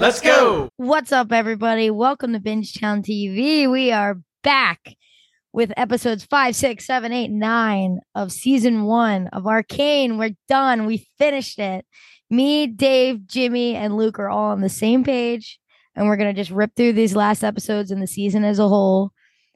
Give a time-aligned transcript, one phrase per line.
[0.00, 0.70] Let's go.
[0.78, 1.90] What's up, everybody?
[1.90, 3.70] Welcome to Binge Town TV.
[3.70, 4.96] We are back
[5.52, 10.16] with episodes five, six, seven, eight, nine of season one of Arcane.
[10.16, 10.86] We're done.
[10.86, 11.84] We finished it.
[12.30, 15.60] Me, Dave, Jimmy, and Luke are all on the same page.
[15.94, 18.68] And we're going to just rip through these last episodes and the season as a
[18.68, 19.12] whole,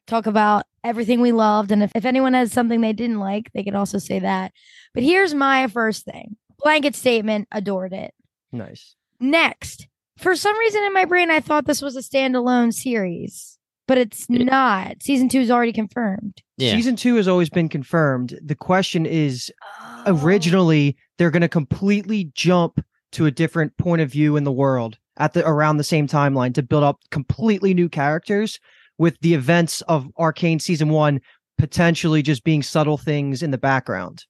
[0.06, 1.72] talk about everything we loved.
[1.72, 4.52] And if, if anyone has something they didn't like, they can also say that.
[4.92, 8.12] But here's my first thing blanket statement adored it.
[8.52, 8.94] Nice.
[9.18, 9.86] Next,
[10.16, 14.28] for some reason in my brain, I thought this was a standalone series, but it's
[14.30, 15.02] not.
[15.02, 16.40] Season two is already confirmed.
[16.56, 16.72] Yeah.
[16.72, 18.38] Season two has always been confirmed.
[18.44, 20.04] The question is Oh.
[20.06, 24.98] originally they're going to completely jump to a different point of view in the world
[25.16, 28.58] at the around the same timeline to build up completely new characters
[28.98, 31.20] with the events of Arcane season 1
[31.58, 34.24] potentially just being subtle things in the background.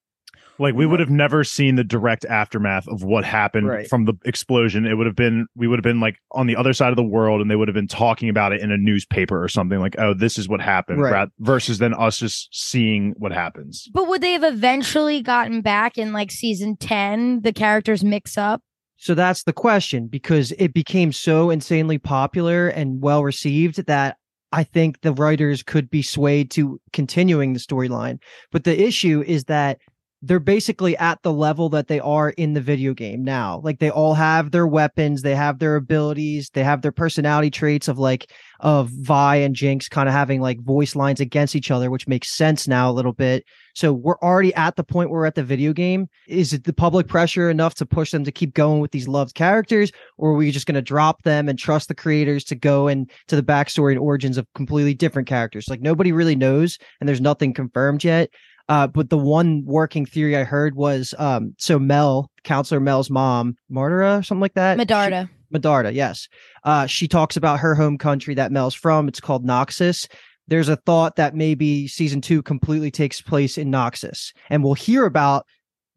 [0.58, 3.88] Like we would have never seen the direct aftermath of what happened Right.
[3.88, 4.86] from the explosion.
[4.86, 7.02] It would have been we would have been like on the other side of the
[7.02, 9.96] world and they would have been talking about it in a newspaper or something like,
[9.98, 11.28] "Oh, this is what happened." Right.
[11.40, 13.88] versus then us just seeing what happens.
[13.92, 17.40] But would they have eventually gotten back in like season 10?
[17.42, 18.62] The characters mix up.
[18.96, 24.16] So that's the question because it became so insanely popular and well received that
[24.52, 28.18] I think the writers could be swayed to continuing the storyline.
[28.52, 29.78] But the issue is that
[30.26, 33.60] they're basically at the level that they are in the video game now.
[33.62, 37.88] Like they all have their weapons, they have their abilities, they have their personality traits
[37.88, 38.30] of like
[38.60, 42.34] of Vi and Jinx kind of having like voice lines against each other, which makes
[42.34, 43.44] sense now a little bit.
[43.74, 46.08] So we're already at the point where we're at the video game.
[46.26, 49.34] Is it the public pressure enough to push them to keep going with these loved
[49.34, 52.88] characters, or are we just going to drop them and trust the creators to go
[52.88, 55.66] and to the backstory and origins of completely different characters?
[55.68, 58.30] Like nobody really knows, and there's nothing confirmed yet.
[58.68, 63.56] Uh, but the one working theory I heard was um, so Mel, Counselor Mel's mom,
[63.70, 64.78] Martyra, something like that.
[64.78, 65.28] She- Medarda.
[65.52, 66.28] Medarda, yes.
[66.64, 69.06] Uh, she talks about her home country that Mel's from.
[69.06, 70.08] It's called Noxus.
[70.48, 75.04] There's a thought that maybe season two completely takes place in Noxus, and we'll hear
[75.06, 75.46] about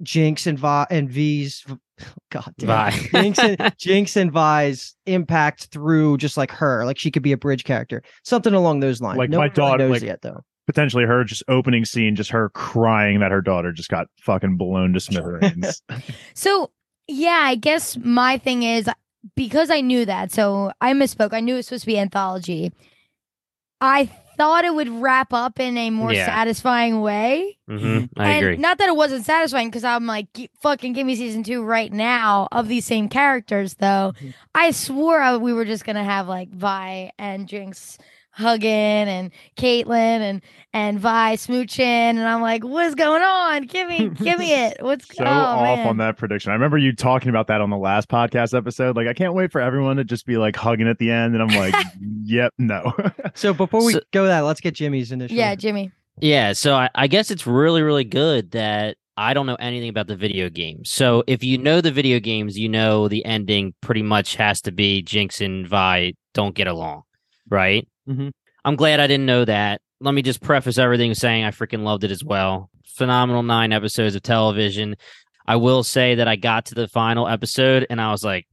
[0.04, 1.66] Jinx and Vi and V's.
[2.30, 3.10] God damn, Vi.
[3.14, 7.38] Jinx and Jinx and Vi's impact through just like her, like she could be a
[7.38, 9.18] bridge character, something along those lines.
[9.18, 10.42] Like no my one really daughter, knows like- yet though.
[10.68, 14.94] Potentially her just opening scene, just her crying that her daughter just got fucking blown
[14.94, 15.82] to smithereens.
[16.36, 16.70] So,
[17.08, 18.88] yeah, I guess my thing is
[19.36, 20.32] because I knew that.
[20.32, 21.34] So I misspoke.
[21.34, 22.72] I knew it was supposed to be anthology.
[23.82, 24.06] I
[24.38, 26.26] thought it would wrap up in a more Yeah.
[26.26, 27.58] satisfying way.
[27.68, 28.58] hmm I and agree.
[28.58, 30.28] Not that it wasn't satisfying because I'm like,
[30.62, 34.14] fucking give me season two right now of these same characters, though.
[34.22, 34.34] Mhm.
[34.54, 37.98] I swore I, we were just going to have like Vi and Jinx
[38.38, 40.42] hugging and Caitlyn and
[40.74, 41.80] and Vi smooching.
[41.80, 43.64] And I'm like, what's going on?
[43.64, 44.78] Give me, give me it.
[44.80, 45.88] What's so oh, off man.
[45.88, 46.52] on that prediction.
[46.52, 48.96] I remember you talking about that on the last podcast episode.
[48.96, 51.36] Like, I can't wait for everyone to just be like hugging at the end.
[51.36, 51.74] And I'm like,
[52.24, 52.94] yep, no.
[53.34, 55.36] So before we So- go that, let's get Jimmy's initial.
[55.36, 55.92] Yeah, Jimmy.
[56.20, 60.08] Yeah, so I, I guess it's really, really good that I don't know anything about
[60.08, 60.92] the video games.
[60.92, 64.72] So if you know the video games, you know the ending pretty much has to
[64.72, 67.04] be Jinx and Vi don't get along,
[67.50, 67.88] right?
[68.08, 68.32] Mhm.
[68.66, 69.82] I'm glad I didn't know that.
[70.00, 72.70] Let me just preface everything saying I freaking loved it as well.
[72.86, 74.96] Phenomenal nine episodes of television.
[75.46, 78.46] I will say that I got to the final episode and I was like,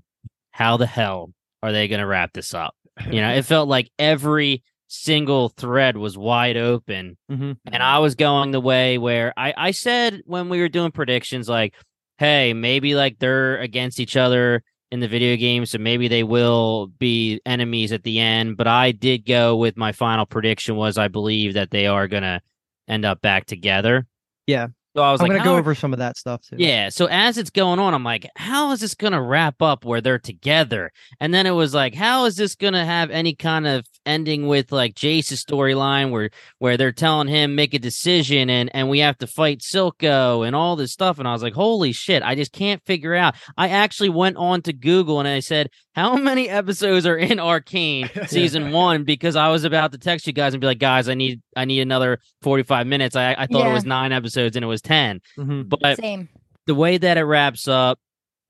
[0.53, 2.75] how the hell are they going to wrap this up?
[3.11, 7.57] You know, it felt like every single thread was wide open Mhm.
[7.73, 11.49] and I was going the way where I, I said when we were doing predictions,
[11.49, 11.75] like,
[12.19, 14.63] hey, maybe like they're against each other
[14.95, 18.57] in the video game, so maybe they will be enemies at the end.
[18.57, 22.41] But I did go with my final prediction was I believe that they are gonna
[22.87, 24.07] end up back together.
[24.47, 24.69] Yeah.
[24.95, 26.55] So I was like I'm like, gonna go over some of that stuff too.
[26.61, 26.91] Yeah.
[26.91, 30.21] So as it's going on, I'm like, how is this gonna wrap up where they're
[30.21, 30.93] together?
[31.19, 34.73] And then it was like, how is this gonna have any kind of ending with
[34.73, 39.19] like Jace's storyline where where they're telling him make a decision and and we have
[39.19, 41.19] to fight Silco and all this stuff?
[41.19, 43.35] And I was like, holy shit, I just can't figure out.
[43.57, 48.11] I actually went on to Google and I said, how many episodes are in Arcane
[48.27, 49.05] season one?
[49.05, 51.65] Because I was about to text you guys and be like, guys, I need I
[51.65, 53.17] need another 45 minutes.
[53.17, 55.21] I, I thought it was nine episodes and it was 10.
[55.39, 55.69] Mhm.
[55.69, 56.29] But Same.
[56.67, 57.99] the way that it wraps up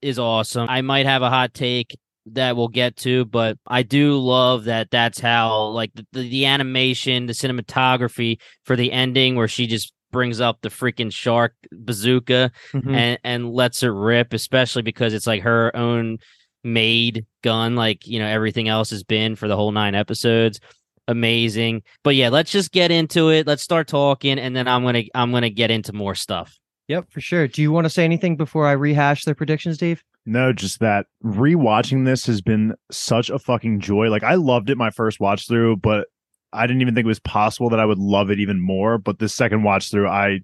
[0.01, 0.69] is awesome.
[0.69, 4.89] I might have a hot take that we'll get to, but I do love that
[4.91, 9.93] that's how like the, the, the animation, the cinematography for the ending where she just
[10.11, 12.95] brings up the freaking shark bazooka Mhm.
[12.95, 16.17] and and lets it rip, especially because it's like her own
[16.63, 20.59] made gun, like you know everything else has been for the whole nine episodes.
[21.07, 23.45] Amazing, but yeah, let's just get into it.
[23.45, 26.57] Let's start talking, and then I'm gonna I'm gonna get into more stuff.
[26.87, 27.47] Yep, for sure.
[27.47, 30.03] Do you want to say anything before I rehash their predictions, Dave?
[30.25, 34.09] No, just that rewatching this has been such a fucking joy.
[34.09, 36.07] Like I loved it my first watch through, but
[36.53, 38.97] I didn't even think it was possible that I would love it even more.
[38.97, 40.39] But this second watch through, I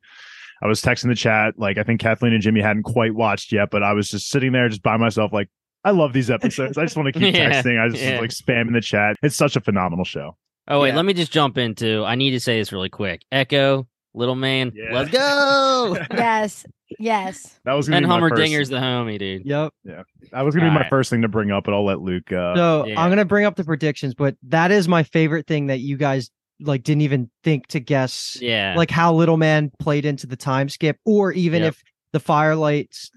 [0.62, 3.70] I was texting the chat, like I think Kathleen and Jimmy hadn't quite watched yet,
[3.72, 5.50] but I was just sitting there just by myself, like,
[5.84, 6.78] I love these episodes.
[6.78, 7.84] I just want to keep Yeah, texting.
[7.84, 8.20] I just yeah.
[8.20, 9.16] like spamming the chat.
[9.24, 10.38] It's such a phenomenal show.
[10.68, 10.98] Oh wait, Yeah.
[10.98, 12.04] let me just jump into.
[12.06, 13.24] I need to say this really quick.
[13.32, 14.94] Ekko, little man, Yeah.
[14.94, 15.98] let's go.
[16.12, 16.66] Yes.
[17.00, 17.60] Yes.
[17.66, 19.46] That was gonna and be my Hummer first, Dinger's the homie, dude.
[19.46, 19.74] Yep.
[19.84, 20.04] Yeah.
[20.32, 20.90] That was gonna be my Alright.
[20.90, 23.00] first thing to bring up, but I'll let Luke uh So yeah.
[23.02, 26.30] I'm gonna bring up the predictions, but that is my favorite thing that you guys
[26.60, 30.70] like didn't even think to guess Yeah, like how Little Man played into the time
[30.70, 31.70] skip, or even Yep.
[31.74, 31.82] if
[32.14, 33.10] the Firelight's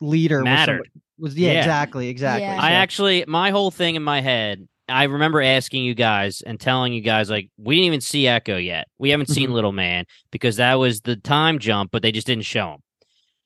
[0.00, 0.78] leader Mattered.
[0.80, 1.58] was, somebody- was yeah, Yeah.
[1.58, 2.42] exactly, exactly.
[2.46, 2.58] Yeah.
[2.60, 4.66] I actually my whole thing in my head.
[4.88, 8.64] I remember asking you guys and telling you guys like we didn't even see Ekko
[8.64, 8.88] yet.
[8.98, 9.52] We haven't seen Mhm.
[9.52, 12.80] Little Man because that was the time jump, but they just didn't show him.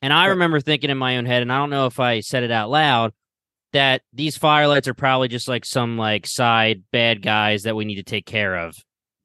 [0.04, 2.42] And I remember thinking in my own head, and I don't know if I said
[2.42, 3.14] it out loud,
[3.72, 7.94] that these firelights are probably just like some like side bad guys that we need
[7.94, 8.76] to take care of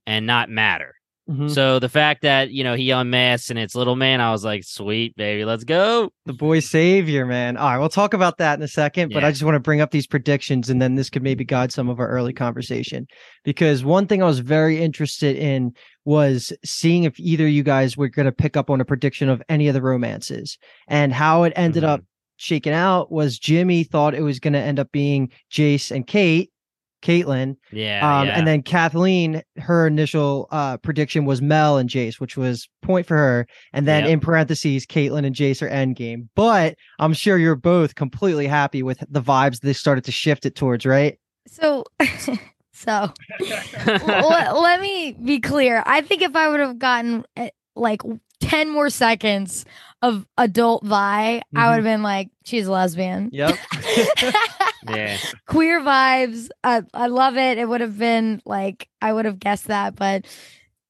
[0.07, 0.95] and not matter.
[1.29, 1.49] Mhm.
[1.51, 4.63] So the fact that you know he unmasks and it's little man, I was like,
[4.63, 6.11] sweet baby, let's go.
[6.25, 7.57] the boy savior, man.
[7.57, 9.81] All right, we'll talk about that in a second, but I just want to bring
[9.81, 13.07] up these predictions and then this could maybe guide some of our early conversation.
[13.43, 15.71] Because one thing I was very interested in
[16.05, 19.27] was seeing if either of you guys were going to pick up on a prediction
[19.29, 21.87] of any of the romances and how it ended Mhm.
[21.89, 22.01] up
[22.37, 26.51] shaking out was Jimmy thought it was going to end up being Jace and Kate,
[27.01, 28.37] Caitlyn, Yeah, um, yeah.
[28.37, 33.15] and then Kathleen, her initial uh, prediction was Mel and Jace, which was point for
[33.17, 33.47] her.
[33.73, 34.11] And then Yep.
[34.13, 36.27] in parentheses, Caitlyn and Jace are endgame.
[36.35, 40.55] But I'm sure you're both completely happy with the vibes they started to shift it
[40.55, 41.17] towards, right?
[41.47, 41.85] So,
[42.73, 45.83] so let, let me be clear.
[45.85, 48.01] I think if I would have gotten eh, like
[48.41, 49.65] 10 more seconds
[50.01, 53.29] of adult Vi, I would have been like, she's a lesbian.
[53.33, 53.57] Yep.
[54.87, 55.17] yeah,
[55.47, 56.49] Queer vibes.
[56.63, 57.57] I, I love it.
[57.57, 60.25] It would have been like, I would have guessed that, but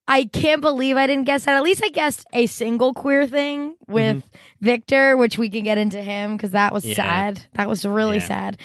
[0.08, 1.56] I can't believe I didn't guess that.
[1.56, 4.24] At least I guessed a single queer thing with
[4.60, 6.96] Viktor, which we can get into him because that was Yeah.
[6.96, 7.46] sad.
[7.54, 8.26] That was really Yeah.
[8.26, 8.58] sad.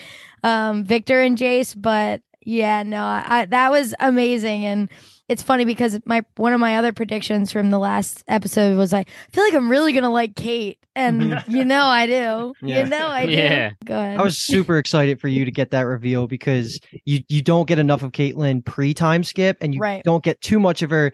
[0.43, 4.65] Um, Viktor and Jace, but yeah, no, I, that was amazing.
[4.65, 4.91] And
[5.29, 9.09] it's funny because my one of my other predictions from the last episode was like,
[9.09, 11.51] I feel like I'm really gonna like Kate, and mm-hmm.
[11.51, 12.55] you know I do.
[12.63, 12.85] Yeah.
[12.85, 13.33] You know I do.
[13.33, 13.71] Yeah.
[13.85, 14.19] Go ahead.
[14.19, 17.79] I was super excited for you to get that reveal because you you don't get
[17.79, 20.03] enough of Caitlyn pre time skip and you Right.
[20.05, 21.13] don't get too much of her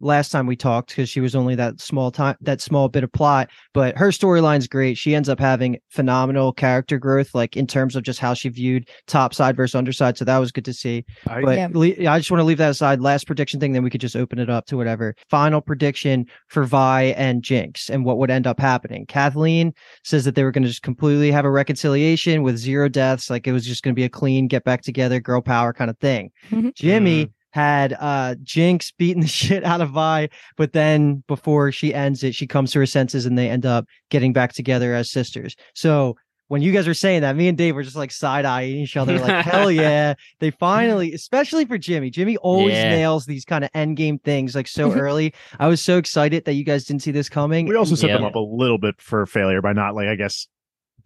[0.00, 3.10] last time we talked because she was only that small time that small bit of
[3.12, 7.96] plot but her storyline's great she ends up having phenomenal character growth like in terms
[7.96, 11.04] of just how she viewed top side versus underside so that was good to see
[11.26, 11.68] I, but Yeah.
[11.72, 13.00] le- I just want to leave that aside.
[13.00, 15.14] Last prediction thing, then we could just open it up to whatever.
[15.30, 19.06] Final prediction for Vi and Jinx and what would end up happening.
[19.06, 19.72] Kathleen
[20.04, 23.46] says that they were going to just completely have a reconciliation with zero deaths, like
[23.46, 25.98] it was just going to be a clean get back together, girl power kind of
[25.98, 26.30] thing.
[26.50, 26.74] Mhm.
[26.74, 32.22] Jimmy had uh Jinx beating the shit out of Vi, but then before she ends
[32.22, 35.56] it, she comes to her senses and they end up getting back together as sisters.
[35.74, 36.16] So
[36.48, 38.96] when you guys were saying that, me and Dave were just like side eyeing each
[38.96, 40.14] other, like, hell yeah.
[40.38, 42.08] They finally, especially for Jimmy.
[42.10, 42.90] Jimmy always Yeah.
[42.90, 45.34] nails these kind of end game things like so early.
[45.58, 47.66] I was so excited that you guys didn't see this coming.
[47.66, 50.46] we also set them up a little bit for failure by not like I guess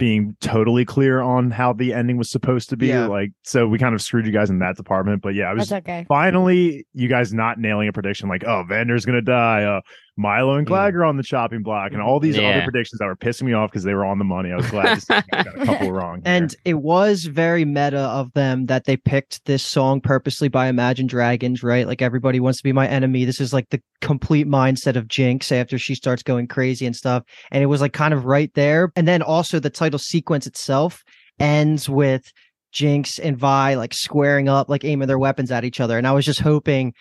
[0.01, 2.89] being totally clear on how the ending was supposed to be.
[2.89, 3.07] Yeah.
[3.07, 5.21] Like so we kind of screwed you guys in that department.
[5.21, 6.07] But yeah, I was That's okay.
[6.09, 9.83] finally you guys not nailing a prediction like, oh, Vander's gonna die, uh
[10.21, 10.71] Milo and Mm.
[10.71, 12.49] Clag are on the chopping block, and all these Yeah.
[12.51, 14.53] other predictions that were pissing me off because they were on the money.
[14.53, 16.17] I was glad to see I got a couple wrong.
[16.17, 16.35] here.
[16.35, 21.07] And it was very meta of them that they picked this song purposely by Imagine
[21.07, 21.87] Dragons, right?
[21.87, 23.25] Like everybody wants to be my enemy.
[23.25, 27.23] This is like the complete mindset of Jinx after she starts going crazy and stuff.
[27.51, 28.93] And it was like kind of right there.
[28.97, 31.03] And then also the title sequence itself
[31.39, 32.31] ends with
[32.73, 35.97] Jinx and Vi like squaring up, like aiming their weapons at each other.
[35.99, 36.93] And I was just hoping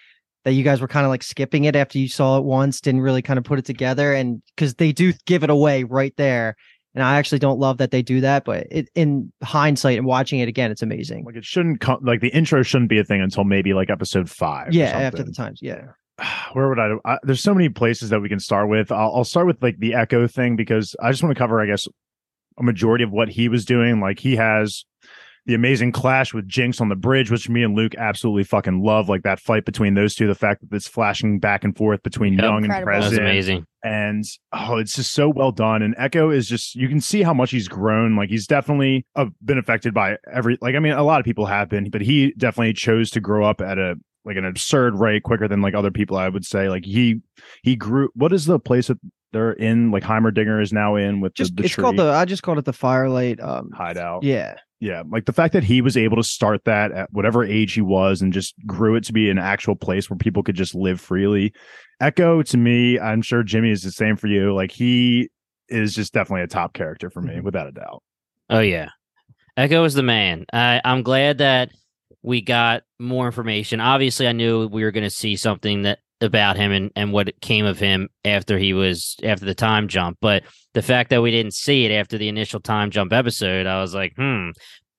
[0.45, 3.01] that you guys were kind of like skipping it after you saw it once, didn't
[3.01, 4.13] really kind of put it together.
[4.13, 6.55] And because they do give it away right there.
[6.95, 10.39] And I actually don't love that they do that, but it, in hindsight and watching
[10.39, 11.23] it again, it's amazing.
[11.23, 14.29] like it shouldn't come like the intro shouldn't be a thing until maybe like episode
[14.29, 14.69] five.
[14.69, 15.59] or Yeah, after the times.
[15.61, 15.85] Yeah.
[16.53, 19.23] where would I, I there's so many places that we can start with I'll, I'll
[19.23, 21.87] start with like the ekko thing because i just want to cover i guess
[22.57, 24.85] a majority of what he was doing like he has
[25.45, 29.09] the amazing clash with jinx on the bridge which me and luke absolutely fucking love
[29.09, 32.33] like that fight between those two the fact that it's flashing back and forth between
[32.33, 32.43] Yep.
[32.43, 32.91] young and Incredible.
[32.91, 33.65] That was president amazing.
[33.83, 37.33] and oh it's just so well done and ekko is just you can see how
[37.33, 41.03] much he's grown like he's definitely uh, been affected by every like i mean a
[41.03, 44.35] lot of people have been but he definitely chose to grow up at a like
[44.35, 47.21] an absurd rate quicker than like other people i would say like he
[47.63, 48.97] he grew what is the place that
[49.31, 52.11] they're in like heimerdinger is now in with Just the, the it's tree called the
[52.11, 53.39] I just called it the firelight.
[53.39, 54.55] Um hideout yeah.
[54.79, 57.81] Yeah like the fact that he was able to start that at whatever age he
[57.81, 61.01] was and just grew it to be an actual place where people could just live
[61.01, 61.53] freely
[62.01, 65.29] ekko to me i'm sure jimmy is the same for you like he
[65.67, 67.43] is just definitely a top character for me Mhm.
[67.43, 68.01] without a doubt
[68.49, 68.89] Oh yeah,
[69.57, 70.45] Ekko is the man.
[70.51, 71.69] I I'm glad that
[72.23, 73.79] we got more information.
[73.79, 77.39] Obviously, I knew we were going to see something that about him and and what
[77.41, 80.17] came of him after he was after the time jump.
[80.21, 83.81] But the fact that we didn't see it after the initial time jump episode, I
[83.81, 84.49] was like, hmm.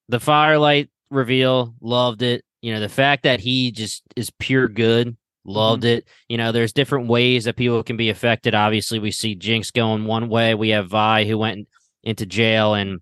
[0.09, 2.45] The firelight reveal, loved it.
[2.63, 6.07] You know, the fact that he just is pure good, loved it.
[6.29, 8.55] You know, there's different ways that people can be affected.
[8.55, 10.55] Obviously, we see Jinx going one way.
[10.55, 11.69] We have Vi who went
[12.03, 13.01] into jail and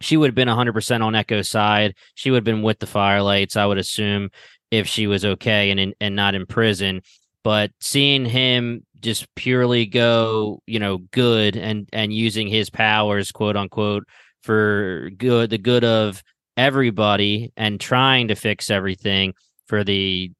[0.00, 1.94] she would have been 100% on Ekko's side.
[2.14, 4.30] She would have been with the Firelights, I would assume,
[4.70, 7.02] if she was okay and in, and not in prison.
[7.42, 13.56] But seeing him just purely go, you know, good and and using his powers, quote
[13.56, 14.04] unquote,
[14.42, 16.22] for good, the good of
[16.56, 19.32] everybody, and trying to fix everything
[19.66, 20.30] for the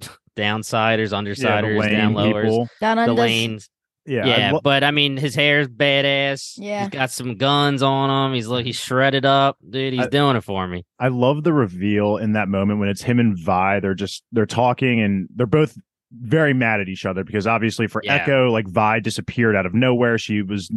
[0.36, 2.68] downsiders, yeah, undersiders, the down lane lowers, people.
[2.80, 3.12] Down the under.
[3.14, 3.70] lanes.
[4.06, 6.54] yeah, Yeah, I lo- but I mean, his hair's badass.
[6.58, 6.80] Yeah.
[6.82, 8.34] he's got some guns on him.
[8.34, 9.94] He's look, he's shredded up, dude.
[9.94, 10.84] He's I- doing it for me.
[10.98, 13.80] I love the reveal in that moment when it's him and Vi.
[13.80, 15.76] They're just they're talking and they're both
[16.20, 18.24] very mad at each other because obviously for Yeah.
[18.24, 20.18] Ekko, like Vi disappeared out of nowhere.
[20.18, 20.70] She was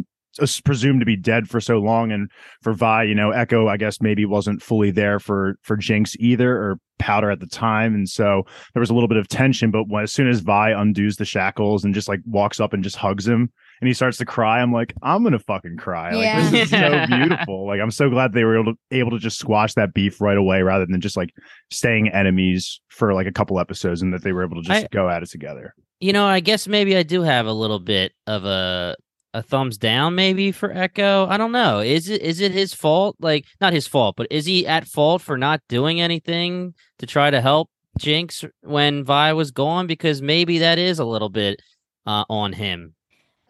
[0.64, 2.30] presumed to be dead for so long, and
[2.62, 6.56] for Vi, you know, Ekko, I guess maybe wasn't fully there for for Jinx either
[6.56, 9.70] or Powder at the time, and so there was a little bit of tension.
[9.70, 12.84] But when, as soon as Vi undoes the shackles and just like walks up and
[12.84, 16.12] just hugs him, and he starts to cry, I'm like, I'm gonna fucking cry.
[16.14, 16.50] Like Yeah.
[16.50, 17.66] this is so beautiful.
[17.66, 20.36] Like I'm so glad they were able to able to just squash that beef right
[20.36, 21.30] away rather than just like
[21.70, 24.88] staying enemies for like a couple episodes and that they were able to just I-
[24.90, 25.74] go at it together.
[26.00, 28.96] You know, I guess maybe I do have a little bit of a
[29.34, 31.28] a thumbs down, maybe for Ekko.
[31.28, 31.80] I don't know.
[31.80, 33.16] Is it is it his fault?
[33.20, 37.30] Like, not his fault, but is he at fault for not doing anything to try
[37.30, 37.68] to help
[37.98, 39.86] Jinx when Vi was gone?
[39.86, 41.60] Because maybe that is a little bit
[42.06, 42.94] uh, on him.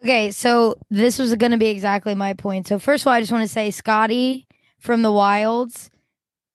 [0.01, 2.67] Okay, so this was going to be exactly my point.
[2.67, 4.47] So first of all, I just want to say Scotty
[4.79, 5.89] from the Wilds,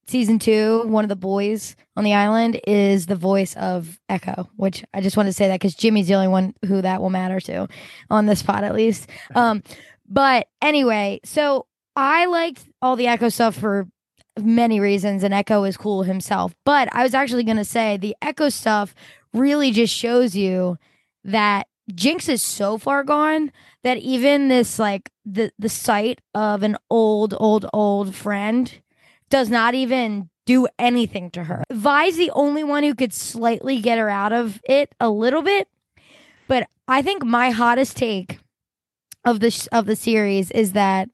[0.06, 4.48] season two, one of the boys on the island, is the voice of Ekko.
[4.56, 7.10] Which I just want to say that because Jimmy's the only one who that will
[7.10, 7.68] matter to
[8.10, 9.10] on this spot at least.
[9.34, 9.62] Um,
[10.08, 13.86] but anyway, so I liked all the Ekko stuff for
[14.40, 16.54] many reasons, and Ekko is cool himself.
[16.64, 18.94] But I was actually going to say the Ekko stuff
[19.34, 20.78] really just shows you
[21.24, 26.76] that Jinx is so far gone that even this like the the sight of an
[26.90, 28.72] old old old friend
[29.28, 31.64] does not even do anything to her.
[31.72, 35.68] Vi's the only one who could slightly get her out of it a little bit,
[36.48, 38.38] but I think my hottest take
[39.24, 41.08] of the of the series is that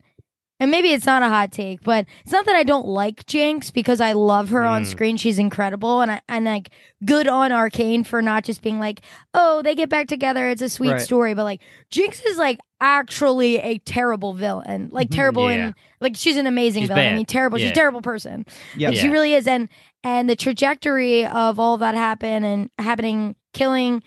[0.60, 3.70] and maybe it's not a hot take, but it's not that I don't like Jinx
[3.70, 4.86] because I love her on Mm.
[4.86, 5.16] screen.
[5.16, 6.70] She's incredible, and I and like
[7.04, 9.00] good on Arcane for not just being like,
[9.34, 10.48] oh, they get back together.
[10.50, 11.00] It's a sweet Right.
[11.00, 15.14] story, but like Jinx is like actually a terrible villain, like Mhm.
[15.16, 15.56] terrible Yeah.
[15.66, 17.14] and like she's an amazing She's villain.
[17.14, 17.58] I mean, terrible.
[17.58, 18.46] She's a terrible person.
[18.76, 18.90] Yeah.
[18.90, 19.46] Like, she really is.
[19.48, 19.68] And
[20.04, 24.02] and the trajectory of all that happen and happening, killing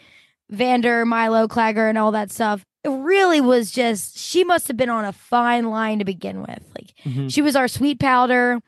[0.50, 2.66] Vander, Milo, Claggor, and all that stuff.
[2.84, 6.64] It really was just she must have been on a fine line to begin with.
[6.76, 7.34] Like Mhm.
[7.34, 8.60] she was our sweet powder.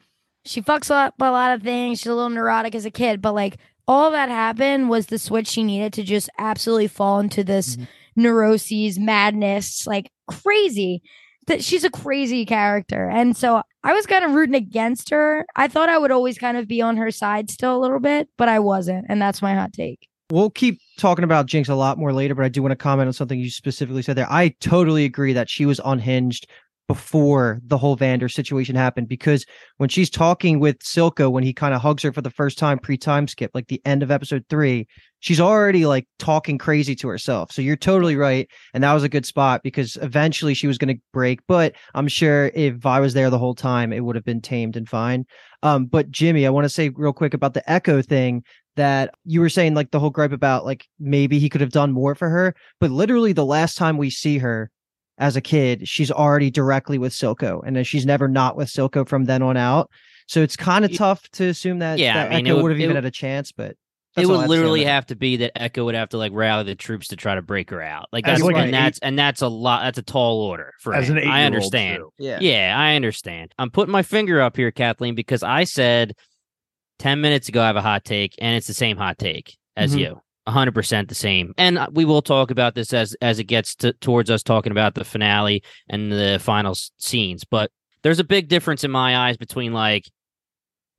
[0.46, 2.00] She fucks up a lot of things.
[2.00, 3.58] She's a little neurotic as a kid, but like
[3.88, 7.88] all that happened was the switch she needed to just absolutely fall into this Mhm.
[8.16, 11.02] neuroses, madness, like crazy.
[11.48, 13.08] That she's a crazy character.
[13.08, 15.46] And so I was kind of rooting against her.
[15.56, 18.30] I thought I would always kind of be on her side still a little bit,
[18.36, 19.06] but I wasn't.
[19.10, 20.08] And that's my hot take.
[20.32, 23.08] We'll keep talking about Jinx a lot more later, but I do want to comment
[23.08, 24.32] on something you specifically said there.
[24.32, 26.48] I totally agree that she was unhinged
[26.88, 29.46] before the whole Vander situation happened because
[29.78, 32.78] when she's talking with Silco, when he kind of hugs her for the first time
[32.78, 34.88] pre time skip, like the end of episode three,
[35.20, 37.52] she's already like talking crazy to herself.
[37.52, 38.48] So you're totally right.
[38.74, 41.40] And that was a good spot because eventually she was going to break.
[41.48, 44.78] But I'm sure if I was there the whole time, it would have been tamed
[44.78, 45.26] and fine.
[45.64, 48.44] Um, but Jimmy, I want to say real quick about the Ekko thing
[48.76, 51.92] that you were saying, like the whole gripe about like maybe he could have done
[51.92, 52.56] more for her.
[52.80, 54.70] But literally, the last time we see her,
[55.18, 59.08] as a kid, she's already directly with Silco, and then she's never not with Silco
[59.08, 59.90] from then on out.
[60.28, 62.72] So it's kind of tough to assume that, Yeah, that I mean, Ekko would- would
[62.72, 63.78] have even would- had a chance, but it
[64.16, 66.64] that's would have to literally have to be that Ekko would have to like rally
[66.64, 68.08] the troops to try to break her out.
[68.12, 69.84] Like As that's like and an that's and that's a lot.
[69.84, 71.18] That's a tall order for as him.
[71.18, 72.02] an I understand.
[72.18, 72.40] Yeah.
[72.42, 73.54] Yeah, I understand.
[73.60, 76.14] I'm putting my finger up here, Kathleen, because I said
[77.00, 79.96] 10 minutes ago I have a hot take, and it's the same hot take as
[79.96, 80.00] Mhm.
[80.00, 80.22] you.
[80.48, 81.54] 100% the same.
[81.58, 84.72] And uh, we will talk about this as as it gets to, towards us talking
[84.72, 87.44] about the finale and the final scenes.
[87.44, 87.72] But
[88.04, 90.08] there's a big difference in my eyes between like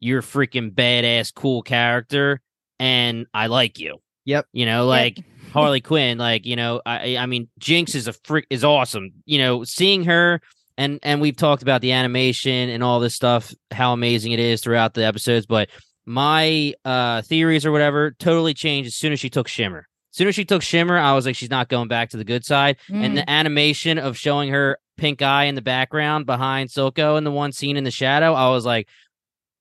[0.01, 2.41] you're freaking badass cool character
[2.81, 3.99] and I like you.
[4.25, 4.47] Yep.
[4.53, 5.21] You know, like
[5.53, 9.13] Harley Quinn, like you know, I I mean, Jinx is a freak is awesome.
[9.27, 10.41] You know, seeing her
[10.77, 14.61] and and we've talked about the animation and all this stuff, how amazing it is
[14.61, 15.47] throughout the episodes.
[15.47, 15.69] But
[16.07, 19.81] my uh theories or whatever totally changed as soon as she took Shimmer.
[20.13, 22.25] As soon as she took Shimmer, I was like, she's not going back to the
[22.25, 22.77] good side.
[22.89, 23.15] And Mm.
[23.17, 27.53] the animation of showing her pink eye in the background behind Silco in the one
[27.53, 28.89] scene in the shadow, I was like,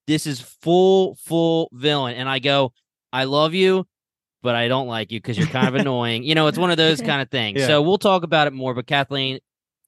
[0.07, 2.15] this is full, full villain.
[2.15, 2.71] And I go,
[3.11, 3.85] I love you,
[4.43, 6.23] but I don't like you because you're kind of annoying.
[6.23, 7.59] You know, it's one of those kind of things.
[7.59, 7.67] Yeah.
[7.67, 8.73] So we'll talk about it more.
[8.73, 9.39] But Kathleen,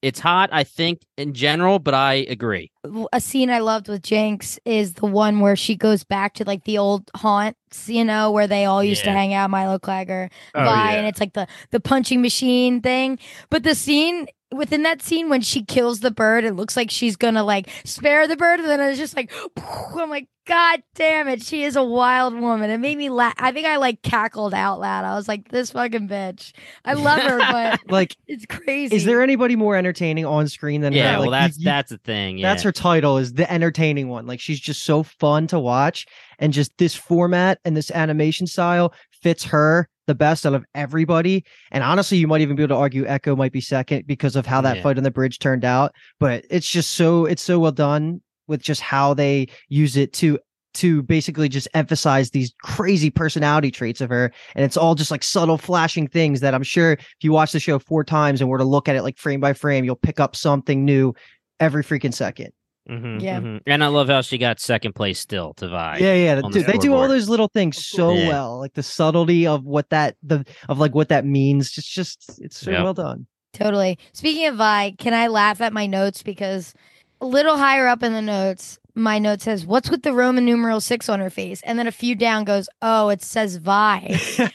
[0.07, 2.71] it's hot, I think, in general, but I agree.
[3.11, 6.63] a scene I loved with Jinx is the one where she goes back to like
[6.63, 10.63] the old haunts, you know, where they all used to hang out, Milo Claggor, Oh,
[10.63, 10.97] Vi, yeah.
[10.97, 13.19] and it's like the the punching machine thing.
[13.49, 17.15] But the scene within that scene when she kills the bird, it looks like she's
[17.15, 19.31] gonna like spare the bird, and then it's just like
[19.95, 22.69] I'm like, God damn it, she is a wild woman.
[22.69, 23.33] It made me laugh.
[23.37, 25.03] I think I like cackled out loud.
[25.03, 26.53] I was like, this fucking bitch.
[26.85, 28.95] I love her, but like, it's crazy.
[28.95, 31.19] is there anybody more entertaining on screen than Yeah, her?
[31.21, 32.37] well, Like, you- that's you- that's the thing.
[32.37, 32.49] Yeah.
[32.49, 34.25] That's her title is the entertaining one.
[34.25, 36.05] Like she's just so fun to watch
[36.39, 41.45] and just this format and this animation style fits her the best out of everybody.
[41.71, 44.45] And honestly, you might even be able to argue Ekko might be second because of
[44.45, 44.83] how that Yeah.
[44.83, 45.93] fight on the bridge turned out.
[46.19, 50.39] But it's just so it's so well done with just how they use it to
[50.75, 55.23] to basically just emphasize these crazy personality traits of her and it's all just like
[55.23, 58.59] subtle flashing things that i'm sure if you watch the show four times and were
[58.59, 61.13] to look at it like frame by frame you'll pick up something new
[61.59, 62.49] every freaking second
[62.89, 63.39] Mhm, Yeah.
[63.39, 63.61] mhm.
[63.67, 65.97] And I love how she got second place still to Vi.
[65.99, 68.29] yeah yeah on the dude, they do all those little things so Yeah.
[68.29, 72.39] well like the subtlety of what that the of like what that means just just
[72.41, 72.83] it's so Yep.
[72.83, 73.97] well done Totally.
[74.13, 76.75] Speaking of Vi, can I laugh at my notes because
[77.21, 80.81] a little higher up in the notes, my note says, "What's with the Roman numeral
[80.81, 83.71] six on her face?" And then a few down goes, "Oh, it says Vi."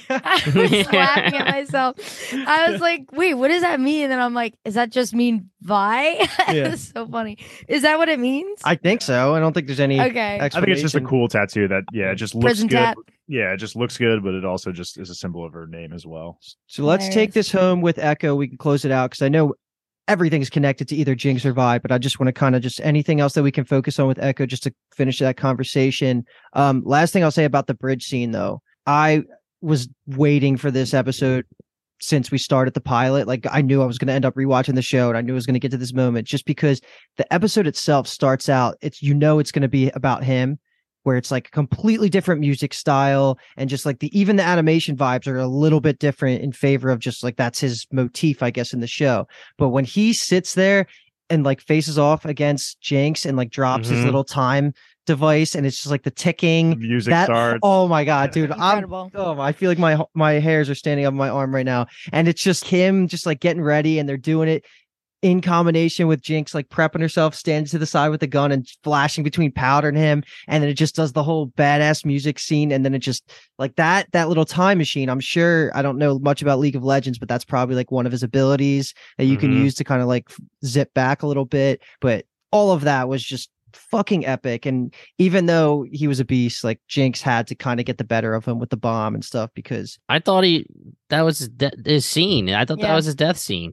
[0.11, 1.97] I was laughing at myself.
[2.33, 5.15] I was like, "Wait, what does that mean?" And then I'm like, "Is that just
[5.15, 6.13] mean Vi?"
[6.53, 6.73] Yeah.
[6.73, 7.39] it's so funny.
[7.69, 8.61] Is that what it means?
[8.65, 10.39] i think so i don't think there's any okay.
[10.41, 12.77] I think it's just a cool tattoo that yeah, it just looks Prison good.
[12.77, 12.97] tat.
[13.29, 15.93] Yeah, it just looks good, but it also just is a symbol of her name
[15.93, 16.39] as well.
[16.67, 18.37] So let's take this home with Ekko.
[18.37, 19.55] We can close it out because I know
[20.09, 22.81] everything's connected to either Jinx or Vi, but I just want to kind of just
[22.81, 26.25] anything else that we can focus on with Ekko just to finish that conversation.
[26.55, 29.23] Um, last thing I'll say about the bridge scene though, I
[29.61, 31.47] was waiting for this episode
[32.01, 33.29] since we started the pilot.
[33.29, 35.35] Like I knew I was going to end up rewatching the show and I knew
[35.35, 36.81] I was going to get to this moment just because
[37.17, 40.59] the episode itself starts out, it's you know it's going to be about him
[41.05, 44.97] where it's like a completely different music style and just like the even the animation
[44.97, 48.51] vibes are a little bit different in favor of just like that's his motif, I
[48.51, 49.27] guess, in the show.
[49.59, 50.87] But when he sits there
[51.31, 54.05] and like faces off against Jinx and like drops his Mhm.
[54.07, 56.79] little time device and it's just like the ticking.
[56.79, 57.59] Music That starts.
[57.65, 58.53] oh my god, dude.
[58.53, 61.87] I'm oh I feel like my my hairs are standing up my arm right now.
[62.13, 64.65] And it's just him just like getting ready and they're doing it
[65.23, 68.69] in combination with Jinx like prepping herself, standing to the side with the gun and
[68.83, 72.73] flashing between Powder and him, and then it just does the whole badass music scene,
[72.73, 75.09] and then it just like that that little time machine.
[75.09, 78.05] I'm sure I don't know much about League of Legends, but that's probably like one
[78.05, 79.59] of his abilities that you can Mhm.
[79.63, 80.29] use to kind of like
[80.65, 81.81] zip back a little bit.
[82.01, 84.67] But all of that was just fucking epic.
[84.67, 88.05] And even though he was a beast, like Jinx had to kind of get the
[88.05, 90.67] better of him with the bomb and stuff because I thought he
[91.09, 92.51] that was his, de- his scene.
[92.51, 92.89] I thought Yeah.
[92.89, 93.73] that was his death scene.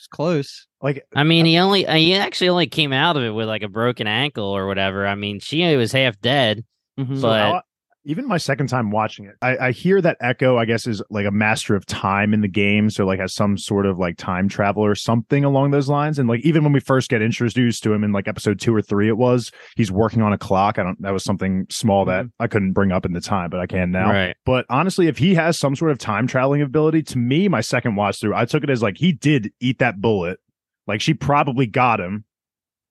[0.00, 0.66] It's close.
[0.80, 3.62] Like I mean, he only uh, he actually only came out of it with like
[3.62, 5.06] a broken ankle or whatever.
[5.06, 6.64] I mean, she was half dead.
[6.98, 7.20] Mhm.
[7.20, 7.62] But- how-
[8.04, 11.26] even my second time watching it, I, I hear that Ekko, I guess, is like
[11.26, 12.88] a master of time in the game.
[12.88, 16.18] So like has some sort of like time travel or something along those lines.
[16.18, 18.80] And like even when we first get introduced to him in like episode two or
[18.80, 20.78] three, it was he's working on a clock.
[20.78, 23.60] I don't that was something small that I couldn't bring up in the time, but
[23.60, 24.10] I can now.
[24.10, 24.36] Right.
[24.46, 27.96] But honestly, if he has some sort of time traveling ability, to me, my second
[27.96, 30.38] watch through, I took it as like he did eat that bullet.
[30.86, 32.24] Like she probably got him,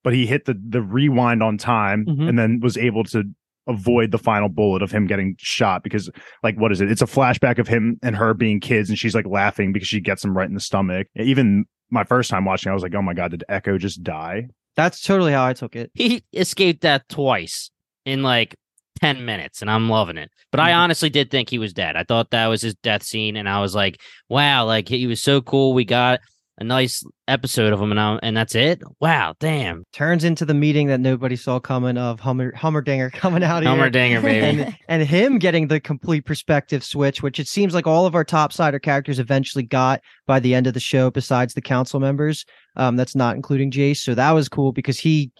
[0.04, 2.28] but he hit the the rewind on time Mhm.
[2.28, 3.24] and then was able to
[3.66, 6.10] avoid the final bullet of him getting shot because
[6.42, 6.90] like what is it?
[6.90, 10.00] It's a flashback of him and her being kids and she's like laughing because she
[10.00, 11.06] gets him right in the stomach.
[11.16, 14.48] Even my first time watching, I was like, oh my god, did Ekko just die?
[14.76, 15.90] That's totally how I took it.
[15.94, 17.70] He escaped that twice
[18.06, 18.56] in like
[19.00, 20.30] 10 minutes and I'm loving it.
[20.50, 20.76] But I Mhm.
[20.76, 21.96] honestly did think he was dead.
[21.96, 25.20] I thought that was his death scene and I was like, wow, like he was
[25.22, 25.72] so cool.
[25.74, 26.20] We got
[26.60, 28.82] a nice episode of him and I, and that's it.
[29.00, 29.84] Wow, damn.
[29.92, 33.72] Turns into the meeting that nobody saw coming of Hummer Hummerdinger coming out here.
[33.72, 34.62] Hummerdinger, baby.
[34.62, 38.24] and and him getting the complete perspective switch, which it seems like all of our
[38.24, 42.44] top sider characters eventually got by the end of the show, besides the council members.
[42.76, 43.98] Um, that's not including Jace.
[43.98, 45.32] So that was cool because he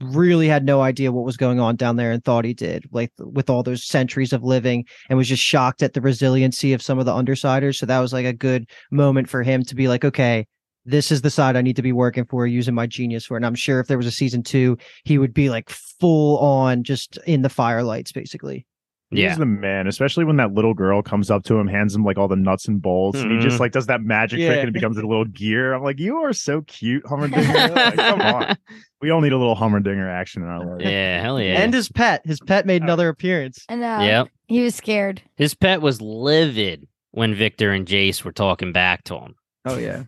[0.00, 3.10] really had no idea what was going on down there and thought he did, like
[3.18, 6.98] with all those centuries of living, and was just shocked at the resiliency of some
[6.98, 7.76] of the undersiders.
[7.76, 10.46] So that was like a good moment for him to be like, okay.
[10.86, 13.36] This is the side I need to be working for, using my genius for.
[13.36, 16.84] And I'm sure if there was a season two, he would be like full on
[16.84, 18.66] just in the firelights, basically.
[19.12, 19.28] Yeah.
[19.28, 22.18] He's the man, especially when that little girl comes up to him, hands him like
[22.18, 23.60] all the nuts and bolts, and he just Mhm.
[23.60, 24.48] like does that magic Yeah.
[24.48, 25.74] trick and it becomes a little gear.
[25.74, 27.70] I'm like, you are so cute, Hummerdinger.
[27.76, 28.56] like, come on.
[29.00, 30.80] We all need a little Hummerdinger action in our life.
[30.80, 31.60] Yeah, hell yeah.
[31.60, 32.22] And his pet.
[32.24, 33.64] His pet made another appearance.
[33.68, 34.28] And uh, yep.
[34.48, 35.22] he was scared.
[35.36, 39.34] His pet was livid when Viktor and Jace were talking back to him.
[39.64, 40.02] Oh yeah.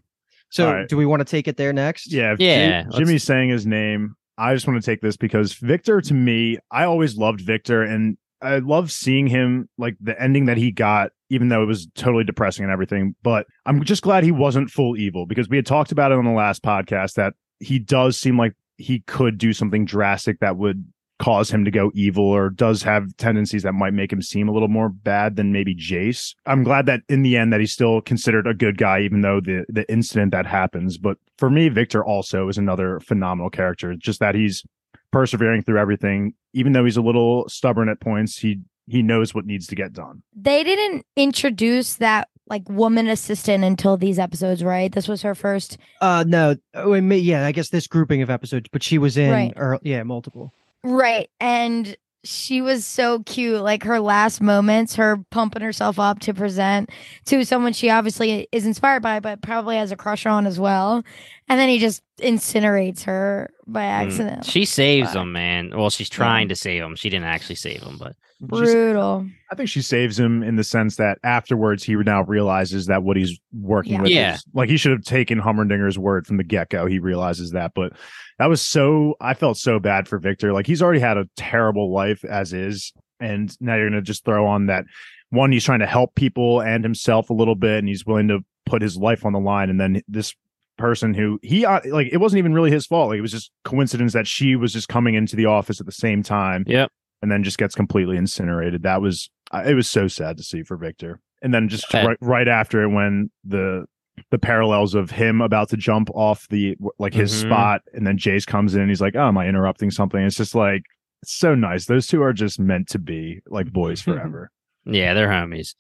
[0.51, 0.89] So All right.
[0.89, 2.13] do we want to take it there next?
[2.13, 4.15] Yeah, Yeah, Jim- Jimmy's saying his name.
[4.37, 8.17] I just want to take this because Viktor, to me, I always loved Viktor, and
[8.41, 12.23] I love seeing him like the ending that he got, even though it was totally
[12.23, 13.17] depressing and everything.
[13.23, 16.25] But I'm just glad he wasn't full evil because we had talked about it on
[16.25, 20.87] the last podcast that he does seem like he could do something drastic that would
[21.19, 24.53] cause him to go evil or does have tendencies that might make him seem a
[24.53, 26.35] little more bad than maybe Jace.
[26.47, 29.41] I'm glad that in the end that he's still considered a good guy even though
[29.41, 30.97] the the incident that happens.
[30.97, 33.95] But for me Viktor also is another phenomenal character.
[33.97, 34.63] Just that he's
[35.11, 38.39] persevering through everything even though he's a little stubborn at points.
[38.39, 40.23] He he knows what needs to get done.
[40.35, 44.91] They didn't introduce that like woman assistant until these episodes, right?
[44.91, 45.79] This was her first.
[46.01, 46.57] Uh no.
[46.75, 49.53] Oh, it yeah, I guess this grouping of episodes, but she was in Right.
[49.57, 50.53] or yeah, multiple.
[50.85, 51.29] Right.
[51.41, 53.63] And she was so cute.
[53.63, 56.91] Like her last moments, her pumping herself up to present
[57.27, 61.05] to someone she obviously is inspired by, but probably has a crush on as well.
[61.49, 64.07] And then he just incinerates her by Mm.
[64.07, 64.45] accident.
[64.45, 65.23] She saves Fuck.
[65.23, 65.71] him, man.
[65.75, 66.95] Well, she's trying to save him.
[66.97, 69.27] She didn't actually save him, but She's- Brutal.
[69.51, 73.17] I think she saves him in the sense that afterwards he now realizes that what
[73.17, 74.03] he's working Yeah.
[74.03, 74.35] with Yeah.
[74.35, 76.87] is like he should have taken Hummerdinger's word from the get go.
[76.87, 77.95] He realizes that, but
[78.39, 80.53] that was so I felt so bad for Viktor.
[80.53, 84.47] Like he's already had a terrible life as is, and now you're gonna just throw
[84.47, 84.85] on that
[85.31, 85.51] one.
[85.51, 88.83] He's trying to help people and himself a little bit, and he's willing to put
[88.83, 90.33] his life on the line, and then this
[90.79, 93.51] person who he uh, like it wasn't even really his fault like it was just
[93.65, 96.91] coincidence that she was just coming into the office at the same time Yep.
[97.21, 98.83] and then just gets completely incinerated.
[98.85, 101.21] That was it was so sad to see for Viktor.
[101.43, 102.07] And then just Yeah.
[102.07, 103.85] right, right after it, when the
[104.31, 107.47] the parallels of him about to jump off the like his Mhm.
[107.47, 110.55] spot, and then Jace comes in, he's like, "Oh, am I interrupting something?" It's just
[110.57, 110.83] like
[111.23, 111.87] it's so nice.
[111.87, 114.51] Those two are just meant to be like boys forever.
[114.85, 115.75] yeah, they're homies.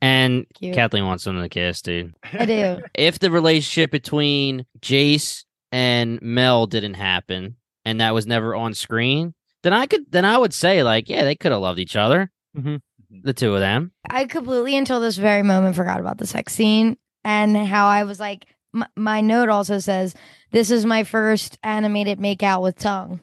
[0.00, 0.74] And Cute.
[0.74, 2.14] Kathleen wants them to kiss, dude.
[2.32, 2.78] I do.
[2.94, 9.34] If the relationship between Jace and Mel didn't happen and that was never on screen,
[9.62, 12.30] then I could then I would say like, yeah, they could have loved each other.
[12.56, 12.80] Mhm.
[13.22, 13.92] The two of them.
[14.08, 18.20] I completely until this very moment forgot about the sex scene and how I was
[18.20, 20.14] like, my, my note also says
[20.52, 23.20] this is my first animated make out with tongue.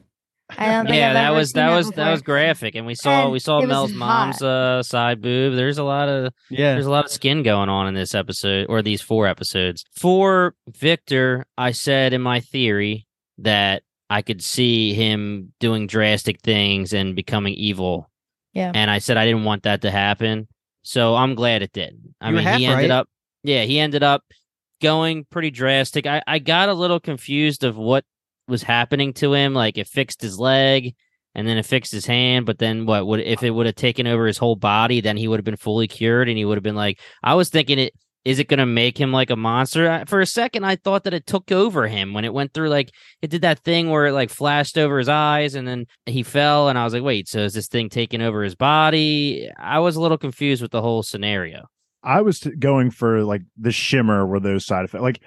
[0.50, 2.86] I don't think yeah, I've that ever was seen that was that was graphic, and
[2.86, 5.56] we saw And we saw it was Mel's mom's uh, side boob.
[5.56, 6.74] There's a lot of Yeah.
[6.74, 9.84] there's a lot of skin going on in this episode or these four episodes.
[9.96, 13.06] For Viktor, I said in my theory
[13.38, 18.08] that I could see him doing drastic things and becoming evil.
[18.52, 18.70] Yeah.
[18.72, 20.46] And I said I didn't want that to happen.
[20.82, 21.98] So I'm glad it did.
[22.20, 22.96] I You mean, half he ended right.
[23.00, 23.08] up
[23.42, 24.22] yeah, he ended up
[24.80, 26.06] going pretty drastic.
[26.06, 28.04] I, I got a little confused of what
[28.48, 29.54] was happening to him.
[29.54, 30.94] Like it fixed his leg
[31.34, 32.46] and then it fixed his hand.
[32.46, 35.28] But then what would if it would have taken over his whole body, then he
[35.28, 37.94] would have been fully cured and he would have been like I was thinking it
[38.26, 40.02] is it going to make him like a monster?
[40.08, 42.90] For a second, I thought that it took over him when it went through like
[43.22, 46.68] it did that thing where it like flashed over his eyes and then he fell.
[46.68, 49.48] And I was like, wait, so is this thing taking over his body?
[49.56, 51.66] I was a little confused with the whole scenario.
[52.02, 55.02] I was going for like the shimmer were those side effects.
[55.02, 55.20] Like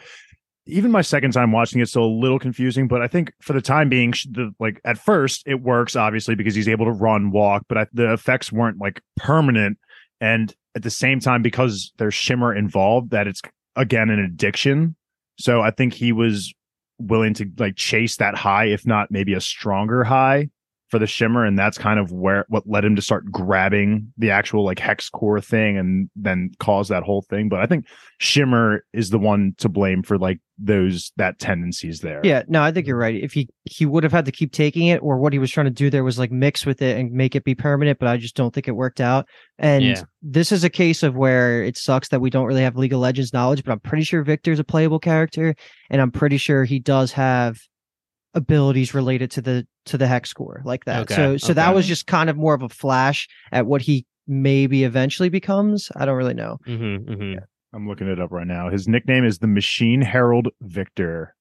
[0.69, 3.61] even my second time watching it's still a little confusing, but I think for the
[3.61, 7.65] time being, the like at first it works obviously because he's able to run, walk,
[7.67, 9.77] but I, the effects weren't like permanent,
[10.21, 13.41] and at the same time because there's shimmer involved, that it's
[13.75, 14.95] again an addiction.
[15.39, 16.53] So I think he was
[16.99, 20.49] willing to like chase that high, if not maybe a stronger high,
[20.89, 24.31] for the shimmer and that's kind of where what led him to start grabbing the
[24.31, 27.47] actual like hex core thing and then cause that whole thing.
[27.47, 27.85] But i think
[28.17, 32.21] shimmer is the one to blame for like those that tendencies there.
[32.23, 33.15] Yeah no i think you're mm-hmm.
[33.15, 33.23] right.
[33.23, 35.67] If he he would have had to keep taking it or what he was trying
[35.67, 38.17] to do there was like mix with it and make it be permanent but i
[38.17, 39.27] just don't think it worked out.
[39.57, 40.03] And Yeah.
[40.21, 42.99] this is a case of where it sucks that we don't really have league of
[42.99, 45.55] legends knowledge but i'm pretty sure viktor's a playable character
[45.89, 47.59] and i'm pretty sure he does have
[48.33, 51.01] abilities related to the to the hex core like that.
[51.01, 54.05] Okay, so so that was just kind of more of a flash at what he
[54.27, 55.91] maybe eventually becomes.
[55.95, 56.57] I don't really know.
[56.67, 57.39] Mm-hmm, mm-hmm.
[57.73, 58.69] i'm looking it up right now.
[58.69, 61.35] His nickname is the machine herald viktor.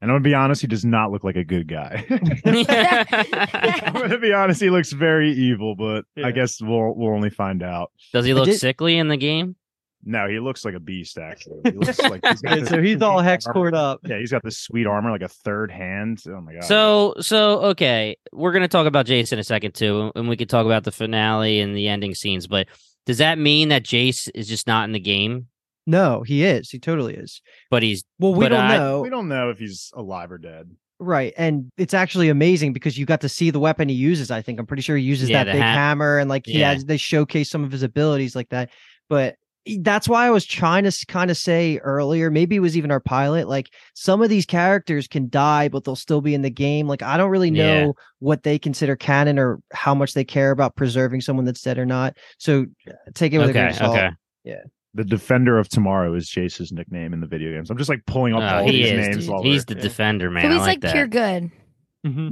[0.00, 2.04] And i'm gonna be honest he does not look like a good guy.
[2.44, 6.26] I'm gonna be honest he looks very evil but Yeah.
[6.26, 7.92] i guess we'll we'll only find out.
[8.12, 9.56] Does he look did- sickly in the game?
[10.04, 13.00] No he looks like a beast actually he looks like he's got this so he's
[13.02, 13.54] all hex armor.
[13.54, 16.64] cored up yeah he's got this sweet armor like a third hand oh my god
[16.64, 20.48] So, so okay, we're gonna talk about Jace in a second too, and we could
[20.50, 22.46] talk about the finale and the ending scenes.
[22.46, 22.68] But
[23.06, 25.46] does that mean that Jace is just not in the game,
[25.86, 29.28] no he is he totally is but he's well we don't I- know we don't
[29.28, 30.70] know if he's alive or dead
[31.04, 31.32] Right.
[31.36, 34.30] And it's actually amazing because you got to see the weapon he uses.
[34.30, 36.60] I think I'm pretty sure he uses Yeah, that big ha- hammer and like he
[36.60, 36.74] Yeah.
[36.74, 38.70] has they showcase some of his abilities like that.
[39.08, 39.34] But
[39.80, 43.00] that's why I was trying to kind of say earlier, maybe it was even our
[43.00, 46.88] pilot, like some of these characters can die, but they'll still be in the game.
[46.88, 47.92] Like I don't really know Yeah.
[48.18, 51.86] what they consider canon or how much they care about preserving someone that's dead or
[51.86, 52.16] not.
[52.38, 53.70] So uh, take it with a grain okay.
[53.72, 53.96] of salt.
[53.96, 54.10] Okay.
[54.44, 54.62] Yeah.
[54.94, 58.34] The defender of tomorrow is Jace's nickname in the video games i'm just like pulling
[58.34, 58.92] up Uh, all these is.
[58.92, 59.28] names dude.
[59.30, 60.42] while He's we're- the defender, man.
[60.42, 60.92] so I he's like, like, that.
[60.92, 61.50] pure good.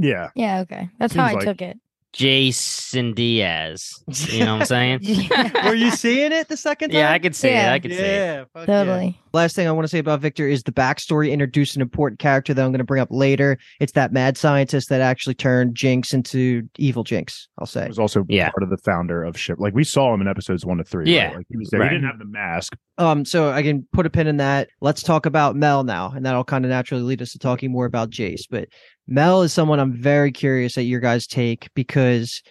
[0.05, 0.88] yeah Yeah, okay.
[0.99, 1.79] That's how I like- took it.
[2.12, 4.03] Jason Diaz.
[4.29, 5.01] You know what I'm saying?
[5.64, 6.99] Were you seeing it the second time?
[6.99, 7.70] yeah, I could see Yeah.
[7.70, 7.75] it.
[7.75, 8.01] I could see it.
[8.03, 8.85] Yeah, fuck yeah.
[8.85, 9.20] totally.
[9.33, 12.53] Last thing I want to say about Viktor is the backstory introduced an important character
[12.53, 13.59] that I'm going to bring up later.
[13.79, 17.49] It's that mad scientist that actually turned Jinx into evil Jinx.
[17.59, 17.83] I'll say.
[17.83, 18.51] He was also Yeah.
[18.51, 21.14] part of the founder of ship like we saw him in episodes one to three
[21.14, 21.27] Yeah.
[21.29, 21.37] right?
[21.37, 21.90] like he was there Right.
[21.92, 24.68] he didn't have the mask Um, so I can put a pin in that.
[24.81, 27.87] Let's talk about Mel now, and that'll kind of naturally lead us to talking more
[27.87, 28.42] about Jace.
[28.51, 28.68] But
[29.07, 32.43] Mel is someone I'm very curious at your guys' take because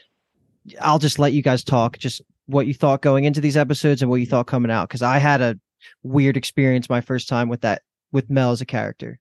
[0.82, 4.10] I'll just let you guys talk, just what you thought going into these episodes and
[4.10, 4.32] what you mm-hmm.
[4.32, 4.88] thought coming out.
[4.90, 5.58] Because I had a
[6.04, 7.82] weird experience my first time with that
[8.12, 9.20] with Mel as a character.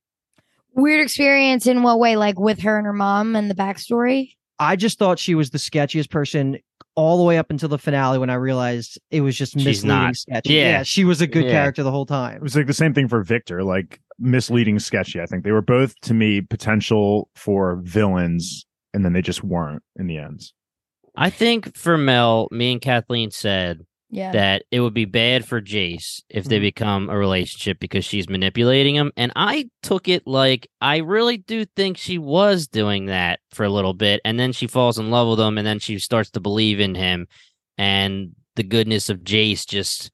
[0.75, 2.17] Weird experience in what way?
[2.17, 4.35] Like with her and her mom and the backstory?
[4.59, 6.59] I just thought she was the sketchiest person
[6.95, 9.89] all the way up until the finale when I realized it was just She's misleading
[9.89, 10.17] not.
[10.17, 10.55] sketchy.
[10.55, 10.83] Yeah.
[10.83, 11.53] she was a good Yeah.
[11.53, 12.37] character the whole time.
[12.37, 15.63] it was like the same thing for viktor like misleading sketchy i think they were
[15.63, 20.41] both to me potential for villains and then they just weren't in the end
[21.21, 24.31] I think for Mel, me and Kathleen said Yeah.
[24.31, 26.63] that it would be bad for Jace if they Mhm.
[26.71, 29.11] become a relationship because she's manipulating him.
[29.17, 33.69] And I took it like I really do think she was doing that for a
[33.69, 34.21] little bit.
[34.25, 36.95] And then she falls in love with him and then she starts to believe in
[36.95, 37.27] him.
[37.77, 40.13] And the goodness of Jace just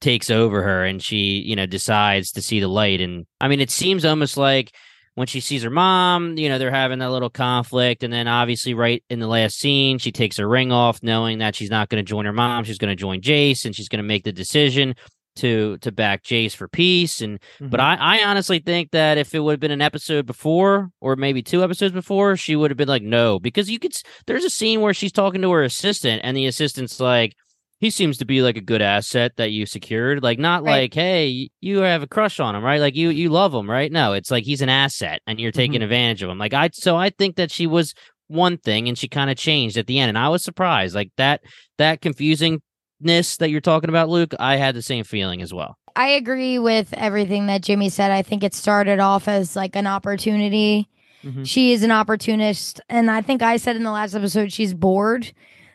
[0.00, 3.00] takes over her and she, you know, decides to see the light.
[3.00, 4.74] And I mean, it seems almost like
[5.14, 8.02] when she sees her mom, you know, they're having that little conflict.
[8.02, 11.54] And then obviously, right in the last scene, she takes her ring off, knowing that
[11.54, 12.64] she's not going to join her mom.
[12.64, 14.94] She's going to join Jace and she's going to make the decision
[15.36, 17.20] to to back Jace for peace.
[17.20, 18.02] And but mm-hmm.
[18.02, 21.42] I, I honestly think that if it would have been an episode before, or maybe
[21.42, 23.94] two episodes before, she would have been like, no, because you could.
[24.26, 27.34] There's a scene where she's talking to her assistant, and the assistant's like,
[27.78, 30.22] he seems to be like a good asset that you secured.
[30.22, 30.82] Like, not Right.
[30.82, 32.80] like, hey, you have a crush on him, right?
[32.80, 33.90] Like you you love him, right?
[33.92, 36.38] No, it's like he's an asset, and you're taking advantage of him.
[36.38, 37.92] Like I, so I think that she was
[38.28, 40.94] one thing, and she kind of changed at the end, and I was surprised.
[40.94, 41.42] Like that
[41.78, 44.34] that confusingness that you're talking about, Luke.
[44.38, 45.76] I had the same feeling as well.
[45.94, 48.10] I agree with everything that Jimmy said.
[48.10, 50.88] I think it started off as like an opportunity.
[51.24, 51.46] Mhm.
[51.46, 52.80] She is an opportunist.
[52.88, 55.32] And I think I said in the last episode, she's bored.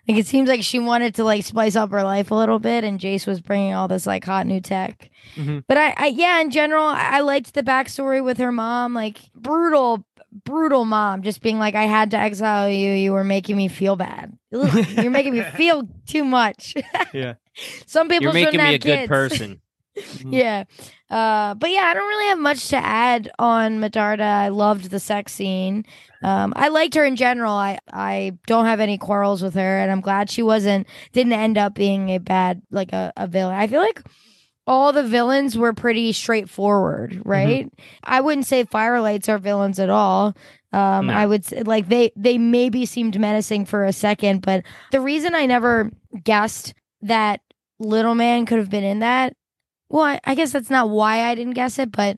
[0.07, 2.83] Like it seems like she wanted to like spice up her life a little bit,
[2.83, 5.09] and Jace was bringing all this like hot new tech.
[5.35, 5.63] Mhm.
[5.67, 8.93] But I, I, yeah, in general, I, I liked the backstory with her mom.
[8.93, 10.03] Like brutal,
[10.43, 12.91] brutal mom, just being like, I had to exile you.
[12.93, 14.37] You were making me feel bad.
[14.51, 16.75] You're making me feel too much.
[17.13, 17.35] Yeah.
[17.85, 19.60] Some people You're making me a have good kids.
[19.95, 20.33] Person.
[20.33, 20.63] yeah.
[21.09, 24.21] Uh, but yeah, I don't really have much to add on Medarda.
[24.21, 25.85] I loved the sex scene.
[26.23, 27.53] Um, I liked her in general.
[27.53, 31.57] I, I don't have any quarrels with her, and I'm glad she wasn't didn't end
[31.57, 33.55] up being a bad like a, a villain.
[33.55, 34.01] I feel like
[34.67, 37.67] all the villains were pretty straightforward, right?
[38.03, 40.35] I wouldn't say Firelights are villains at all.
[40.71, 41.13] Um, No.
[41.13, 45.33] I would say like they they maybe seemed menacing for a second, but the reason
[45.35, 45.91] I never
[46.23, 47.41] guessed that
[47.79, 49.35] Little Man could have been in that,
[49.91, 52.17] well, I, I guess that's not why I didn't guess it, but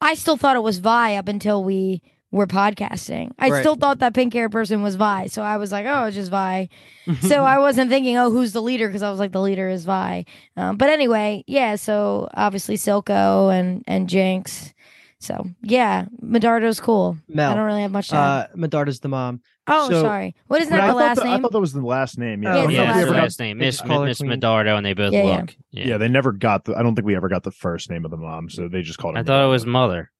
[0.00, 3.30] I still thought it was Vi up until we were podcasting.
[3.38, 3.60] I Right.
[3.60, 6.30] still thought that pink hair person was Vi, so I was like, oh, it's just
[6.30, 6.68] Vi.
[7.22, 8.88] so I wasn't thinking, oh, who's the leader?
[8.88, 10.24] Because I was like, the leader is Vi.
[10.56, 11.76] Um, but anyway, yeah.
[11.76, 14.72] So obviously Silco and and Jinx.
[15.20, 17.16] So yeah, Medarda's cool.
[17.28, 18.16] Mel, I don't really have much to.
[18.16, 18.20] add.
[18.20, 19.40] uh, Medarda's the mom.
[19.66, 20.34] Oh, so- sorry.
[20.48, 20.80] What is that?
[20.80, 22.42] I The thought last that- I thought that was the last name.
[22.42, 23.14] Yeah, Yeah, it's the Yeah, last the name.
[23.22, 23.58] last name.
[23.58, 25.40] Miss just call her Miss Medarda, and they both Yeah, yeah.
[25.40, 25.56] look.
[25.70, 25.86] Yeah.
[25.86, 26.76] yeah, they never got the.
[26.76, 28.98] I don't think we ever got the first name of the mom, so they just
[28.98, 29.20] called her.
[29.20, 30.10] I thought it was mother.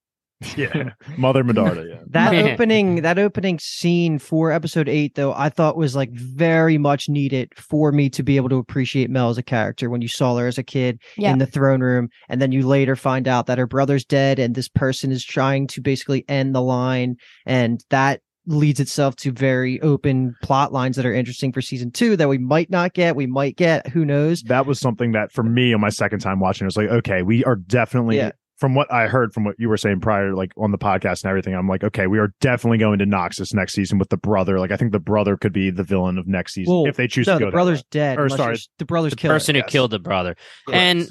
[0.57, 1.89] yeah, Mother Medarda.
[1.89, 6.77] Yeah, That opening, that opening scene for episode eight, though, I thought was like very
[6.77, 9.89] much needed for me to be able to appreciate Mel as a character.
[9.89, 11.33] When you saw her as a kid Yeah.
[11.33, 14.55] in the throne room, and then you later find out that her brother's dead, and
[14.55, 17.15] this person is trying to basically end the line,
[17.47, 22.17] and that leads itself to very open plot lines that are interesting for season two
[22.17, 24.43] that we might not get, we might get, who knows?
[24.43, 27.23] that was something that for me on my second time watching, it was like, okay,
[27.23, 28.17] we are definitely.
[28.19, 28.33] Yeah.
[28.59, 31.29] From what I heard from what you were saying prior, like on the podcast and
[31.31, 34.61] everything, I'm like, okay, we are definitely going to Noxus next season with the brother.
[34.61, 37.09] Like, I think the brother could be the villain of next season Well, if they
[37.09, 37.45] choose No, to go.
[37.47, 37.87] the brother's way.
[37.91, 38.17] dead.
[38.19, 39.33] Or unless sorry, the brother's The killed.
[39.33, 39.71] person who yes.
[39.71, 40.37] killed the brother.
[40.69, 40.81] Correct.
[40.81, 41.11] And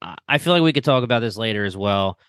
[0.00, 2.20] I- I feel like we could talk about this later as well.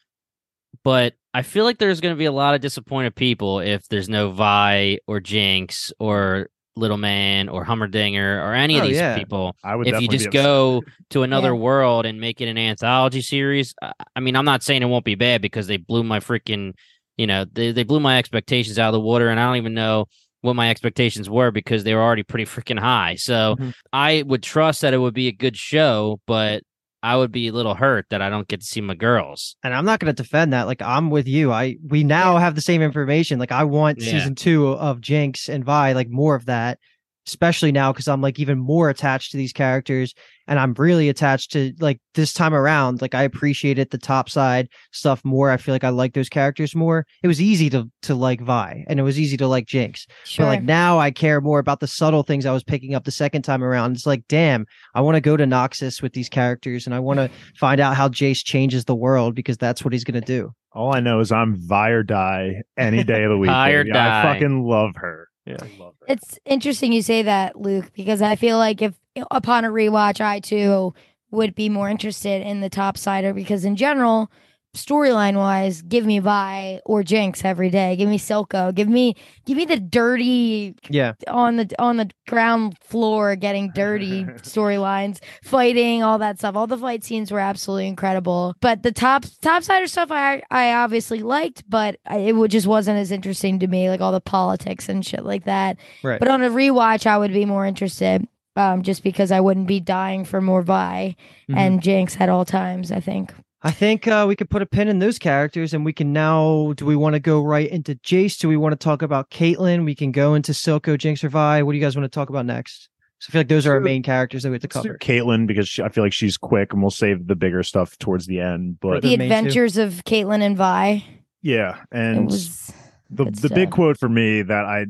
[0.83, 4.09] But I feel like there's going to be a lot of disappointed people if there's
[4.09, 9.15] no Vi or Jinx or Little Man or Heimerdinger or any of Oh, these yeah.
[9.19, 9.55] people.
[9.63, 11.61] I would If you just go to another Yeah.
[11.61, 13.75] world and make it an anthology series,
[14.15, 16.73] I- mean, I'm not saying it won't be bad because they blew my freaking,
[17.17, 19.29] you know, they, they blew my expectations out of the water.
[19.29, 20.05] And I don't even know
[20.41, 23.13] what my expectations were because they were already pretty freaking high.
[23.15, 23.73] So Mhm.
[23.93, 26.63] I would trust that it would be a good show, but
[27.07, 29.55] I would be a little hurt that I don't get to see my girls.
[29.63, 30.67] and I'm not going to defend that.
[30.67, 31.51] Like I'm with you.
[31.51, 33.39] I we now have the same information.
[33.39, 34.11] Like I want Yeah.
[34.11, 36.79] season two of Jinx and Vi, like more of that,
[37.27, 40.13] especially now because I'm like even more attached to these characters,
[40.47, 43.01] and I'm really attached to like this time around.
[43.01, 45.51] Like I appreciated the top side stuff more.
[45.51, 47.05] I feel like I like those characters more.
[47.21, 50.07] It was easy to to like Vi, and it was easy to like Jinx.
[50.25, 50.45] sure.
[50.45, 53.11] But like now I care more about the subtle things I was picking up the
[53.11, 53.93] second time around.
[53.93, 57.19] It's like, damn, I want to go to Noxus with these characters and I want
[57.19, 60.53] to find out how Jayce changes the world because that's what he's gonna eh, do.
[60.71, 63.49] All I know is I'm Vi or die any day of the week.
[63.49, 64.19] Vi die.
[64.19, 65.27] I fucking love her.
[65.47, 66.05] Yeah, I love her.
[66.09, 68.93] It's interesting you say that, Luke, because I feel like if
[69.31, 70.93] upon a rewatch, I too
[71.31, 74.29] would be more interested in the top sider because in general,
[74.77, 77.95] storyline wise, give me Vi or Jinx every day.
[77.95, 78.73] Give me Silco.
[78.73, 81.13] Give me give me the dirty Yeah.
[81.27, 86.55] on the on the ground floor getting dirty storylines, fighting, all that stuff.
[86.55, 88.55] All the fight scenes were absolutely incredible.
[88.61, 93.11] But the top topsider stuff I I obviously liked, but I, it just wasn't as
[93.11, 95.77] interesting to me, like all the politics and shit like that.
[96.03, 96.19] Right.
[96.19, 98.27] But on a rewatch, I would be more interested.
[98.55, 101.15] Um, just because I wouldn't be dying for more Vi
[101.47, 101.55] Mhm.
[101.57, 103.31] and Jinx at all times, I think.
[103.63, 106.73] I think uh, we could put a pin in those characters, and we can now.
[106.75, 108.37] Do we want to go right into Jayce?
[108.37, 109.83] Do we want to talk about Caitlyn?
[109.83, 111.63] We can go into Silco, Jinx, or Vi.
[111.63, 112.89] What do you guys want to talk about next?
[113.19, 114.97] So I feel like those are our main characters that we have to cover.
[114.99, 118.27] Caitlyn because she, I feel like she's quick, and we'll save the bigger stuff towards
[118.27, 118.79] the end.
[118.79, 119.23] But The The main two.
[119.35, 121.03] adventures of Caitlyn and Vi.
[121.41, 122.71] yeah, and was
[123.09, 124.85] the good the big quote for me that I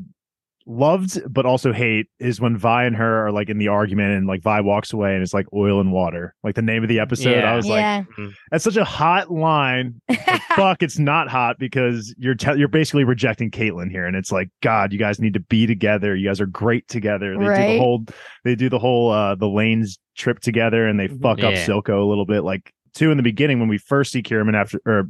[0.68, 4.28] loved but also hate is when Vi and her are like in the argument and
[4.28, 6.36] like Vi walks away and it's like oil and water.
[6.44, 7.32] Like the name of the episode.
[7.32, 7.52] Yeah.
[7.52, 8.04] I was like, yeah.
[8.52, 10.02] that's such a hot line.
[10.08, 14.32] But fuck, it's not hot because you're te- you're basically rejecting Caitlyn here, and it's
[14.32, 16.16] like, God, you guys need to be together.
[16.16, 17.38] You guys are great together.
[17.38, 18.06] They do the whole
[18.44, 21.66] they do the whole uh the lanes trip together, and they fuck up Yeah.
[21.66, 22.42] Silco a little bit.
[22.42, 25.04] Like too in the beginning when we first see Kieran after or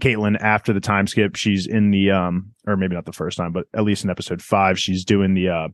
[0.00, 3.52] Caitlyn after the time skip, she's in the um or maybe not the first time,
[3.52, 5.68] but at least in episode five, she's doing the uh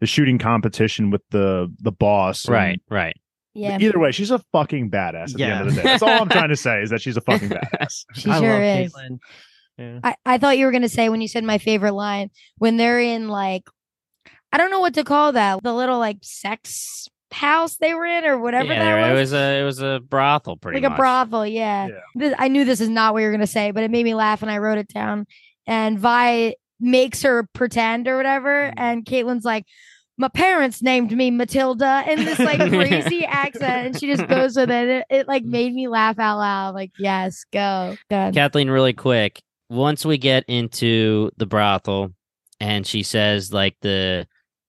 [0.00, 2.44] the shooting competition with the the boss.
[2.44, 3.16] and Right, right.
[3.54, 3.78] yeah.
[3.80, 5.82] Either way, she's a fucking badass at the end of the day.
[5.84, 8.04] That's all I'm trying to say is that she's a fucking badass.
[8.14, 8.92] She I sure love is.
[8.92, 9.18] Caitlyn.
[9.78, 10.00] Yeah.
[10.04, 13.00] I, I thought you were gonna say when you said my favorite line when they're
[13.00, 13.64] in like
[14.52, 18.24] I don't know what to call that the little like sex house they were in
[18.24, 19.18] or whatever yeah, that there- was.
[19.18, 20.96] it was a it was a brothel, pretty like much.
[20.98, 21.88] a brothel, yeah.
[21.88, 21.94] Yeah.
[22.14, 24.42] This, I knew this is not what you're gonna say, but it made me laugh
[24.42, 25.26] and I wrote it down.
[25.66, 28.68] And Vi makes her pretend or whatever.
[28.68, 28.78] Mm-hmm.
[28.78, 29.64] And Caitlyn's like,
[30.18, 34.70] my parents named me Matilda in this like crazy accent, and she just goes with
[34.70, 34.88] it.
[34.88, 35.06] it.
[35.10, 36.74] It like made me laugh out loud.
[36.74, 37.96] Like, yes, go.
[38.08, 38.32] Done.
[38.32, 39.42] Kathleen, really quick.
[39.68, 42.12] Once we get into the brothel,
[42.60, 44.26] and she says like the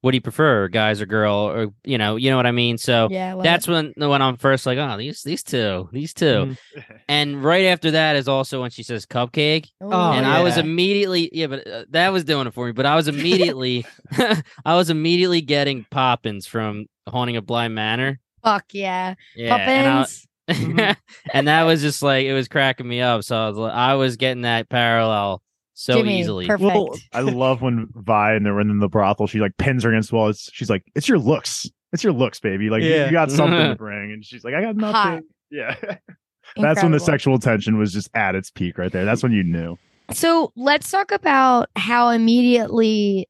[0.08, 2.78] what do you prefer, guys or girl, or you know, you know what I mean.
[2.78, 6.26] So yeah, well, that's when when I'm first like, oh, these these two, these 2
[6.26, 6.58] Mhm.
[7.10, 11.30] and right after that is also when she says cupcake, Oh, and I was immediately
[11.34, 12.72] yeah, but uh, that was doing it for me.
[12.72, 13.86] But I was immediately,
[14.66, 18.20] I was immediately getting Poppins from Haunting of Bly Manor.
[18.44, 20.24] fuck yeah, Yeah, and, I- Poppins.
[21.34, 23.24] and that was just like it was cracking me up.
[23.26, 25.42] So I was, like- I was getting that parallel
[25.80, 26.48] so Jimmy, easily.
[26.48, 26.74] perfect.
[26.74, 29.28] Well, I love when Vi and they're in the brothel.
[29.28, 30.30] She like pins her against the wall.
[30.30, 31.70] It's, she's like, "It's your looks.
[31.94, 32.70] It's your looks, baby.
[32.72, 33.06] Like you- Yeah.
[33.06, 35.24] you got something to bring." And she's like, "I got nothing." Hot.
[35.52, 35.76] Yeah,
[36.58, 39.06] that's when the sexual tension was just at its peak right there.
[39.06, 39.78] That's when you knew.
[40.12, 43.30] So let's talk about how immediately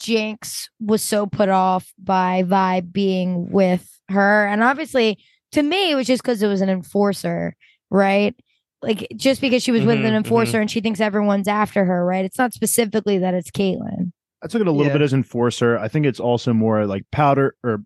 [0.00, 4.46] Jinx was so put off by Vi being with her.
[4.46, 5.18] And obviously,
[5.52, 7.56] to me, it was just because it was an enforcer,
[7.90, 8.34] right?
[8.82, 10.16] Like just because she was with Mhm, an mhm.
[10.18, 12.24] enforcer and she thinks everyone's after her, right?
[12.24, 14.12] It's not specifically that it's Caitlyn.
[14.42, 14.92] I took it a little Yeah.
[14.98, 15.76] bit as enforcer.
[15.78, 17.82] I think it's also more like powder or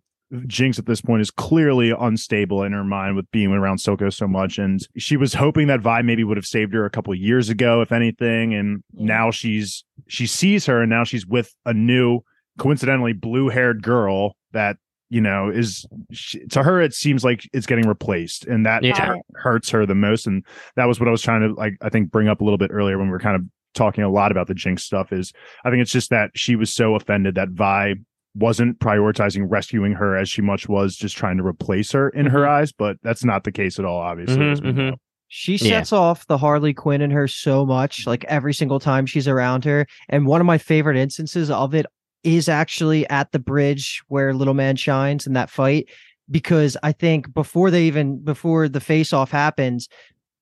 [0.47, 4.27] Jinx at this point is clearly unstable in her mind with being around Silco so
[4.27, 4.59] much.
[4.59, 7.49] And she was hoping that Vi maybe would have saved her a couple of years
[7.51, 8.55] ago, if anything.
[8.55, 9.07] And Yeah.
[9.07, 12.21] now she's she sees her and now she's with a new,
[12.59, 14.77] coincidentally, blue haired girl that,
[15.13, 18.47] you know, is she, to her, it seems like it's getting replaced.
[18.47, 19.17] And that Yeah.
[19.35, 20.27] Hurts her the most.
[20.27, 20.43] And
[20.77, 22.71] that was what I was trying to like, I think, bring up a little bit
[22.73, 23.43] earlier when we were kind of
[23.75, 25.33] talking a lot about the Jinx stuff is
[25.67, 27.95] I think it's just that she was so offended that Vi
[28.35, 32.49] wasn't prioritizing rescuing her as she much was just trying to replace her in her
[32.49, 34.39] eyes, but that's not the case at all, obviously.
[34.39, 34.77] Mhm, as we mhm.
[34.77, 34.97] know.
[35.29, 35.79] She Yeah.
[35.81, 39.65] sets off the Harley Quinn in her so much, like every single time she's around
[39.67, 39.87] her.
[40.09, 41.85] And one of my favorite instances of it
[42.25, 45.89] is actually at the bridge where Little Man shines in that fight.
[46.31, 49.89] Because I think before they even before the face off happens,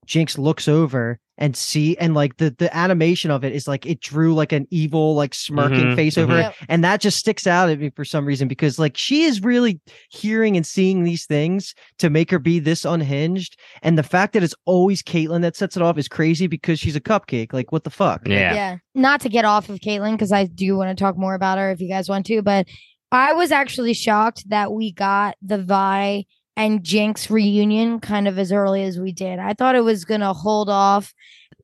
[0.06, 4.00] Jinx looks over and see and like the the animation of it is like it
[4.00, 6.36] drew like an evil, like smirking Mhm, face over mhm.
[6.36, 6.42] her.
[6.42, 6.54] Yep.
[6.68, 9.80] And that just sticks out at me for some reason because like she is really
[10.10, 13.58] hearing and seeing these things to make her be this unhinged.
[13.82, 16.94] And the fact that it's always Caitlyn that sets it off is crazy because she's
[16.96, 17.52] a cupcake.
[17.52, 18.28] Like, what the fuck?
[18.28, 18.52] Yeah.
[18.54, 18.76] Yeah.
[18.94, 21.70] Not to get off of Caitlyn, because I do want to talk more about her
[21.70, 22.66] if you guys want to, but
[23.12, 26.26] I was actually shocked that we got the Vi
[26.56, 29.38] and Jinx reunion kind of as early as we did.
[29.38, 31.12] I thought it was gonna hold off.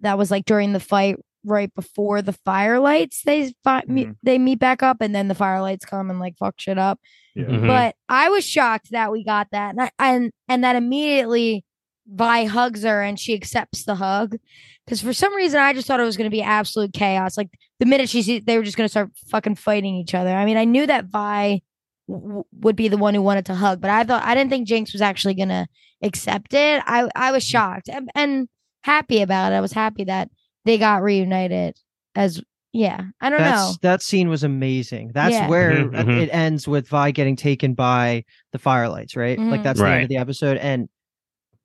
[0.00, 4.16] That was like during the fight right before the firelights they fi- me- Mhm.
[4.22, 6.98] they meet back up and then the firelights come and like fuck shit up.
[7.34, 7.44] Yeah.
[7.44, 7.66] Mhm.
[7.66, 11.64] But I was shocked that we got that, and I, and, and that immediately
[12.08, 14.36] Vi hugs her and she accepts the hug.
[14.84, 17.36] Because for some reason, I just thought it was going to be absolute chaos.
[17.36, 20.30] Like the minute she see, they were just going to start fucking fighting each other.
[20.34, 21.60] I mean, I knew that Vi
[22.08, 24.66] w- would be the one who wanted to hug, but I thought I didn't think
[24.68, 25.66] Jinx was actually going to
[26.02, 26.82] accept it.
[26.86, 28.48] I I was shocked and, and
[28.82, 29.56] happy about it.
[29.56, 30.30] I was happy that
[30.64, 31.76] they got reunited.
[32.14, 32.40] As
[32.72, 33.74] yeah, I don't That's, know.
[33.82, 35.12] That scene was amazing.
[35.14, 35.48] That's Yeah.
[35.48, 36.20] where Mhm, uh, mhm.
[36.22, 39.38] it ends with Vi getting taken by the firelights, right?
[39.38, 39.64] Like Mhm.
[39.64, 40.58] that's the end of the episode.
[40.58, 40.88] And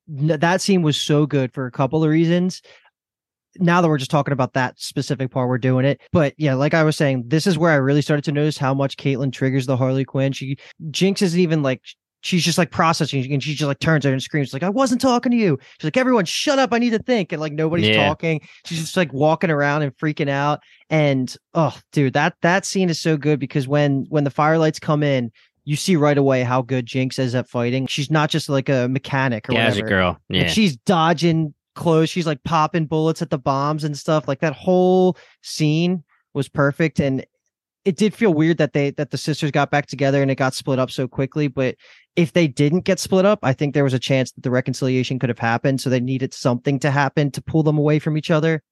[0.08, 2.60] that scene was so good for a couple of reasons.
[3.58, 6.00] Now that we're just talking about that specific part, we're doing it.
[6.12, 8.72] But yeah, like I was saying, this is where I really started to notice how
[8.74, 10.32] much Caitlyn triggers the Harley Quinn.
[10.32, 10.56] She
[10.90, 11.82] Jinx isn't even like
[12.24, 15.00] she's just like processing and she just like turns her and screams like i wasn't
[15.00, 17.88] talking to you she's like everyone shut up i need to think and like nobody's
[17.88, 18.06] Yeah.
[18.06, 22.88] talking she's just like walking around and freaking out and oh dude that that scene
[22.88, 25.32] is so good because when when the firelights come in
[25.64, 28.86] you see right away how good jinx is at fighting she's not just like a
[28.88, 30.08] mechanic or Gadget whatever girl.
[30.30, 30.46] Like, Yeah.
[30.48, 35.16] she's dodging clothes she's like popping bullets at the bombs and stuff like that whole
[35.42, 36.02] scene
[36.34, 37.24] was perfect and
[37.84, 40.54] it did feel weird that they that the sisters got back together and it got
[40.54, 41.74] split up so quickly but
[42.14, 45.18] if they didn't get split up i think there was a chance that the reconciliation
[45.18, 48.30] could have happened so they needed something to happen to pull them away from each
[48.30, 48.62] other.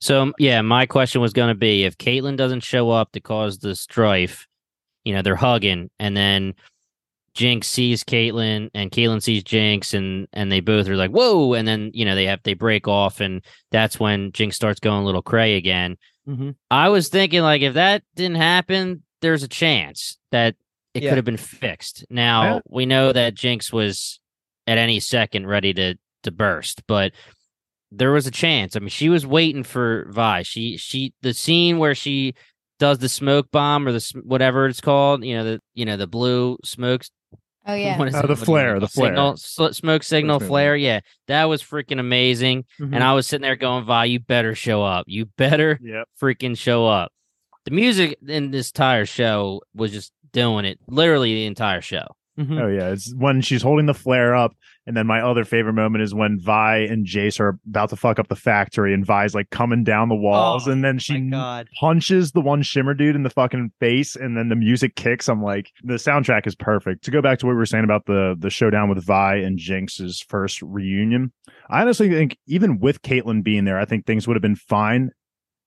[0.00, 3.58] So yeah, my question was going to be if Caitlyn doesn't show up to cause
[3.58, 4.46] the strife,
[5.04, 6.54] you know, they're hugging, and then
[7.36, 11.68] Jinx sees Caitlyn, and Caitlyn sees Jinx, and and they both are like, "Whoa!" And
[11.68, 15.04] then you know they have they break off, and that's when Jinx starts going a
[15.04, 15.98] little cray again.
[16.26, 16.50] mm-hmm.
[16.70, 20.56] I was thinking like if that didn't happen, there's a chance that
[20.94, 21.10] it Yeah.
[21.10, 22.06] could have been fixed.
[22.08, 22.60] Now Yeah.
[22.68, 24.18] we know that Jinx was
[24.66, 27.12] at any second ready to to burst, but
[27.92, 28.74] there was a chance.
[28.76, 30.42] I mean, she was waiting for Vi.
[30.42, 32.34] She she the scene where she
[32.78, 36.06] does the smoke bomb or the whatever it's called, you know, the you know the
[36.06, 37.10] blue smokes
[37.66, 37.98] Oh yeah.
[37.98, 38.22] What is Uh, it?
[38.22, 38.90] the What do you flare, the it?
[38.90, 39.72] Signal, flare.
[39.72, 40.40] smoke signal signal.
[40.40, 40.76] flare.
[40.76, 42.64] Yeah, that was freaking amazing.
[42.80, 42.94] Mhm.
[42.94, 45.04] And I was sitting there going, "Vi, you better show up.
[45.08, 46.08] You better Yep.
[46.20, 47.12] freaking show up."
[47.64, 52.06] The music in this entire show was just doing it, literally the entire show.
[52.38, 52.60] Mhm.
[52.62, 54.54] Oh yeah, it's when she's holding the flare up,
[54.86, 58.18] and then my other favorite moment is when Vi and Jayce are about to fuck
[58.18, 61.14] up the factory, and Vi's like coming down the walls, Oh, and then she
[61.80, 65.28] punches the one shimmer dude in the fucking face, and then the music kicks.
[65.28, 67.04] I'm like, the soundtrack is perfect.
[67.04, 69.58] To go back to what we were saying about the the showdown with Vi and
[69.58, 71.32] Jinx's first reunion,
[71.70, 75.10] I honestly think even with Caitlyn being there, I think things would have been fine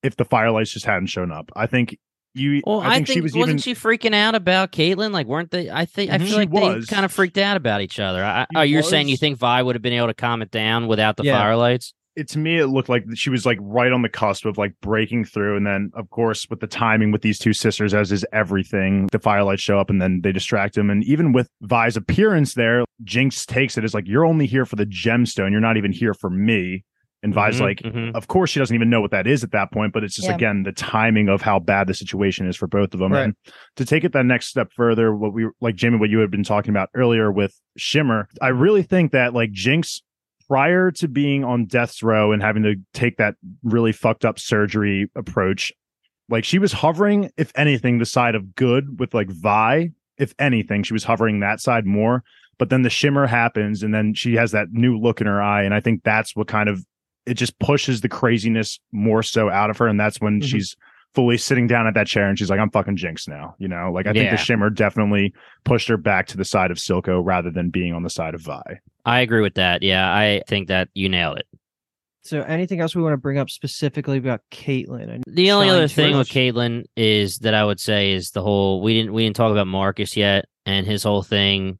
[0.04, 1.52] if the firelights just hadn't shown up.
[1.56, 1.98] I think
[2.40, 2.62] you.
[2.66, 3.58] Well, I think, she was wasn't even.
[3.60, 5.12] she freaking out about Caitlyn?
[5.12, 5.70] Like, weren't they?
[5.70, 6.28] I think I Mhm.
[6.28, 6.88] feel like was.
[6.88, 8.24] they kind of freaked out about each other.
[8.24, 10.88] I, oh, you're saying you think Vi would have been able to calm it down
[10.88, 11.44] without the Yeah.
[11.44, 11.94] firelights?
[12.16, 14.74] it to me it looked like she was like right on the cusp of like
[14.82, 18.26] breaking through and then of course with the timing with these two sisters as is
[18.34, 22.56] everything the firelights show up and then they distract him and even with vi's appearance
[22.56, 25.94] there jinx takes it as like you're only here for the gemstone you're not even
[25.94, 26.84] here for me
[27.22, 28.16] and vi's Mhm, like mhm.
[28.16, 30.28] of course she doesn't even know what that is at that point but it's just
[30.30, 30.36] Yeah.
[30.36, 33.24] again the timing of how bad the situation is for both of them Right.
[33.26, 33.36] and
[33.76, 36.44] to take it that next step further what we like jamie what you had been
[36.44, 40.02] talking about earlier with shimmer i really think that like jinx
[40.48, 45.10] prior to being on death's row and having to take that really fucked up surgery
[45.16, 45.72] approach
[46.30, 50.84] like she was hovering if anything the side of good with like vi if anything
[50.84, 52.24] she was hovering that side more
[52.58, 55.64] but then the shimmer happens and then she has that new look in her eye
[55.64, 56.84] and i think that's what kind of
[57.30, 60.46] it just pushes the craziness more so out of her and that's when Mhm.
[60.46, 60.76] she's
[61.16, 63.92] fully sitting down at that chair and she's like i'm fucking jinx now you know
[63.92, 67.50] like i think the shimmer definitely pushed her back to the side of silco rather
[67.50, 68.62] than being on the side of vi
[69.06, 69.82] I agree with that.
[69.82, 71.48] Yeah, I think that you nailed it.
[72.22, 75.24] So, anything else we want to bring up specifically about Caitlyn?
[75.26, 76.36] The only other thing with torch.
[76.36, 79.66] Caitlyn is that I would say is the whole we didn't we didn't talk about
[79.68, 81.80] Marcus yet and his whole thing.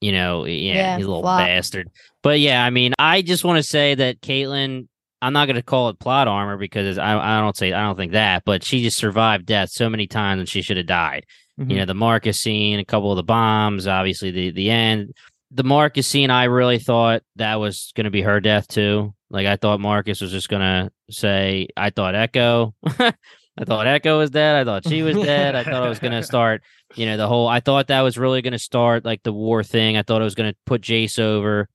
[0.00, 1.40] You know, yeah, Yeah, he's a little flop.
[1.40, 1.90] bastard.
[2.22, 4.88] But yeah, I mean, I just want to say that Caitlyn.
[5.22, 7.96] I'm not going to call it plot armor because I I don't say I don't
[7.96, 11.26] think that, but she just survived death so many times and she should have died.
[11.60, 11.70] Mhm.
[11.70, 15.12] You know, the Marcus scene, a couple of the bombs, obviously the the end.
[15.50, 19.12] The Marcus scene, I really thought that was going to be her death too.
[19.28, 22.72] Like I thought Marcus was just going to say, "I thought Ekko,
[23.60, 24.56] I thought Ekko was dead.
[24.56, 25.54] I thought she was dead.
[25.54, 26.62] I thought I was going to start,
[26.94, 27.46] you know, the whole.
[27.46, 29.98] I thought that was really going to start like the war thing.
[29.98, 31.68] I thought it was going to put Jayce over,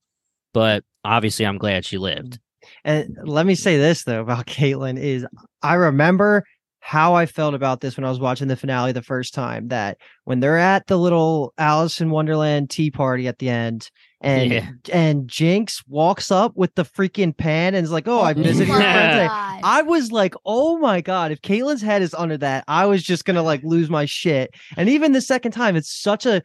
[0.52, 2.34] but obviously, I'm glad she lived.
[2.34, 2.38] Mm.
[2.84, 5.24] And let me say this though about Caitlyn is
[5.62, 6.44] I remember
[6.80, 9.68] how I felt about this when I was watching the finale the first time.
[9.68, 14.52] That when they're at the little Alice in Wonderland tea party at the end, and
[14.52, 14.68] Yeah.
[14.92, 18.68] and Jinx walks up with the freaking pan and is like, "Oh, I oh visited
[18.68, 19.28] your my friend today."
[19.62, 23.24] I was like, "Oh my god!" If Caitlyn's head is under that, I was just
[23.24, 24.54] gonna like lose my shit.
[24.76, 26.42] And even the second time, it's such a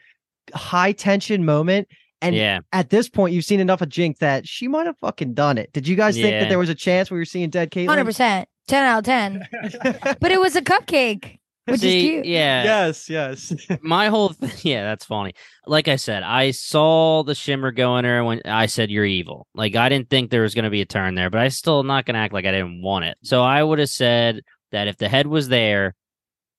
[0.53, 1.87] high tension moment.
[2.21, 5.33] And yeah, at this point, you've seen enough of Jinx that she might have fucking
[5.33, 5.73] done it.
[5.73, 7.87] Did you guys think that there was a chance we were seeing dead Caitlyn?
[7.87, 9.47] Hundred percent, ten out of ten.
[10.19, 12.25] But it was a cupcake, which See, is cute.
[12.25, 13.53] Yeah, yes, yes.
[13.81, 15.33] my whole th- yeah that's funny.
[15.67, 19.47] Like i said i saw the shimmer go in her when i said you're evil.
[19.53, 21.83] Like i didn't think there was going to be a turn there but i still
[21.83, 23.17] not going to act like i didn't want it.
[23.23, 24.41] So i would have said
[24.71, 25.95] that if the head was there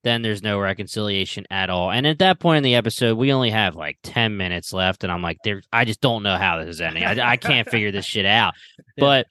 [0.04, 1.92] then there's no reconciliation at all.
[1.92, 5.12] And at that point in the episode we only have like 10 minutes left and
[5.12, 7.04] i'm like there i just don't know how this is ending.
[7.04, 8.54] I, I can't figure this shit out.
[8.96, 9.26] But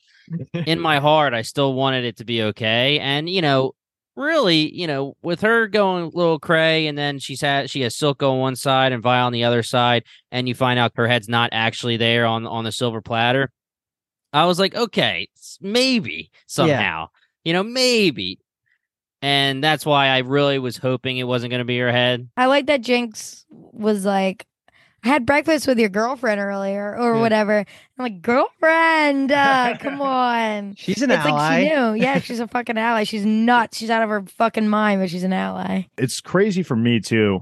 [0.53, 2.99] in my heart i still wanted it to be okay.
[2.99, 3.73] And you know
[4.21, 8.31] really, you know, with her going little cray, and then she's had she has Silco
[8.31, 11.27] on one side and Vi on the other side, and you find out her head's
[11.27, 13.51] not actually there on on the silver platter.
[14.33, 15.27] I was like, okay,
[15.59, 17.09] maybe somehow,
[17.43, 18.39] you know, maybe,
[19.21, 22.29] and that's why I really was hoping it wasn't going to be her head.
[22.37, 24.45] I like that Jinx was like,
[25.03, 27.21] I had breakfast with your girlfriend earlier or Yeah.
[27.21, 27.57] whatever.
[27.59, 27.65] I'm
[27.97, 30.75] like, girlfriend, uh, come on.
[30.77, 31.31] She's an it's ally.
[31.31, 31.93] like she knew.
[31.95, 33.03] Yeah, she's a fucking ally.
[33.03, 33.77] She's nuts.
[33.77, 35.83] She's out of her fucking mind, but she's an ally.
[35.97, 37.39] it's crazy for me too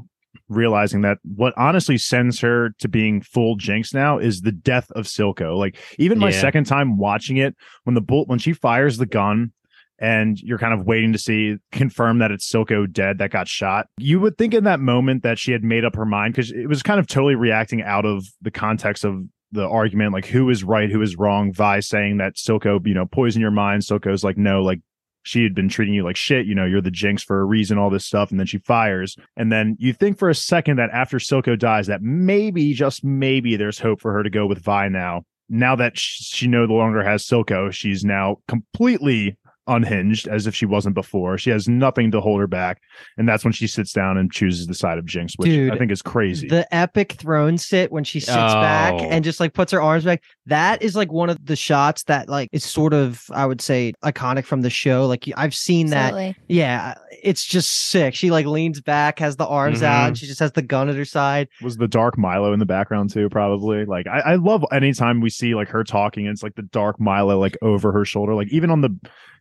[0.48, 5.06] realizing that what honestly sends her to being full jinx now is the death of
[5.06, 6.42] silco like even my Yeah.
[6.42, 9.52] second time watching it when the bullet when she fires the gun
[10.00, 13.88] and you're kind of waiting to see confirm that it's silco dead that got shot
[13.98, 16.68] you would think in that moment that she had made up her mind because it
[16.68, 20.64] was kind of totally reacting out of the context of the argument like who is
[20.64, 24.38] right who is wrong vi saying that silco you know poison your mind silco's like
[24.38, 24.80] no like
[25.24, 27.78] she had been treating you like shit, you know, you're the jinx for a reason,
[27.78, 28.32] all this stuff.
[28.32, 29.16] And then she fires.
[29.36, 33.56] And then you think for a second that after Silco dies, that maybe, just maybe,
[33.56, 35.24] there's hope for her to go with Vi now.
[35.50, 39.38] Now that she no longer has Silco, she's now completely
[39.68, 41.38] unhinged as if she wasn't before.
[41.38, 42.82] She has nothing to hold her back.
[43.18, 45.78] And that's when she sits down and chooses the side of Jinx, which Dude, I
[45.78, 46.48] think is crazy.
[46.48, 48.98] The epic throne sit when she sits back Oh.
[49.10, 50.24] and just like puts her arms back.
[50.48, 53.94] That is like one of the shots that like is sort of I would say
[54.04, 55.06] iconic from the show.
[55.06, 56.36] Like I've seen that.
[56.48, 58.16] Yeah, it's just sick.
[58.16, 60.08] She like leans back, has the arms out, Mhm.
[60.08, 61.48] and she just has the gun at her side.
[61.62, 63.86] was the dark Mylo in the background too, probably.
[63.86, 66.98] Like I, I love anytime we see like her talking, and it's like the dark
[67.00, 68.34] Mylo like over her shoulder.
[68.34, 68.90] Like even on the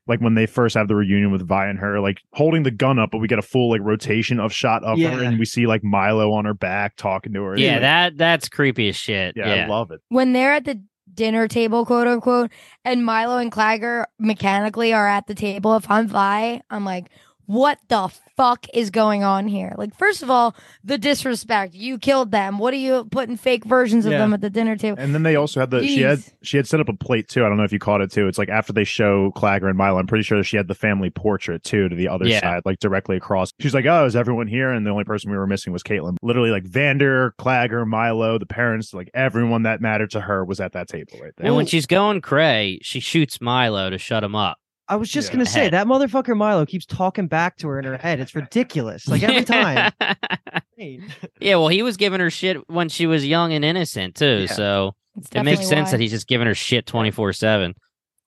[0.08, 2.98] like when they first have the reunion with Vi and her, like holding the gun
[2.98, 5.10] up, but we get a full like rotation of shot of Yeah.
[5.10, 7.56] her, and we see like Mylo on her back talking to her.
[7.56, 9.34] Yeah, like- that that's creepy as shit.
[9.36, 10.00] yeah, Yeah, I love it.
[10.08, 10.80] when they're at the
[11.14, 12.50] dinner table, quote unquote,
[12.84, 17.06] and Mylo and Claggor mechanically are at the table, if I'm Vi, I'm like,
[17.48, 19.72] what the fuck is going on here?
[19.78, 21.74] Like, first of all, the disrespect.
[21.74, 22.58] You killed them.
[22.58, 24.18] What are you putting fake versions of Yeah.
[24.18, 24.98] them at the dinner table?
[25.00, 27.44] And then they also had the she had she had set up a plate too.
[27.46, 28.28] I don't know if you caught it too.
[28.28, 31.08] It's like after they show Claggor and Mylo, I'm pretty sure she had the family
[31.08, 32.40] portrait too to the other Yeah.
[32.40, 33.50] side, like directly across.
[33.60, 36.16] She's like, "Oh, is everyone here?" And the only person we were missing was Caitlyn.
[36.22, 40.72] Literally, like Vander, Claggor, Mylo, the parents, like everyone that mattered to her was at
[40.74, 41.46] that table right there.
[41.46, 44.58] And when she's going cray, she shoots Mylo to shut him up.
[44.88, 45.32] I was just Yeah.
[45.34, 45.72] gonna say Head.
[45.74, 48.20] that motherfucker Mylo keeps talking back to her in her head.
[48.20, 49.06] It's ridiculous.
[49.06, 49.92] Like every time.
[50.76, 54.46] yeah, well, he was giving her shit when she was young and innocent too.
[54.48, 54.52] Yeah.
[54.52, 55.90] So It's it makes sense why.
[55.92, 57.74] that he's just giving her shit twenty four seven.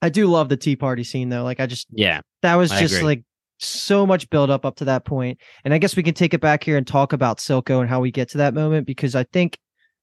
[0.02, 1.44] I do love the tea party scene though.
[1.44, 3.06] Like I just Yeah, that was I just agree.
[3.06, 3.24] like
[3.60, 5.40] so much build up up to that point.
[5.64, 8.00] And I guess we can take it back here and talk about Silco and how
[8.00, 9.58] we get to that moment because I think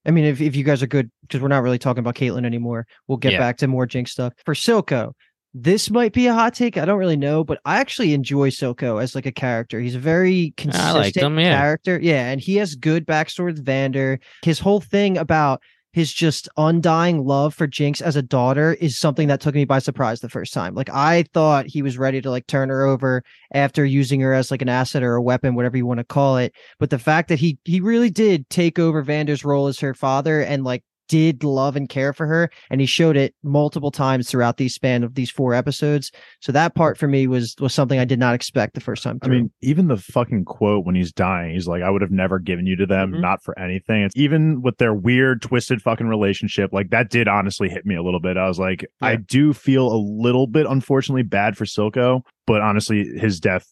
[0.07, 2.47] I mean if, if you guys are good because we're not really talking about Caitlyn
[2.47, 3.39] anymore, we'll get Yeah.
[3.39, 4.33] back to more Jinx stuff.
[4.45, 5.13] For Silco,
[5.55, 6.77] this might be a hot take.
[6.77, 9.81] I don't really know, but I actually enjoy Silco as like a character.
[9.81, 11.59] He's a very consistent him, yeah.
[11.59, 11.99] character.
[12.01, 14.21] Yeah, and he has good backstory with Vander.
[14.43, 19.29] His whole thing about his just undying love for Jinx as a daughter is something
[19.29, 20.75] that took me by surprise the first time.
[20.75, 24.51] Like I thought he was ready to like turn her over after using her as
[24.51, 26.53] like an asset or a weapon, whatever you want to call it.
[26.79, 30.41] But the fact that he he really did take over Vander's role as her father
[30.41, 34.57] and like did love and care for her and he showed it multiple times throughout
[34.59, 38.05] the span of these four episodes so that part for me was was something i
[38.05, 41.55] did not expect the first time I mean, even the fucking quote when he's dying,
[41.55, 43.21] he's like, I would have never given you to them, Mhm.
[43.21, 44.03] not for anything.
[44.03, 48.03] It's even with their weird, twisted fucking relationship, like that did honestly hit me a
[48.03, 48.37] little bit.
[48.37, 53.05] I was like, I do feel a little bit, unfortunately, bad for Silco, but honestly,
[53.19, 53.67] his death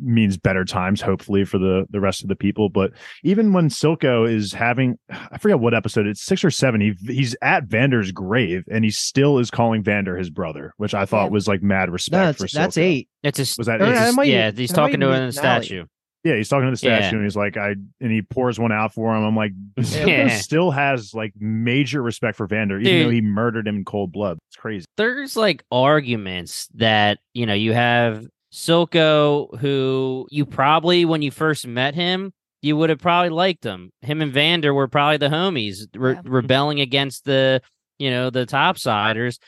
[0.00, 2.68] means better times, hopefully, for the the rest of the people.
[2.68, 6.94] But even when Silco is having I forget what episode, it's six or seven, he
[7.06, 11.24] he's at Vander's grave and he still is calling Vander his brother, which I thought
[11.26, 11.30] Yeah.
[11.30, 13.86] was like mad respect no, for that's, that's eight it's a Was that eight?
[13.88, 14.50] yeah, it's it a- might- yeah.
[14.50, 15.84] He's talking to even her be in the statue.
[16.24, 17.10] Yeah, he's talking to the statue Yeah.
[17.14, 17.70] and he's like, I
[18.00, 19.22] and he pours one out for him.
[19.24, 20.28] I'm like, Yeah.
[20.38, 24.38] still has like major respect for Vander, even though he murdered him in cold blood.
[24.48, 24.84] It's crazy.
[24.96, 25.62] there's like
[26.02, 28.26] arguments that you know you have
[28.58, 33.92] Silco who you probably when you first met him you would have probably liked him.
[34.00, 36.20] Him and Vander were probably the homies re- Yeah.
[36.24, 37.62] rebelling against the
[38.00, 39.38] you know the topsiders,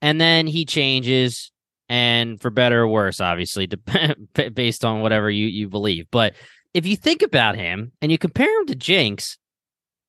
[0.00, 1.52] and then he changes
[1.90, 3.66] and for better or worse, obviously,
[4.34, 6.06] dep- based on whatever you you believe.
[6.10, 6.32] But
[6.72, 9.36] if you think about him and you compare him to Jinx,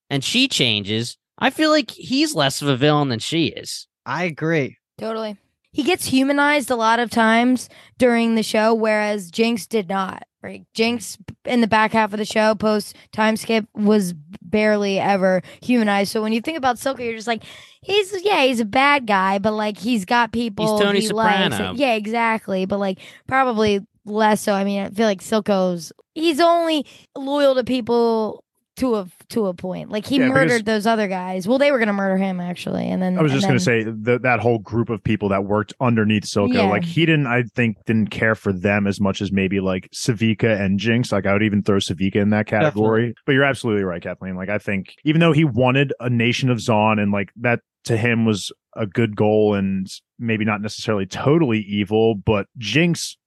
[0.09, 3.87] and she changes, I feel like he's less of a villain than she is.
[4.05, 5.35] i agree Totally.
[5.71, 10.23] He gets humanized a lot of times during the show, whereas Jinx did not.
[10.41, 10.65] Right?
[10.73, 16.11] Jinx in the back half of the show, post time skip, was barely ever humanized.
[16.11, 17.43] So when you think about Silco, you're just like,
[17.81, 20.77] he's yeah, he's a bad guy, but like he's got people.
[20.77, 21.55] He's Tony he likes.
[21.55, 21.73] Soprano.
[21.75, 22.65] Yeah, exactly.
[22.65, 24.53] But like probably less so.
[24.53, 28.43] I mean, I feel like Silco's he's only loyal to people
[28.77, 29.89] to a to a point.
[29.91, 31.47] Like he Yeah, because- murdered those other guys.
[31.47, 34.21] Well, they were gonna murder him actually, and then I was just gonna say that
[34.23, 36.69] that whole group of people that worked underneath Silco, Yeah.
[36.69, 40.59] like he didn't, I think, didn't care for them as much as maybe like Sevika
[40.59, 41.11] and Jinx.
[41.11, 43.13] Like I would even throw Sevika in that category.
[43.25, 44.35] But you're absolutely right, Kathleen.
[44.35, 47.97] Like I think even though he wanted a nation of Zaun and like that to
[47.97, 49.87] him was a good goal and
[50.19, 53.17] maybe not necessarily totally evil, but Jinx.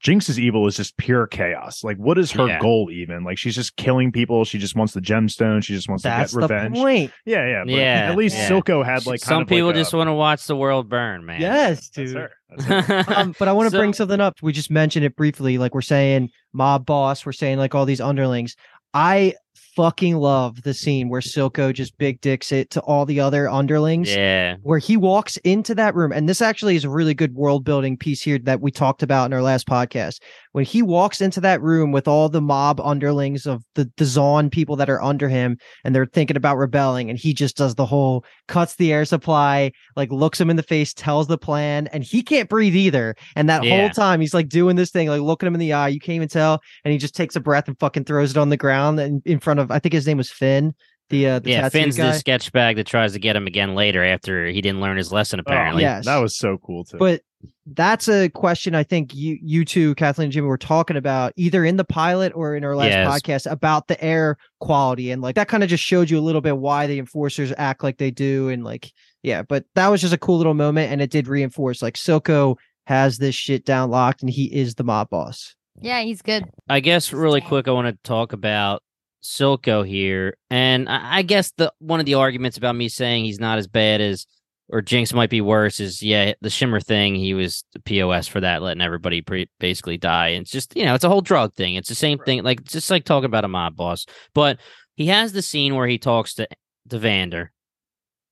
[0.00, 1.82] Jinx's evil is just pure chaos.
[1.84, 2.60] Like, what is her Yeah.
[2.60, 3.24] goal even?
[3.24, 4.44] Like, she's just killing people.
[4.44, 5.62] She just wants the gemstone.
[5.62, 6.76] She just wants that's to get revenge.
[6.76, 8.48] point Yeah, yeah, but Yeah, At least yeah.
[8.48, 10.88] Silco had like kind some of people like just a- want to watch the world
[10.88, 11.40] burn, man.
[11.40, 12.30] yes That's dude her.
[12.56, 13.04] That's her.
[13.16, 14.34] um, but I want to bring something up.
[14.42, 15.58] We just mentioned it briefly.
[15.58, 18.56] Like we're saying mob boss, we're saying like all these underlings.
[18.94, 19.34] I
[19.76, 24.08] fucking love the scene where Silco just big dicks it to all the other underlings.
[24.08, 24.56] Yeah.
[24.62, 27.96] Where he walks into that room, and this actually is a really good world building
[27.96, 30.20] piece here that we talked about in our last podcast.
[30.56, 34.50] When he walks into that room with all the mob underlings of the the Zaun
[34.50, 37.84] people that are under him and they're thinking about rebelling and he just does the
[37.84, 42.04] whole cuts the air supply like looks him in the face tells the plan and
[42.04, 43.78] he can't breathe either and that Yeah.
[43.80, 46.16] whole time he's like doing this thing like looking him in the eye you can't
[46.16, 48.98] even tell and he just takes a breath and fucking throws it on the ground
[48.98, 50.72] and in front of I think his name was Finn
[51.10, 52.12] the uh the yeah, Finn's guy.
[52.12, 55.12] the sketch bag that tries to get him again later after he didn't learn his
[55.12, 55.38] lesson.
[55.38, 56.04] Apparently, yes.
[56.06, 56.96] That was so cool too.
[56.98, 57.20] But
[57.66, 61.64] that's a question I think you you two, Kathleen and Jimmy, were talking about either
[61.64, 63.08] in the pilot or in our last Yes.
[63.46, 65.10] podcast about the air quality.
[65.10, 67.82] And like that kind of just showed you a little bit why the enforcers act
[67.82, 68.48] like they do.
[68.48, 70.92] And like, yeah, but that was just a cool little moment.
[70.92, 72.56] And it did reinforce like Silco
[72.86, 75.54] has this shit down locked and he is the mob boss.
[75.80, 76.44] Yeah, he's good.
[76.68, 78.82] I guess really quick, I want to talk about
[79.22, 83.40] Silco here, and I, I guess the one of the arguments about me saying he's
[83.40, 84.24] not as bad as
[84.68, 87.14] or Jinx might be worse is yeah, the Shimmer thing.
[87.14, 90.28] He was the POS for that, letting everybody pre- basically die.
[90.28, 91.76] And it's just you know, it's a whole drug thing.
[91.76, 94.06] It's the same thing, like just like talking about a mob boss.
[94.34, 94.58] But
[94.96, 96.48] he has the scene where he talks to
[96.90, 97.52] to Vander,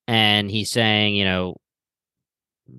[0.09, 1.57] and he's saying, you know,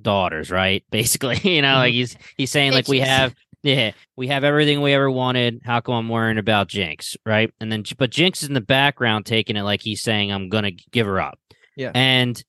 [0.02, 0.84] daughters, right?
[0.92, 1.98] Basically, you know, like mm-hmm.
[1.98, 3.34] he's he's saying like we have
[3.66, 5.62] yeah, we have everything we ever wanted.
[5.66, 7.52] How come I'm worrying about Jinx, right?
[7.60, 10.66] And then, but Jinx is in the background taking it like he's saying, I'm going
[10.66, 11.40] to give her up.
[11.76, 11.92] Yeah.
[11.96, 12.42] And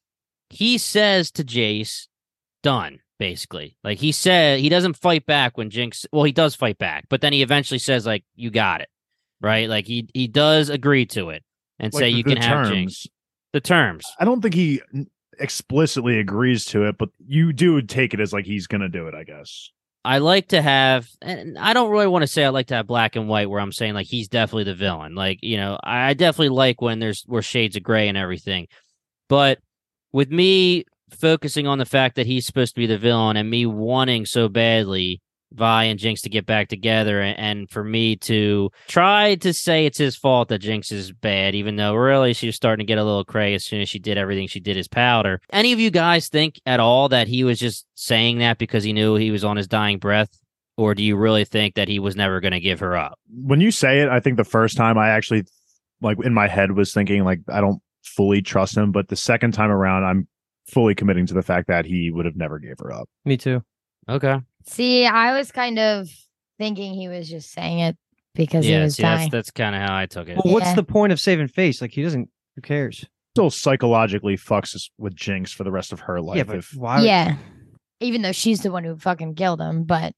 [0.50, 2.06] he says to Jayce,
[2.62, 3.76] done, basically.
[3.82, 7.20] Like he said, he doesn't fight back when Jinx, well, he does fight back, but
[7.20, 8.88] then he eventually says, like, you got it,
[9.40, 9.68] right?
[9.68, 11.42] Like he, he does agree to it
[11.78, 12.70] and Like say, you can have terms.
[12.70, 13.06] Jinx.
[13.52, 14.04] The terms.
[14.18, 14.82] I don't think he
[15.38, 19.14] explicitly agrees to it, but you do take it as like he's gonna do it.
[19.14, 19.70] I guess.
[20.04, 22.86] I like to have, and I don't really want to say I like to have
[22.86, 25.14] black and white where I'm saying like he's definitely the villain.
[25.14, 28.68] Like, you know, I I definitely like when there's where shades of gray and everything.
[29.28, 29.58] But
[30.16, 33.66] with me focusing on the fact that he's supposed to be the villain and me
[33.66, 35.20] wanting so badly
[35.52, 39.98] Vi and Jinx to get back together and, for me to try to say it's
[39.98, 43.04] his fault that Jinx is bad, even though really she was starting to get a
[43.04, 45.40] little cray as soon as she did everything she did as powder.
[45.52, 48.94] Any of you guys think at all that he was just saying that because he
[48.94, 50.30] knew he was on his dying breath?
[50.78, 53.18] Or do you really think that he was never going to give her up?
[53.30, 55.44] When you say it, I think the first time I actually
[56.00, 59.52] like in my head was thinking like I don't fully trust him, but the second
[59.52, 60.28] time around I'm
[60.68, 63.08] fully committing to the fact that he would have never gave her up.
[63.24, 63.62] Me too.
[64.08, 64.36] Okay.
[64.66, 66.08] See, I was kind of
[66.58, 67.96] thinking he was just saying it
[68.34, 69.30] because he was see, that's, dying.
[69.30, 70.38] that's kind of how I took it.
[70.44, 70.74] Well, what's Yeah.
[70.74, 71.80] the point of saving face?
[71.80, 73.04] Like he doesn't who cares?
[73.34, 76.38] Still psychologically fucks us with Jinx for the rest of her life.
[76.38, 77.36] yeah, but if why yeah.
[78.00, 80.14] Even though she's the one who fucking killed him, but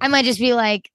[0.00, 0.90] I might just be like,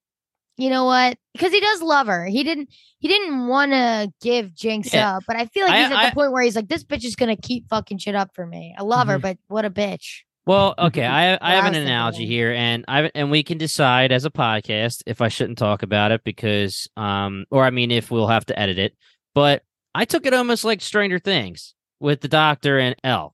[0.58, 1.18] you know what?
[1.34, 2.26] Because he does love her.
[2.26, 2.70] He didn't.
[2.99, 5.18] He didn't want to give Jinx Yeah.
[5.18, 6.84] up, but I feel like I- he's at I- the point where he's like, this
[6.84, 8.74] bitch is gonna keep fucking shit up for me.
[8.78, 9.22] I love her, Mhm.
[9.24, 10.22] but what a bitch.
[10.45, 14.26] Well, okay, I I have an analogy here, and I and we can decide as
[14.26, 18.28] a podcast if I shouldn't talk about it because, um, or I mean, if we'll
[18.28, 18.93] have to edit it.
[19.34, 19.64] But
[19.95, 23.33] I took it almost like Stranger Things with the Doctor and El,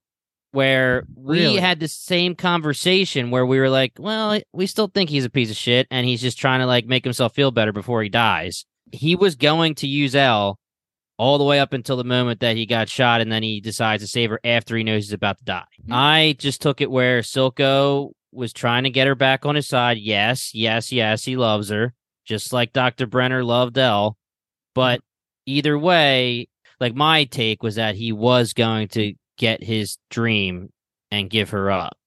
[0.52, 1.58] where we Really?
[1.58, 5.52] had the same conversation where we were like, well, we still think he's a piece
[5.52, 8.66] of shit, and he's just trying to like make himself feel better before he dies.
[8.92, 10.58] He was going to use El
[11.18, 14.02] all the way up until the moment that he got shot, and then he decides
[14.02, 15.64] to save her after he knows he's about to die.
[15.82, 15.94] Mm-hmm.
[15.94, 19.98] I just took it where Silco was trying to get her back on his side.
[19.98, 21.94] Yes, yes, yes, he loves her,
[22.26, 23.06] just like Dr.
[23.06, 24.18] Brenner loved El.
[24.74, 25.52] But mm-hmm.
[25.54, 26.48] either way,
[26.80, 30.70] like my take was that he was going to get his dream
[31.10, 31.98] and give her up.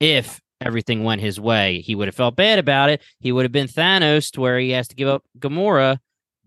[0.00, 3.00] If everything went his way, he would have felt bad about it.
[3.20, 5.98] He would have been Thanos to where he has to give up Gamora,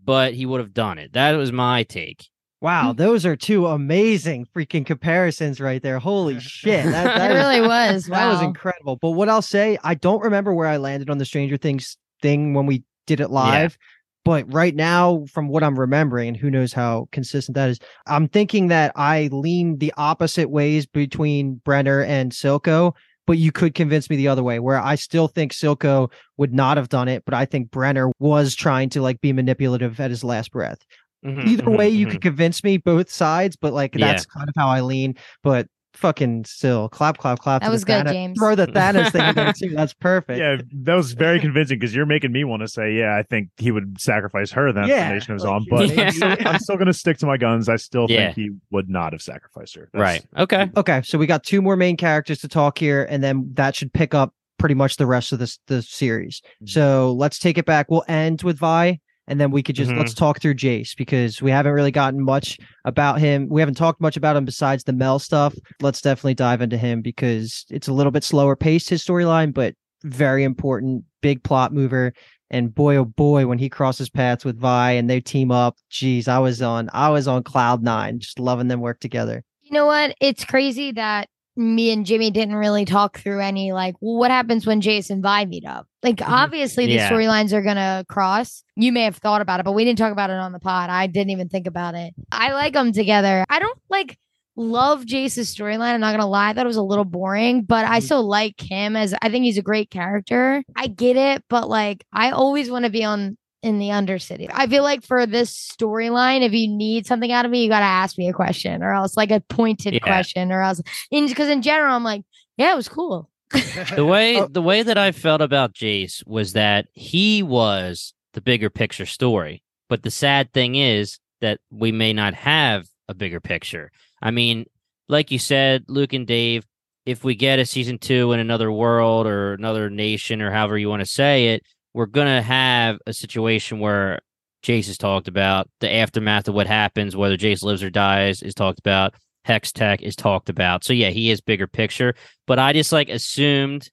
[0.03, 1.13] but he would have done it.
[1.13, 2.27] That was my take.
[2.59, 2.97] Wow, hmm.
[2.97, 5.99] those are two amazing freaking comparisons right there.
[5.99, 6.85] Holy shit.
[6.85, 8.05] That, It that is- really was.
[8.07, 8.97] That was incredible.
[8.97, 12.53] But what I'll say, I don't remember where I landed on the Stranger Things thing
[12.53, 13.77] when we did it live.
[14.23, 18.27] But right now, from what I'm remembering, and who knows how consistent that is, I'm
[18.27, 22.93] thinking that I lean the opposite ways between Brenner and Silco.
[23.27, 26.77] But you could convince me the other way, where I still think Silco would not
[26.77, 30.23] have done it, but I think Brenner was trying to like be manipulative at his
[30.23, 30.79] last breath.
[31.23, 32.11] Mhm, Either mhm, way, you mhm.
[32.11, 34.07] could convince me both sides, but like Yeah.
[34.07, 35.15] that's kind of how I lean.
[35.43, 37.61] But fucking still, clap, clap, clap.
[37.61, 38.39] That was good, Thanos- James.
[38.39, 39.69] Throw the Thanos thing in there too.
[39.69, 40.39] That's perfect.
[40.39, 43.49] yeah, that was very convincing because you're making me want to say, yeah, I think
[43.57, 44.71] he would sacrifice her.
[44.71, 47.17] Then Yeah, the nation is like, on, but know, I'm, still, I'm still gonna stick
[47.19, 47.69] to my guns.
[47.69, 48.33] I still Yeah.
[48.33, 49.89] think he would not have sacrificed her.
[49.93, 50.25] Right.
[50.37, 50.69] Okay.
[50.77, 53.93] Okay, so we got two more main characters to talk here, and then that should
[53.93, 56.41] pick up pretty much the rest of this the series.
[56.63, 56.69] Mhm.
[56.69, 57.89] So let's take it back.
[57.89, 58.99] We'll end with Vi,
[59.31, 59.97] and then we could just Mhm.
[59.97, 63.47] let's talk through Jayce because we haven't really gotten much about him.
[63.49, 65.55] We haven't talked much about him besides the Mel stuff.
[65.81, 69.73] Let's definitely dive into him because it's a little bit slower paced his storyline, but
[70.03, 72.11] very important, big plot mover.
[72.49, 76.27] And boy, oh boy, when he crosses paths with Vi and they team up, geez,
[76.27, 79.43] I was on, I was on cloud nine, just loving them work together.
[79.61, 80.13] You know what?
[80.19, 84.67] It's crazy that me and Jimmy didn't really talk through any like well, what happens
[84.67, 85.87] when Jayce and Vi meet up.
[86.03, 86.33] Like Mm-hmm.
[86.33, 87.09] obviously these Yeah.
[87.11, 88.63] storylines are gonna cross.
[88.75, 90.89] You may have thought about it, but we didn't talk about it on the pod.
[90.89, 92.13] I didn't even think about it.
[92.31, 93.45] I like them together.
[93.49, 94.17] I don't like
[94.57, 95.93] love Jayce's storyline.
[95.93, 98.03] I'm not gonna lie, it was a little boring, but I Mhm.
[98.03, 100.63] still like him as I think he's a great character.
[100.75, 104.49] I get it, but like I always want to be on in the Undercity.
[104.51, 107.85] I feel like for this storyline, if you need something out of me, you gotta
[107.85, 109.99] ask me a question, or else like a pointed Yeah.
[109.99, 110.81] question, or else
[111.11, 112.23] in because in general, I'm like,
[112.57, 113.29] yeah, it was cool.
[113.95, 114.47] the way Oh.
[114.47, 119.61] the way that I felt about Jayce was that he was the bigger picture story.
[119.89, 123.91] But the sad thing is that we may not have a bigger picture.
[124.21, 124.65] I mean,
[125.09, 126.65] like you said, Luke and Dave,
[127.05, 130.87] if we get a season two in another world or another nation or however you
[130.87, 134.19] want to say it, we're gonna have a situation where
[134.63, 138.53] Jayce is talked about, the aftermath of what happens, whether Jayce lives or dies, is
[138.53, 139.15] talked about.
[139.47, 140.83] Hextech is talked about.
[140.83, 142.15] So yeah, he is bigger picture
[142.51, 143.89] but I just like assumed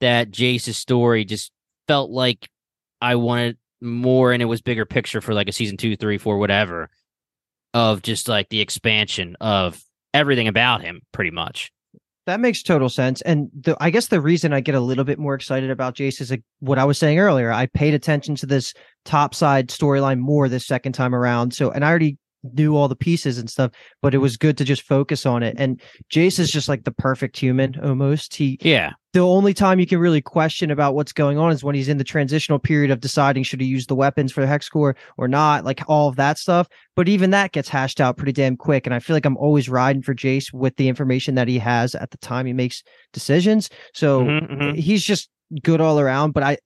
[0.00, 1.50] that Jayce's story just
[1.88, 2.48] felt like
[3.00, 6.38] I wanted more and it was bigger picture for like a season two, three, four,
[6.38, 6.88] whatever
[7.74, 9.82] of just like the expansion of
[10.14, 11.72] everything about him, pretty much.
[12.26, 13.22] That makes total sense.
[13.22, 16.20] And the, I guess the reason I get a little bit more excited about Jayce
[16.20, 17.50] is like what I was saying earlier.
[17.50, 18.72] I paid attention to this
[19.04, 21.54] top side storyline more this second time around.
[21.54, 23.70] So, and I already knew all the pieces and stuff,
[24.02, 25.54] but it was good to just focus on it.
[25.58, 25.80] And
[26.12, 28.34] Jayce is just like the perfect human almost.
[28.34, 28.92] He, Yeah.
[29.12, 31.98] the only time you can really question about what's going on is when he's in
[31.98, 35.28] the transitional period of deciding should he use the weapons for the hex core or
[35.28, 36.66] not, like all of that stuff.
[36.96, 38.86] But even that gets hashed out pretty damn quick.
[38.86, 41.94] And I feel like I'm always riding for Jayce with the information that he has
[41.94, 42.82] at the time he makes
[43.12, 43.68] decisions.
[43.94, 44.76] So Mhm, mhm.
[44.76, 45.28] he's just
[45.62, 46.32] good all around.
[46.32, 46.58] But I,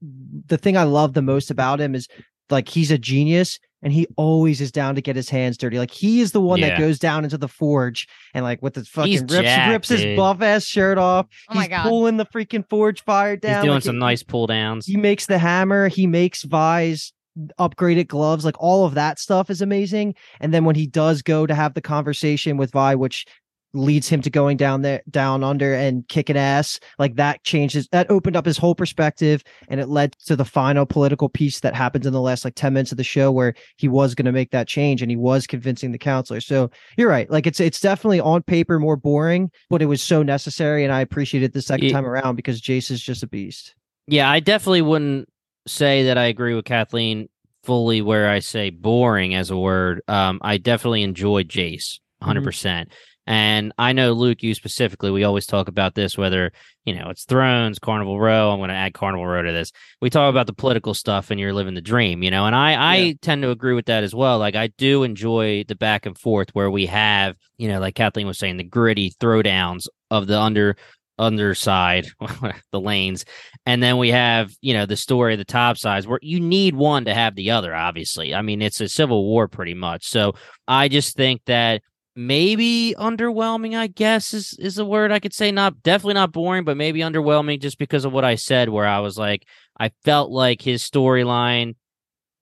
[0.47, 2.07] the thing I love the most about him is
[2.51, 5.79] like he's a genius and he always is down to get his hands dirty.
[5.79, 8.89] Like he is the one that goes down into the forge and like with his
[8.89, 11.27] fucking He's rips, jacked, rips his buff ass shirt off.
[11.51, 11.83] Oh my he's God.
[11.85, 13.57] pulling the freaking forge fire down.
[13.57, 14.87] He's doing like, some he- nice pull downs.
[14.87, 15.89] He makes the hammer.
[15.89, 17.13] He makes Vi's
[17.59, 18.45] upgraded gloves.
[18.45, 20.15] Like all of that stuff is amazing.
[20.41, 23.27] And then when he does go to have the conversation with Vi, which
[23.75, 28.11] leads him to going down there down under and kicking ass like that changes that
[28.11, 32.07] opened up his whole perspective and it led to the final political piece that happens
[32.07, 34.51] in the last like 10 minutes of the show where he was going to make
[34.53, 38.21] that change and he was convincing the counselor so you're right like it's it's definitely
[38.21, 41.87] on paper more boring but it was so necessary and i appreciate it the second
[41.87, 43.75] Ye- time around because jayce is just a beast
[44.07, 45.29] Yeah, I definitely wouldn't
[45.67, 47.29] say that I agree with Kathleen
[47.63, 50.03] fully where I say boring as a word.
[50.07, 52.45] Um, I definitely enjoyed Jayce 100%.
[52.45, 52.93] percent
[53.27, 56.53] And I know Luke, you specifically, we always talk about this, whether,
[56.85, 58.51] you know, it's Thrones, Carnival Row.
[58.51, 59.73] I'm going to add Carnival Row to this.
[60.03, 62.75] We talk about the political stuff and you're living the dream, you know, and I,
[62.75, 63.13] I Yeah.
[63.23, 64.39] tend to agree with that as well.
[64.39, 68.27] Like, I do enjoy the back and forth where we have, you know, like Kathleen
[68.27, 70.77] was saying, the gritty throwdowns of the under
[71.19, 72.07] underside,
[72.73, 73.25] the lanes,
[73.67, 76.75] and then we have you know the story of the top sides where you need
[76.75, 77.75] one to have the other.
[77.75, 80.09] Obviously, I mean it's a civil war pretty much.
[80.09, 80.35] So
[80.67, 81.83] I just think that
[82.17, 85.51] maybe underwhelming, I guess is is a word I could say.
[85.51, 88.69] Not definitely not boring, but maybe underwhelming just because of what I said.
[88.69, 89.47] Where I was like,
[89.79, 91.75] I felt like his storyline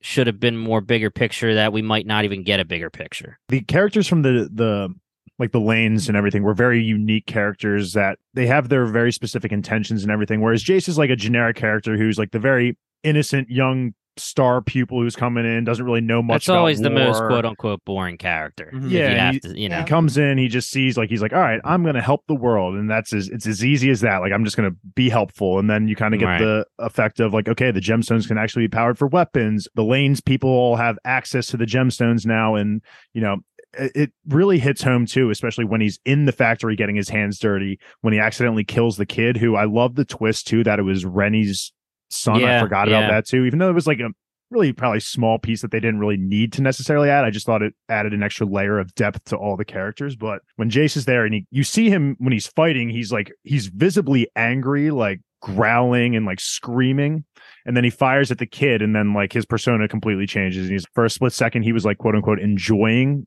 [0.00, 3.38] should have been more bigger picture that we might not even get a bigger picture.
[3.48, 4.92] the characters from the the
[5.38, 9.50] like the lanes and everything were very unique characters that they have their very specific
[9.50, 10.40] intentions and everything.
[10.40, 15.00] Whereas Jayce is like a generic character who's like the very innocent young star pupil
[15.00, 16.34] who's coming in, doesn't really know much.
[16.46, 18.70] That's about always the most quote unquote boring character.
[18.74, 18.90] Mhm.
[18.90, 19.78] Yeah, you have he- to, you know.
[19.78, 22.34] He comes in, he just sees like he's like, all right, I'm gonna help the
[22.34, 24.18] world, and that's as it's as easy as that.
[24.18, 26.40] Like I'm just gonna be helpful, and then you kind of get Right.
[26.40, 29.66] the effect of like, okay, the gemstones can actually be powered for weapons.
[29.74, 32.82] The lanes people all have access to the gemstones now, and
[33.14, 33.38] you know.
[33.78, 37.38] It it really hits home too, especially when he's in the factory getting his hands
[37.38, 37.78] dirty.
[38.02, 41.06] When he accidentally kills the kid, who I love the twist too, that it was
[41.06, 41.72] Renni's
[42.12, 42.42] son.
[42.44, 42.98] I forgot yeah.
[42.98, 44.10] about that too, even though it was like a
[44.50, 47.24] really probably small piece that they didn't really need to necessarily add.
[47.24, 50.14] I just thought it added an extra layer of depth to all the characters.
[50.14, 53.32] But when Jayce is there and he, you see him when he's fighting, he's like
[53.42, 57.24] he's visibly angry, like growling and like screaming.
[57.64, 60.64] And then he fires at the kid, and then like his persona completely changes.
[60.64, 63.26] And he's for a split second, he was like quote unquote enjoying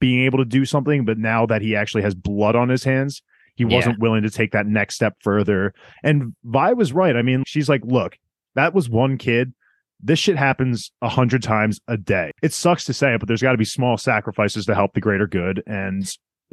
[0.00, 3.20] being able to do something, but now that he actually has blood on his hands,
[3.58, 3.76] he Yeah.
[3.76, 5.74] wasn't willing to take that next step further.
[6.02, 7.14] And Vi was right.
[7.16, 8.16] I mean, she's like, look,
[8.54, 9.52] that was one kid.
[10.00, 12.30] This shit happens a hundred times a day.
[12.40, 15.00] It sucks to say it, but there's got to be small sacrifices to help the
[15.00, 15.60] greater good.
[15.66, 16.04] And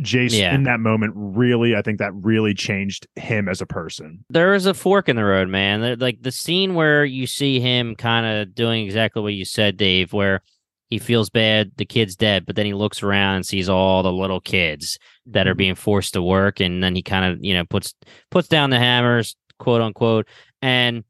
[0.01, 0.53] Jayce Yeah.
[0.55, 4.25] in that moment really, I think that really changed him as a person.
[4.31, 5.97] there is a fork in the road, man.
[5.99, 10.11] Like the scene where you see him kind of doing exactly what you said, Dave,
[10.11, 10.41] where
[10.89, 14.11] he feels bad, the kid's dead, but then he looks around and sees all the
[14.11, 15.57] little kids that are Mhm.
[15.57, 17.93] being forced to work, and then he kind of, you know, puts
[18.31, 20.27] puts down the hammers, quote unquote,
[20.61, 21.03] and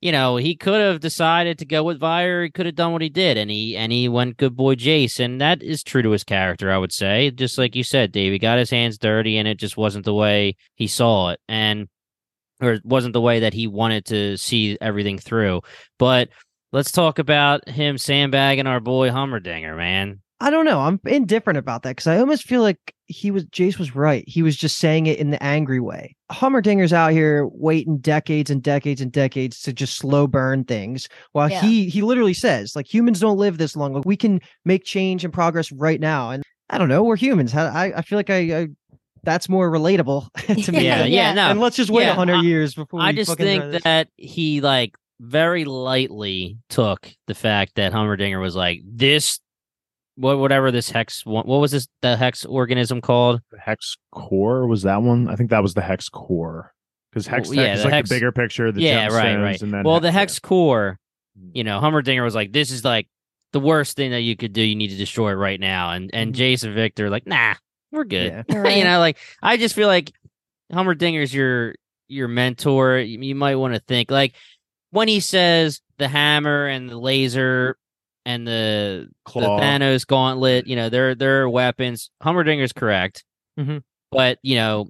[0.00, 2.44] you know he could have decided to go with Vire.
[2.44, 5.18] He could have done what he did, and he and he went good boy Jayce,
[5.18, 7.30] and that is true to his character, I would say.
[7.30, 10.14] Just like you said, Dave, he got his hands dirty, and it just wasn't the
[10.14, 11.88] way he saw it, and
[12.60, 15.62] or it wasn't the way that he wanted to see everything through.
[15.98, 16.28] But
[16.74, 20.20] let's talk about him sandbagging our boy Heimerdinger, man.
[20.40, 20.80] I don't know.
[20.80, 24.24] I'm indifferent about that because I almost feel like he was Jayce was right.
[24.26, 26.16] He was just saying it in the angry way.
[26.32, 31.08] Heimerdinger's out here waiting decades and decades and decades to just slow burn things.
[31.32, 31.60] While Yeah.
[31.62, 33.94] he he literally says like humans don't live this long.
[33.94, 36.30] Like we can make change and progress right now.
[36.30, 37.04] And I don't know.
[37.04, 37.54] We're humans.
[37.54, 38.68] I I feel like I, I
[39.22, 40.30] that's more relatable
[40.64, 40.80] to me.
[40.84, 41.04] Yeah, Yeah.
[41.04, 41.48] yeah, no.
[41.50, 43.00] and let's just wait a yeah, hundred years before.
[43.00, 48.56] I we just think that he like very lightly took the fact that Heimerdinger was
[48.56, 49.40] like this
[50.16, 53.40] what whatever this hex what, what was this the hex organism called?
[53.50, 55.28] The hex core was that one?
[55.28, 56.72] I think that was the hex core.
[57.10, 59.36] Because hex Well, tech yeah, is the like hex- the bigger picture, the yeah, right,
[59.36, 59.62] gemstones, right.
[59.62, 60.12] And then well, the yeah.
[60.12, 60.98] hex core,
[61.36, 61.50] Mm.
[61.52, 63.08] you know, Heimerdinger was like, "This is like
[63.52, 64.62] the worst thing that you could do.
[64.62, 66.38] You need to destroy it right now." And and Mhm.
[66.38, 67.54] Jayce and Viktor like, "Nah,
[67.90, 68.42] we're good." Yeah.
[68.54, 68.76] You're right.
[68.76, 70.12] you know, like I just feel like
[70.72, 71.74] Heimerdinger's your
[72.06, 72.98] your mentor.
[72.98, 74.34] You, you might want to think like
[74.94, 77.76] when he says the hammer and the laser
[78.24, 79.42] and the Claw.
[79.58, 82.10] the Thanos gauntlet, you know, they're they're weapons.
[82.22, 83.24] Heimerdinger's correct.
[83.58, 83.82] Mhm.
[84.10, 84.88] But, you know,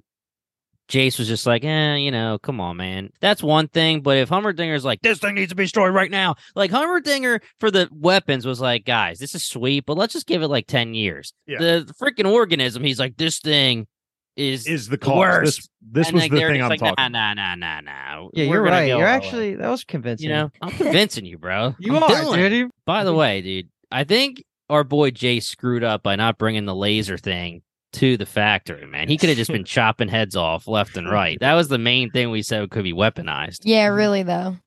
[0.87, 3.09] Jayce was just like, eh, you know, come on, man.
[3.19, 4.01] That's one thing.
[4.01, 7.71] But if Heimerdinger's like, this thing needs to be destroyed right now, like Heimerdinger for
[7.71, 10.93] the weapons was like, guys, this is sweet, but let's just give it like 10
[10.93, 11.33] years.
[11.47, 11.57] Yeah.
[11.57, 13.87] The freaking organism, he's like, this thing
[14.35, 15.17] is is the the cause.
[15.17, 15.57] worst.
[15.57, 17.11] This this and was like, the thing just I'm like, talking.
[17.11, 18.29] Nah, nah, nah, nah, nah.
[18.33, 18.87] Yeah, We're you're right.
[18.87, 20.29] You're all way." actually that was convincing.
[20.29, 21.75] you know, I'm convincing you, bro.
[21.79, 22.49] you I'm are, doing it.
[22.49, 22.71] dude.
[22.85, 26.75] By the way, dude, I think our boy Jay screwed up by not bringing the
[26.75, 27.61] laser thing
[27.93, 29.07] to the factory, man.
[29.07, 31.39] He could have just been chopping heads off left and right.
[31.39, 33.59] That was the main thing we said could be weaponized.
[33.63, 34.57] Yeah, really though.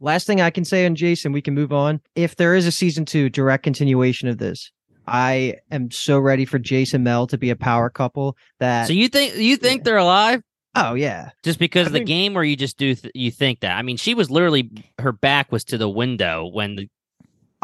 [0.00, 2.00] Last thing I can say on Jason, we can move on.
[2.16, 4.72] If there is a season two direct continuation of this,
[5.12, 8.94] I am so ready for Jayce and Mel to be a power couple that So
[8.94, 9.84] you think you think Yeah.
[9.84, 10.42] they're alive
[10.74, 11.30] oh yeah.
[11.42, 13.76] just because I of the game, or you just do th- you think that?
[13.76, 16.88] I mean, she was literally her back was to the window when the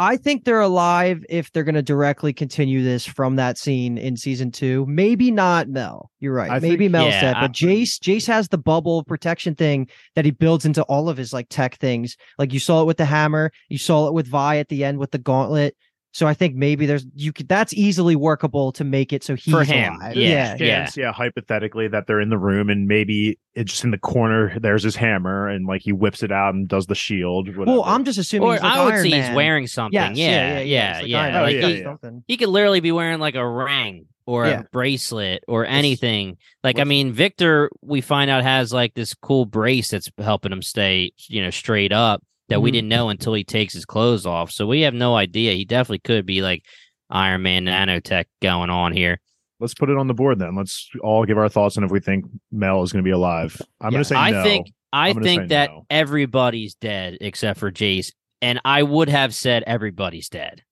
[0.00, 4.52] I think they're alive if they're gonna directly continue this from that scene in season
[4.52, 4.86] two.
[4.86, 6.10] Maybe not Mel.
[6.20, 6.50] You're right.
[6.52, 9.88] I Maybe think- Mel's yeah, dead, I- but Jayce Jayce has the bubble protection thing
[10.14, 12.16] that he builds into all of his like tech things.
[12.38, 14.98] Like you saw it with the hammer, you saw it with Vi at the end
[14.98, 15.74] with the gauntlet.
[16.18, 19.54] So I think maybe there's you could that's easily workable to make it so he's
[19.54, 20.16] For him, alive.
[20.16, 20.56] yeah.
[20.56, 24.58] chance, yeah, hypothetically that they're in the room and maybe it's just in the corner.
[24.58, 27.46] There's his hammer and like he whips it out and does the shield.
[27.56, 27.70] Whatever.
[27.78, 29.28] Well, I'm just assuming or he's like I would Iron say Man.
[29.28, 29.94] he's wearing something.
[29.94, 31.20] Yes, yeah, yeah, It's like yeah.
[31.20, 31.44] Iron oh, Man.
[31.44, 32.10] Oh, yeah, he, yeah.
[32.26, 34.60] he could literally be wearing like a ring or Yeah.
[34.62, 36.36] a bracelet or anything.
[36.64, 40.62] Like I mean, Viktor, we find out has like this cool brace that's helping him
[40.62, 42.74] stay, you know, straight up that we Mhm.
[42.74, 44.50] didn't know until he takes his clothes off.
[44.50, 45.52] So we have no idea.
[45.54, 46.64] He definitely could be like
[47.10, 49.20] Iron Man nanotech going on here.
[49.60, 50.54] let's put it on the board then.
[50.54, 53.60] Let's all give our thoughts on if we think Mel is going to be alive.
[53.80, 54.42] I'm Yeah, going to say I no.
[54.44, 55.84] think I think that no.
[55.90, 58.12] everybody's dead except for Jayce.
[58.40, 60.62] And I would have said everybody's dead.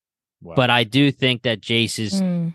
[0.41, 0.55] Wow.
[0.55, 2.55] But I do think that Jayce is Mm.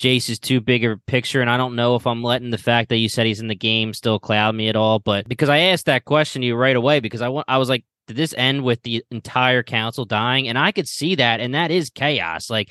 [0.00, 2.58] Jayce is too big of a picture, and I don't know if I'm letting the
[2.58, 4.98] fact that you said he's in the game still cloud me at all.
[4.98, 7.68] But because I asked that question to you right away, because I want, I was
[7.68, 10.48] like, did this end with the entire council dying?
[10.48, 12.48] And I could see that, and that is chaos.
[12.50, 12.70] Like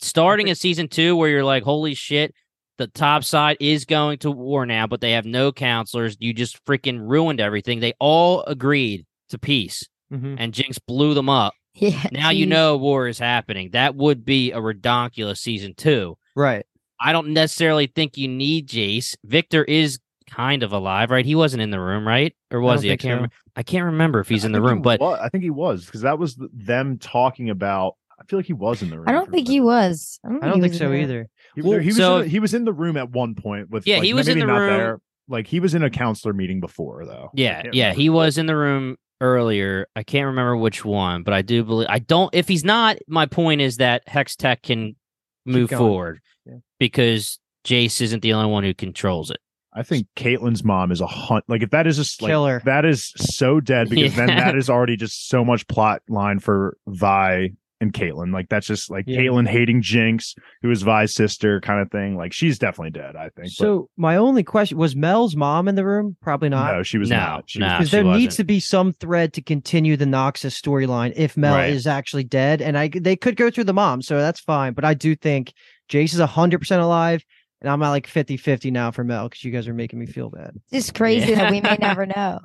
[0.00, 2.34] starting a season two, where you're like, holy shit,
[2.78, 6.16] the top side is going to war now, but they have no counselors.
[6.20, 7.80] You just freaking ruined everything.
[7.80, 10.36] They all agreed to peace, Mhm.
[10.38, 11.54] and Jinx blew them up.
[11.74, 12.02] Yeah.
[12.10, 13.70] Now you know war is happening.
[13.70, 16.16] That would be a redonkulous season two.
[16.34, 16.66] Right.
[17.00, 19.14] I don't necessarily think you need Jayce.
[19.24, 21.24] Victor is kind of alive, right?
[21.24, 22.34] He wasn't in the room, right?
[22.50, 22.92] Or was don't he?
[22.92, 23.02] I can't.
[23.02, 23.14] so.
[23.16, 23.34] Remember.
[23.56, 25.42] I can't remember if he's I in the think he room, but wa- I think
[25.44, 27.94] he was because that was them talking about.
[28.20, 29.08] I feel like he was in the room.
[29.08, 30.18] I don't think he was.
[30.24, 31.28] I don't, I don't he think so either.
[31.54, 33.70] He, Well, he was so- in the, he was in the room at one point
[33.70, 35.00] with Yeah, like, he was in the not room- there.
[35.28, 37.30] Like he was in a counselor meeting before though.
[37.34, 38.00] Yeah, yeah, remember.
[38.00, 39.86] he was in the room earlier.
[39.94, 41.88] I can't remember which one, but I do believe.
[41.90, 42.34] I don't.
[42.34, 44.96] If he's not, my point is that Hextech can
[45.44, 46.54] move forward Yeah.
[46.78, 49.38] because Jayce isn't the only one who controls it.
[49.78, 51.44] I think Caitlyn's mom is a hunt.
[51.48, 52.60] Like if that is just like Killer.
[52.64, 56.76] that is so dead because then that is already just so much plot line for
[56.88, 57.50] Vi
[57.80, 58.32] and Caitlyn.
[58.32, 59.20] Like that's just like Yeah.
[59.20, 62.16] Caitlyn hating Jinx, who is Vi's sister, kind of thing.
[62.16, 63.14] Like she's definitely dead.
[63.14, 63.50] I think.
[63.52, 66.16] So my only question was Mel's mom in the room?
[66.20, 66.74] Probably not.
[66.74, 67.44] no, she was No, not.
[67.48, 67.66] She no.
[67.66, 68.36] was because she there needs wasn't.
[68.36, 71.70] to be some thread to continue the Noxus storyline if Mel Right.
[71.70, 74.72] is actually dead, and I they could go through the mom, so that's fine.
[74.72, 75.52] But I do think
[75.88, 77.22] Jayce is hundred percent alive,
[77.60, 80.30] and I'm at like 50-50 now for Mel because you guys are making me feel
[80.30, 80.52] bad.
[80.70, 82.40] It's just crazy that we may never know.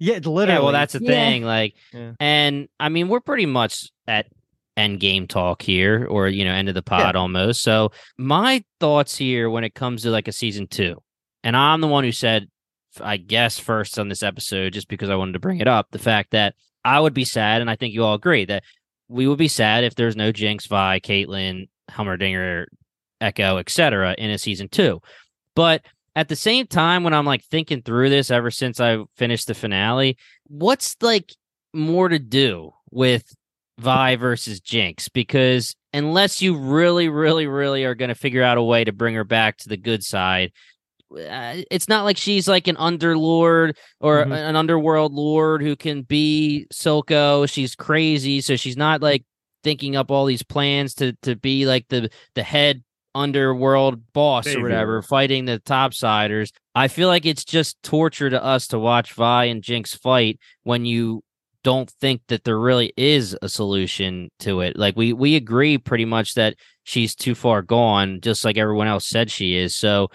[0.00, 0.46] Yeah, literally.
[0.48, 1.10] Yeah, well, that's the Yeah.
[1.10, 1.42] thing.
[1.44, 2.12] Like, Yeah.
[2.20, 4.26] and I mean, we're pretty much at
[4.76, 7.62] end game talk here, or you know, end of the pod almost.
[7.62, 11.00] So, my thoughts here when it comes to like a season two,
[11.44, 12.48] and I'm the one who said,
[13.00, 15.98] I guess first on this episode, just because I wanted to bring it up, the
[16.00, 16.54] fact that
[16.84, 18.64] I would be sad, and I think you all agree that
[19.08, 22.64] we would be sad if there's no Jinx, Vi, Caitlyn, Heimerdinger,
[23.32, 24.14] Ekko, etc.
[24.18, 25.00] in a season two.
[25.56, 25.82] But
[26.16, 29.54] at the same time, when I'm like thinking through this ever since I finished the
[29.54, 30.16] finale,
[30.46, 31.32] what's like
[31.72, 33.34] more to do with
[33.78, 35.08] Vi versus Jinx?
[35.08, 39.14] Because unless you really, really, really are going to figure out a way to bring
[39.16, 40.52] her back to the good side,
[41.12, 44.32] uh, it's not like she's like an underlord or Mhm.
[44.48, 47.48] an underworld lord who can be Silco.
[47.48, 49.24] She's crazy, so she's not like
[49.64, 52.83] thinking up all these plans to to be like the the head
[53.14, 56.50] underworld boss or whatever, fighting the topsiders.
[56.74, 60.84] I feel like it's just torture to us to watch Vi and Jinx fight when
[60.84, 61.22] you
[61.62, 64.76] don't think that there really is a solution to it.
[64.76, 69.06] Like we we agree pretty much that she's too far gone, just like everyone else
[69.06, 69.74] said she is.
[69.74, 70.08] So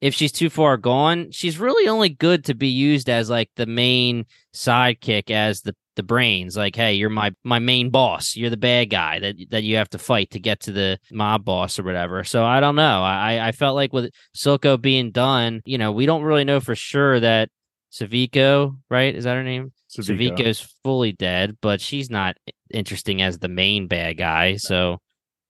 [0.00, 3.66] if she's too far gone, she's really only good to be used as like the
[3.66, 8.34] main sidekick as the the brains like hey you're my my main boss.
[8.36, 11.44] You're the bad guy that that you have to fight to get to the mob
[11.44, 12.24] boss or whatever.
[12.24, 13.02] So i don't know.
[13.02, 16.74] I i felt like with silco being done you know we don't really know for
[16.74, 17.48] sure that
[17.92, 19.14] Sevika, right?
[19.14, 19.72] Is that her name?
[19.90, 20.36] Sevika.
[20.38, 22.36] Sevika's fully dead but she's not
[22.72, 24.56] interesting as the main bad guy.
[24.56, 24.98] So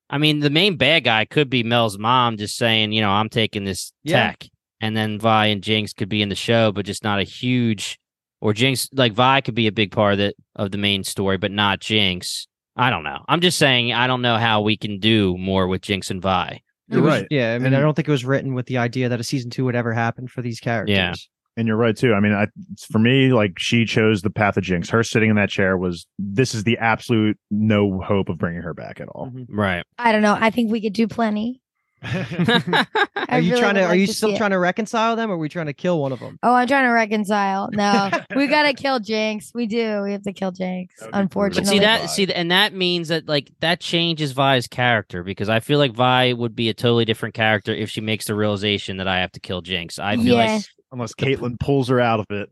[0.08, 3.28] i mean the main bad guy could be mel's mom just saying you know i'm
[3.28, 4.30] taking this Yeah.
[4.30, 4.48] tech.
[4.80, 7.99] And then vi and jinx could be in the show but just not a huge
[8.40, 11.36] or Jinx like Vi could be a big part of the of the main story,
[11.38, 12.46] but not Jinx.
[12.76, 13.24] I don't know.
[13.28, 16.62] I'm just saying I don't know how we can do more with Jinx and Vi.
[16.88, 17.26] You're was- right.
[17.30, 19.50] Yeah, I mean, I don't think it was written with the idea that a season
[19.50, 20.96] two would ever happen for these characters.
[20.96, 21.14] Yeah,
[21.56, 22.14] And you're right too.
[22.14, 22.46] I mean, I,
[22.90, 24.90] for me, like she chose the path of Jinx.
[24.90, 28.74] Her sitting in that chair was this is the absolute no hope of bringing her
[28.74, 29.26] back at all.
[29.30, 29.46] Mhm.
[29.50, 29.84] Right.
[29.98, 30.36] I don't know.
[30.40, 31.60] I think we could do plenty.
[32.02, 32.86] I
[33.28, 33.80] Are you really trying to?
[33.82, 34.38] would Are you to still see it.
[34.38, 36.38] trying to reconcile them, or are we trying to kill one of them?
[36.42, 37.68] Oh, I'm trying to reconcile.
[37.72, 39.50] No, we gotta kill Jinx.
[39.54, 40.02] We do.
[40.02, 40.94] We have to kill Jinx.
[41.00, 41.20] That would be brutal.
[41.20, 45.22] Unfortunately, But see that see th- and that means that like that changes Vi's character
[45.22, 48.34] because I feel like Vi would be a totally different character if she makes the
[48.34, 49.98] realization that I have to kill Jinx.
[49.98, 50.54] I feel Yeah.
[50.54, 52.50] like Unless Caitlyn pulls her out of it.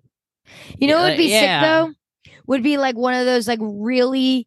[0.78, 1.60] You know what would be Yeah.
[1.60, 1.94] sick
[2.26, 2.32] though?
[2.46, 4.46] Would be like one of those like really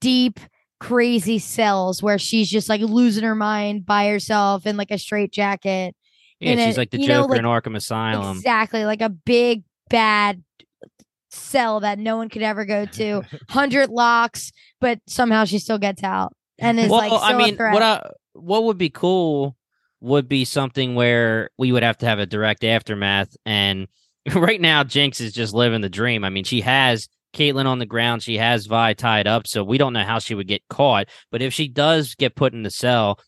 [0.00, 0.38] deep,
[0.82, 5.32] crazy cells where she's just like losing her mind by herself in like a straight
[5.32, 5.94] jacket.
[6.40, 8.36] yeah, she's a- like the you know, Joker in Arkham Asylum.
[8.36, 8.84] Exactly.
[8.84, 10.42] Like a big bad
[11.30, 13.22] cell that no one could ever go to.
[13.48, 16.34] Hundred locks, but somehow she still gets out.
[16.58, 19.56] And is well, like so I mean, what I, what would be cool
[20.00, 23.36] would be something where we would have to have a direct aftermath.
[23.46, 23.86] And
[24.34, 26.24] right now, Jinx is just living the dream.
[26.24, 29.78] I mean, she has Caitlyn on the ground, she has Vi tied up, so we
[29.78, 31.08] don't know how she would get caught.
[31.30, 33.18] But if she does get put in the cell,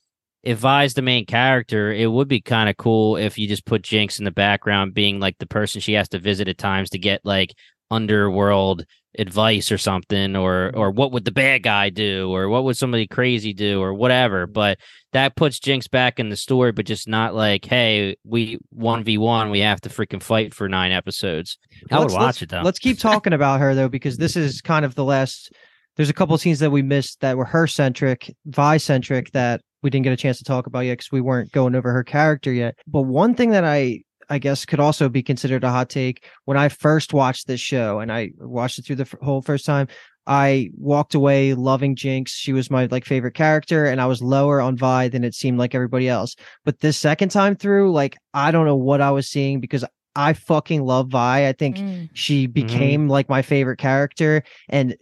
[0.43, 3.83] if Vi's the main character, it would be kind of cool if you just put
[3.83, 6.99] Jinx in the background, being like the person she has to visit at times to
[6.99, 7.55] get like
[7.91, 8.85] underworld
[9.19, 13.07] advice or something or or what would the bad guy do or what would somebody
[13.07, 14.53] crazy do or whatever mm-hmm.
[14.53, 14.79] but
[15.13, 19.61] that puts jinx back in the story but just not like hey we 1v1 we
[19.61, 21.57] have to freaking fight for nine episodes
[21.93, 24.61] i would Let's- watch it though Let's keep talking about her though, because this is
[24.61, 25.53] kind of the last.
[25.97, 29.61] There's a couple of scenes that we missed that were her centric, Vi centric that
[29.83, 32.03] we didn't get a chance to talk about yet because we weren't going over her
[32.03, 32.75] character yet.
[32.87, 36.57] But one thing that I I guess could also be considered a hot take when
[36.57, 39.89] I first watched this show and I watched it through the f- whole first time.
[40.27, 42.33] I walked away loving Jinx.
[42.33, 45.59] She was my like favorite character, and I was lower on Vi than it seemed
[45.59, 46.35] like everybody else.
[46.65, 49.85] But this second time through, like I don't know what I was seeing because
[50.17, 51.47] I fucking love Vi.
[51.49, 52.09] I think Mm.
[52.15, 54.97] she became like my favorite character and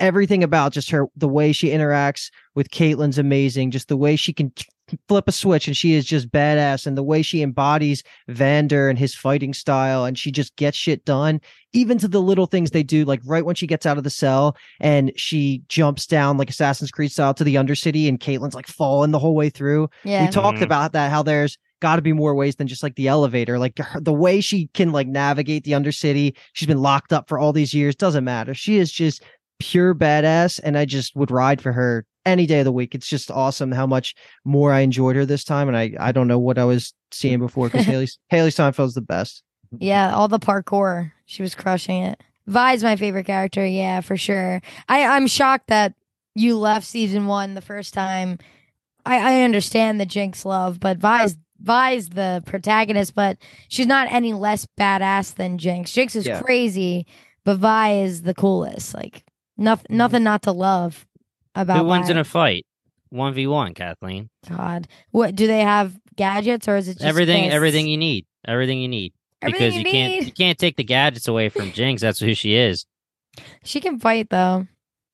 [0.00, 4.32] everything about just her the way she interacts with Caitlyn's amazing just the way she
[4.32, 4.64] can t-
[5.08, 8.98] flip a switch and she is just badass and the way she embodies Vander and
[8.98, 11.40] his fighting style and she just gets shit done
[11.72, 14.10] even to the little things they do like right when she gets out of the
[14.10, 18.66] cell and she jumps down like Assassin's Creed style to the undercity and Caitlyn's like
[18.66, 20.24] falling the whole way through Yeah.
[20.24, 20.62] we talked Mhm.
[20.62, 23.76] about that how there's got to be more ways than just like the elevator like
[23.78, 27.52] her, the way she can like navigate the undercity she's been locked up for all
[27.52, 29.22] these years doesn't matter she is just
[29.62, 32.94] pure badass, and I just would ride for her any day of the week.
[32.94, 34.14] It's just awesome how much
[34.44, 37.38] more I enjoyed her this time, and I I don't know what I was seeing
[37.38, 39.42] before because Hailee Hailee Steinfeld's the best.
[39.78, 41.12] Yeah, all the parkour.
[41.26, 42.20] She was crushing it.
[42.46, 44.60] Vi's my favorite character, yeah, for sure.
[44.88, 45.94] I, I'm shocked that
[46.34, 48.38] you left season one the first time.
[49.06, 54.32] I, I understand the Jinx love, but Vi's Vi's the protagonist, but she's not any
[54.32, 55.92] less badass than Jinx.
[55.92, 56.42] Jinx is Yeah.
[56.42, 57.06] crazy,
[57.44, 58.94] but Vi is the coolest.
[58.94, 59.24] Like
[59.56, 61.06] nothing nothing not to love
[61.54, 62.12] about Who wins Vi.
[62.12, 62.66] in a fight?
[63.10, 64.30] One v one, Kathleen.
[64.48, 64.88] God.
[65.10, 67.54] What do they have gadgets or is it just everything, fists?
[67.54, 69.12] everything you need, everything you need.
[69.42, 70.26] Everything because you, you can't need.
[70.26, 72.00] you can't take the gadgets away from Jinx.
[72.00, 72.86] That's who she is.
[73.64, 74.66] She can fight though.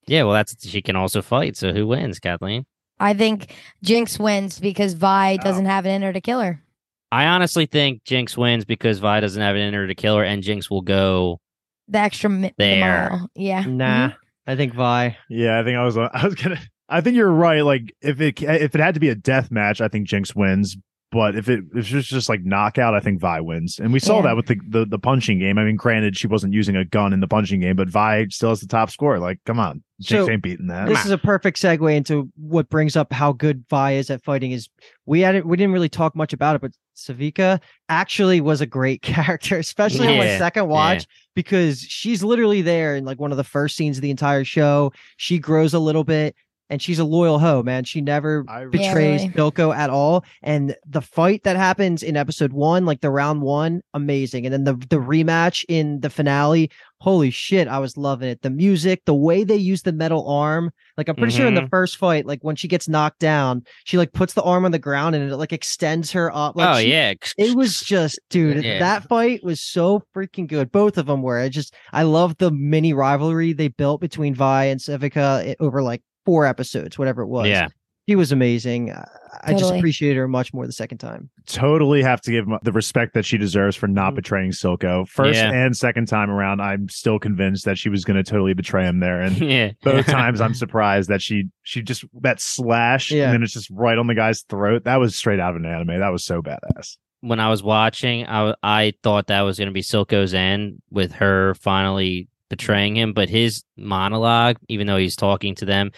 [0.07, 1.57] Yeah, well, that's she can also fight.
[1.57, 2.67] So who wins, Kathleen?
[3.01, 3.53] I think
[3.83, 6.63] Jinx wins because Vi doesn't have it in her to kill her.
[7.11, 10.25] I honestly think Jinx wins because Vi doesn't have it in her to kill her,
[10.25, 11.41] and Jinx will go.
[11.89, 13.09] The extra mi- the There.
[13.11, 13.31] mile.
[13.35, 13.65] Yeah.
[13.65, 14.17] Nah, Mhm.
[14.49, 15.17] I think Vi.
[15.29, 15.97] Yeah, I think I was.
[15.97, 16.59] Uh, I was gonna.
[16.89, 17.61] I think you're right.
[17.61, 20.77] Like if it if it had to be a death match, I think Jinx wins.
[21.11, 23.79] But if it if it was just like knockout, I think Vi wins.
[23.79, 24.23] And we saw Yeah.
[24.25, 25.57] that with the, the the punching game.
[25.59, 28.51] I mean, granted, she wasn't using a gun in the punching game, but Vi still
[28.51, 29.19] has the top score.
[29.19, 30.87] Like, come on, Jinx So, ain't beating that.
[30.89, 34.53] This is a perfect segue into what brings up how good Vi is at fighting.
[34.53, 34.69] Is
[35.07, 39.03] we hadn't we didn't really talk much about it, but Sevika actually was a great
[39.15, 43.45] character, especially on my second watch because she's literally there in like one of the
[43.45, 44.93] first scenes of the entire show.
[45.17, 46.35] She grows a little bit.
[46.71, 47.85] And she's a loyal hoe, man.
[47.85, 49.33] She never I- Yeah, betrays really.
[49.33, 50.23] Silco at all.
[50.43, 54.45] And the fight that happens in episode one, like the round one, amazing.
[54.45, 56.71] And then the the rematch in the finale,
[57.01, 58.43] holy shit, I was loving it.
[58.43, 60.71] The music, the way they use the metal arm.
[60.97, 61.69] Like I'm pretty sure in the mm-hmm.
[61.69, 64.79] first fight, like when she gets knocked down, she like puts the arm on the
[64.79, 66.57] ground and it like extends her up.
[66.57, 68.81] Like oh she- yeah, It was just, dude, Yeah.
[68.81, 70.73] that fight was so freaking good.
[70.73, 71.39] Both of them were.
[71.39, 75.83] I just, I love the mini rivalry they built between Vi and Sevika eh, over
[75.83, 77.47] like four episodes, whatever it was.
[77.47, 77.69] yeah.
[78.09, 78.91] She was amazing.
[78.93, 79.05] I-
[79.45, 79.79] I just Totally.
[79.79, 81.31] appreciated her much more the second time.
[81.47, 84.17] totally have to give m- the respect that she deserves for not Mhm.
[84.17, 85.09] betraying Silco.
[85.09, 85.53] First Yeah.
[85.53, 88.99] and second time around, I'm still convinced that she was going to totally betray him
[88.99, 89.21] there.
[89.23, 89.71] And yeah.
[89.83, 93.27] both times, I'm surprised that she she just that slash Yeah.
[93.27, 94.85] and then it's just right on the guy's throat.
[94.85, 96.01] That was straight out of an anime.
[96.01, 96.97] That was so badass.
[97.21, 101.13] when I was watching, I I thought that was going to be Silco's end with
[101.13, 105.91] her finally betraying him, but his monologue, even though he's talking to them,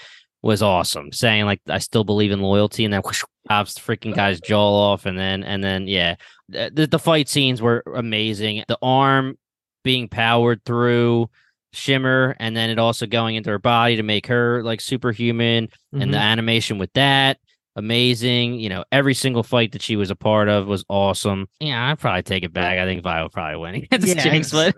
[0.43, 1.13] was awesome.
[1.13, 4.93] Saying like, "I still believe in loyalty," and then whoosh, pops the freaking guy's jaw
[4.93, 6.17] off, and then and then yeah,
[6.49, 8.65] the, the fight scenes were amazing.
[8.69, 9.37] The arm
[9.85, 11.29] being powered through
[11.73, 16.13] Shimmer, and then it also going into her body to make her like superhuman and
[16.13, 16.23] the Mhm.
[16.23, 17.39] animation with that
[17.77, 21.91] amazing you know every single fight that she was a part of was awesome yeah
[21.91, 24.75] i'd probably take it back i think vi will probably win against Yeah, jinx but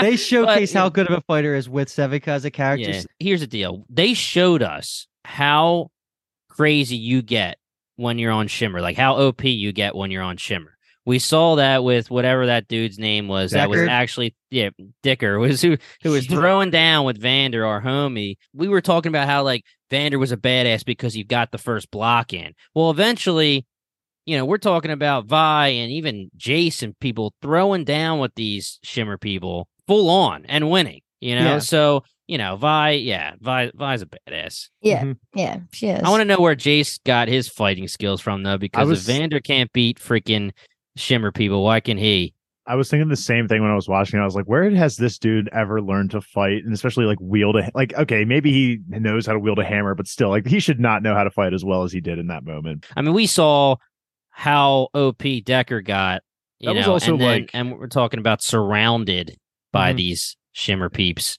[0.00, 2.90] they showcase But, how good of a fighter is with Sevika as a character.
[2.90, 3.02] yeah.
[3.18, 5.90] here's the deal they showed us how
[6.48, 7.58] crazy you get
[7.96, 11.56] when you're on shimmer like how op you get when you're on shimmer we saw
[11.56, 14.70] that with whatever that dude's name was that was actually yeah
[15.02, 19.26] dicker was who who was throwing down with vander our homie we were talking about
[19.28, 23.66] how like vander was a badass because he got the first block in well eventually
[24.26, 29.18] you know we're talking about vi and even jason people throwing down with these shimmer
[29.18, 31.58] people full on and winning you know Yeah.
[31.58, 35.02] so you know vi yeah vi vi's a badass Yeah.
[35.02, 35.16] Mhm.
[35.34, 35.58] Yeah.
[35.72, 36.02] She is.
[36.02, 39.14] I want to know where Jayce got his fighting skills from, though, because was- if
[39.16, 40.52] Vander can't beat freaking
[40.96, 42.34] Shimmer people, why can he?
[42.66, 44.20] I was thinking the same thing when I was watching.
[44.20, 47.56] I was like, where has this dude ever learned to fight, and especially like wield
[47.56, 47.92] a like?
[47.94, 51.02] Okay, maybe he knows how to wield a hammer, but still, like he should not
[51.02, 52.86] know how to fight as well as he did in that moment.
[52.96, 53.76] I mean, we saw
[54.30, 56.22] how OP Decker got,
[56.60, 59.36] you That was know, also and then, like- and we're talking about surrounded
[59.72, 59.96] by Mhm.
[59.96, 61.38] these Shimmer peeps.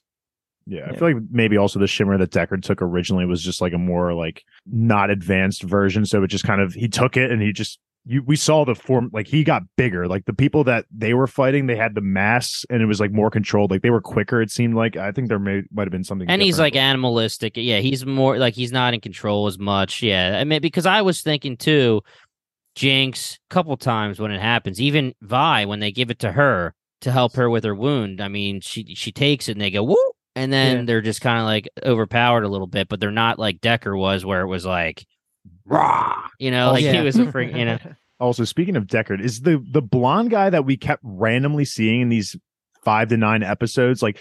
[0.66, 0.98] Yeah, I Yeah.
[0.98, 4.12] feel like maybe also the shimmer that Deckard took originally was just like a more
[4.14, 6.04] like not advanced version.
[6.04, 8.74] So it just kind of he took it and he just you we saw the
[8.74, 10.06] form like he got bigger.
[10.06, 13.12] Like the people that they were fighting, they had the masks and it was like
[13.12, 13.70] more controlled.
[13.70, 14.42] Like they were quicker.
[14.42, 16.28] It seemed like I think there may might have been something.
[16.28, 17.52] And he's like animalistic.
[17.56, 20.02] Yeah, he's more like he's not in control as much.
[20.02, 22.02] Yeah, I mean, because I was thinking too,
[22.74, 26.74] Jinx, a couple times when it happens, even Vi when they give it to her
[27.02, 28.20] to help her with her wound.
[28.20, 29.96] I mean, she she takes it and they go woo,
[30.34, 30.84] and then Yeah.
[30.84, 34.24] they're just kind of like overpowered a little bit, but they're not like Decker was,
[34.24, 35.06] where it was like
[35.66, 37.78] rah, you know, Oh, like he was a freak, you know.
[38.20, 42.08] Also, speaking of Deckard, is the the blonde guy that we kept randomly seeing in
[42.10, 42.36] these
[42.84, 44.20] five to nine episodes like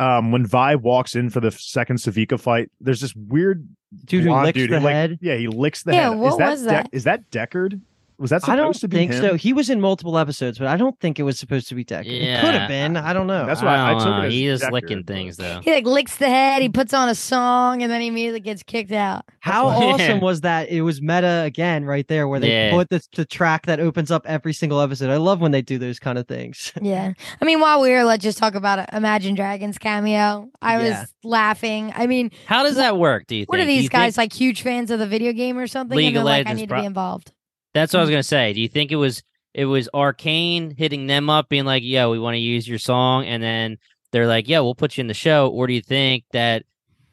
[0.00, 3.66] um when Vi walks in for the second Sevika fight, there's this weird
[4.04, 5.18] Dude who blonde licks dude the who, like- head.
[5.22, 6.18] yeah, he licks the Yeah, head.
[6.18, 6.96] what is that was Deck- that?
[6.96, 7.80] is that Deckard?
[8.18, 9.20] Was that supposed I don't to be think him?
[9.22, 9.34] so.
[9.36, 12.08] He was in multiple episodes, but I don't think it was supposed to be Decker.
[12.08, 12.96] It could have been.
[12.96, 13.46] I don't know.
[13.46, 15.60] That's why I don't took it as he is Decker, licking things though.
[15.62, 18.64] He like licks the head, he puts on a song, and then he immediately gets
[18.64, 19.24] kicked out.
[19.38, 20.68] How why- awesome was that?
[20.68, 22.72] It was meta again, right there, where they Yeah.
[22.72, 25.10] put the, the track that opens up every single episode.
[25.10, 26.72] I love when they do those kind of things.
[26.82, 27.12] Yeah.
[27.40, 28.88] I mean, while we're here, let's just talk about it.
[28.92, 30.48] Imagine Dragons cameo.
[30.62, 31.00] I Yeah.
[31.02, 31.92] was laughing.
[31.94, 33.26] I mean, How does that work?
[33.26, 33.66] Do you what think?
[33.66, 35.96] are Do you these guys think- like huge fans of the video game or something?
[35.96, 37.32] League and of like, I need to be involved.
[37.78, 38.14] That's what I was mm-hmm.
[38.14, 38.52] gonna say.
[38.52, 39.22] Do you think it was
[39.54, 43.24] it was Arcane hitting them up, being like, "Yo, we want to use your song,"
[43.24, 43.78] and then
[44.12, 46.64] they're like, "Yeah, we'll put you in the show," or do you think that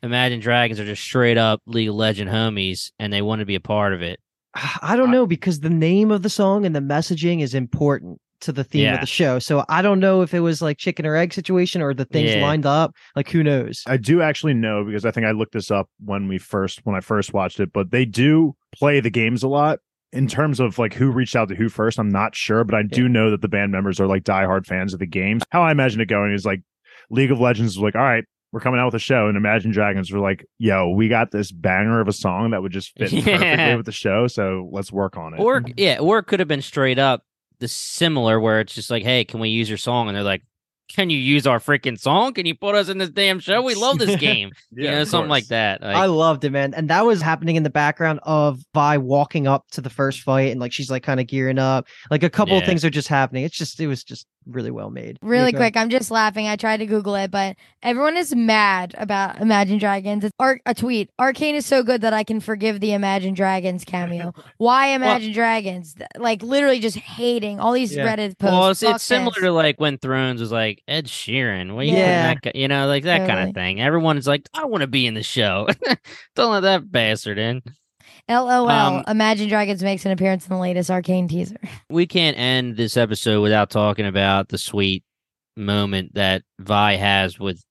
[0.04, 3.56] Imagine Dragons are just straight up League of Legend homies and they want to be
[3.56, 4.20] a part of it?
[4.82, 8.52] I don't know because the name of the song and the messaging is important to
[8.52, 8.96] the theme Yeah.
[8.96, 9.40] of the show.
[9.40, 12.36] So I don't know if it was like chicken or egg situation or the things
[12.36, 12.42] Yeah.
[12.42, 12.94] lined up.
[13.16, 13.82] Like who knows?
[13.88, 16.96] I do actually know because I think I looked this up when we first when
[16.96, 19.80] I first watched it, but they do play the games a lot.
[20.16, 22.84] In terms of like who reached out to who first, I'm not sure, but I
[22.84, 25.44] do know that the band members are like diehard fans of the games.
[25.52, 26.62] How I imagine it going is like
[27.10, 29.72] League of Legends was like, all right, we're coming out with a show, and Imagine
[29.72, 33.12] Dragons were like, yo, we got this banger of a song that would just fit
[33.12, 33.24] Yeah.
[33.38, 35.40] perfectly with the show, so let's work on it.
[35.42, 37.24] Or yeah, or it could have been straight up
[37.60, 40.44] the similar where it's just like, "Hey, can we use your song?" And they're like,
[40.88, 42.34] "Can you use our freaking song?
[42.34, 43.62] Can you put us in this damn show?
[43.62, 45.82] We love this game." you know, of something like that.
[45.82, 46.74] Like, I loved it, man.
[46.74, 50.52] And that was happening in the background of Vi walking up to the first fight
[50.52, 51.88] and like she's like kind of gearing up.
[52.10, 53.44] Like a couple of things are just happening.
[53.44, 55.20] It's just it was just really well made.
[55.22, 55.74] Yeah, Really go ahead.
[55.74, 56.48] quick, I'm just laughing.
[56.48, 60.24] I tried to Google it, but everyone is mad about Imagine Dragons.
[60.24, 61.10] It's Ar- a tweet.
[61.20, 64.34] Arcane is so good that I can forgive the Imagine Dragons cameo.
[64.58, 65.96] Why Imagine Dragons?
[66.18, 68.06] Like literally just hating all these Yeah.
[68.16, 68.54] Reddit posts.
[68.54, 71.76] well, it's, it's similar to like when Thrones was like Ed Sheeran.
[71.76, 72.32] What you Yeah.
[72.32, 72.34] yeah.
[72.44, 73.82] that you know, like that kind of thing.
[73.82, 75.68] Everyone's like, I want to be in the show.
[76.36, 77.62] Don't let that bastard in.
[78.30, 78.70] LOL.
[78.70, 81.58] Um, Imagine Dragons makes an appearance in the latest Arcane teaser.
[81.90, 85.04] We can't end this episode without talking about the sweet
[85.56, 87.64] moment that Vi has with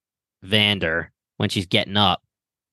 [0.42, 2.22] Vander when she's getting up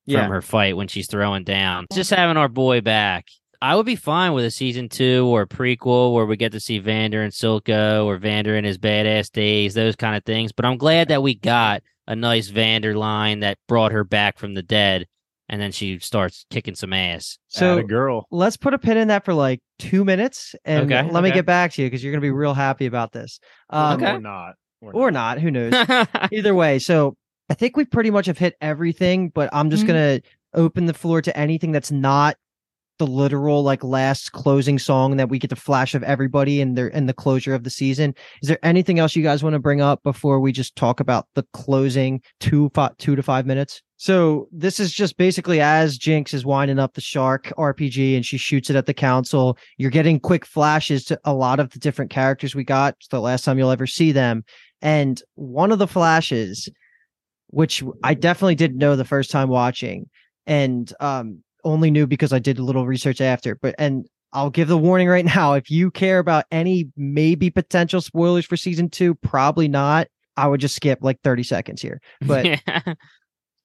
[0.06, 0.22] Yeah.
[0.22, 1.88] from her fight when she's throwing down.
[1.94, 3.28] Just having our boy back.
[3.64, 6.60] I would be fine with a season two or a prequel where we get to
[6.60, 10.52] see Vander and Silco or Vander in his badass days, those kind of things.
[10.52, 14.56] But I'm glad that we got a nice Vander line that brought her back from
[14.56, 15.06] the dead,
[15.52, 17.38] and then she starts kicking some ass.
[17.49, 18.26] So a girl.
[18.32, 21.38] let's put a pin in that for like two minutes and Okay, let me okay.
[21.40, 23.40] get back to you because you're gonna be real happy about this.
[23.69, 24.14] Um, Okay.
[24.14, 24.53] Or not.
[24.82, 25.73] or not, who knows?
[26.32, 27.15] Either way, so
[27.49, 29.88] I think we pretty much have hit everything, but I'm just Mhm.
[29.88, 30.19] gonna
[30.53, 32.38] open the floor to anything that's not
[33.02, 36.95] the literal like last closing song that we get the flash of everybody and their
[36.95, 38.14] and the closure of the season.
[38.44, 41.26] Is there anything else you guys want to bring up before we just talk about
[41.34, 42.69] the closing two
[42.99, 43.82] two to five minutes?
[43.98, 48.38] So this is just basically as Jinx is winding up the shark RPG and she
[48.38, 49.57] shoots it at the council.
[49.78, 52.98] You're getting quick flashes to a lot of the different characters we got.
[52.99, 54.45] It's the last time you'll ever see them.
[54.80, 56.69] And one of the flashes,
[57.48, 60.07] which I definitely didn't know the first time watching,
[60.45, 63.56] and um, only knew because I did a little research after.
[63.56, 68.02] But and I'll give the warning right now: if you care about any maybe potential
[68.02, 70.08] spoilers for season two, probably not.
[70.38, 72.00] I would just skip like 30 seconds here.
[72.22, 72.94] But Yeah.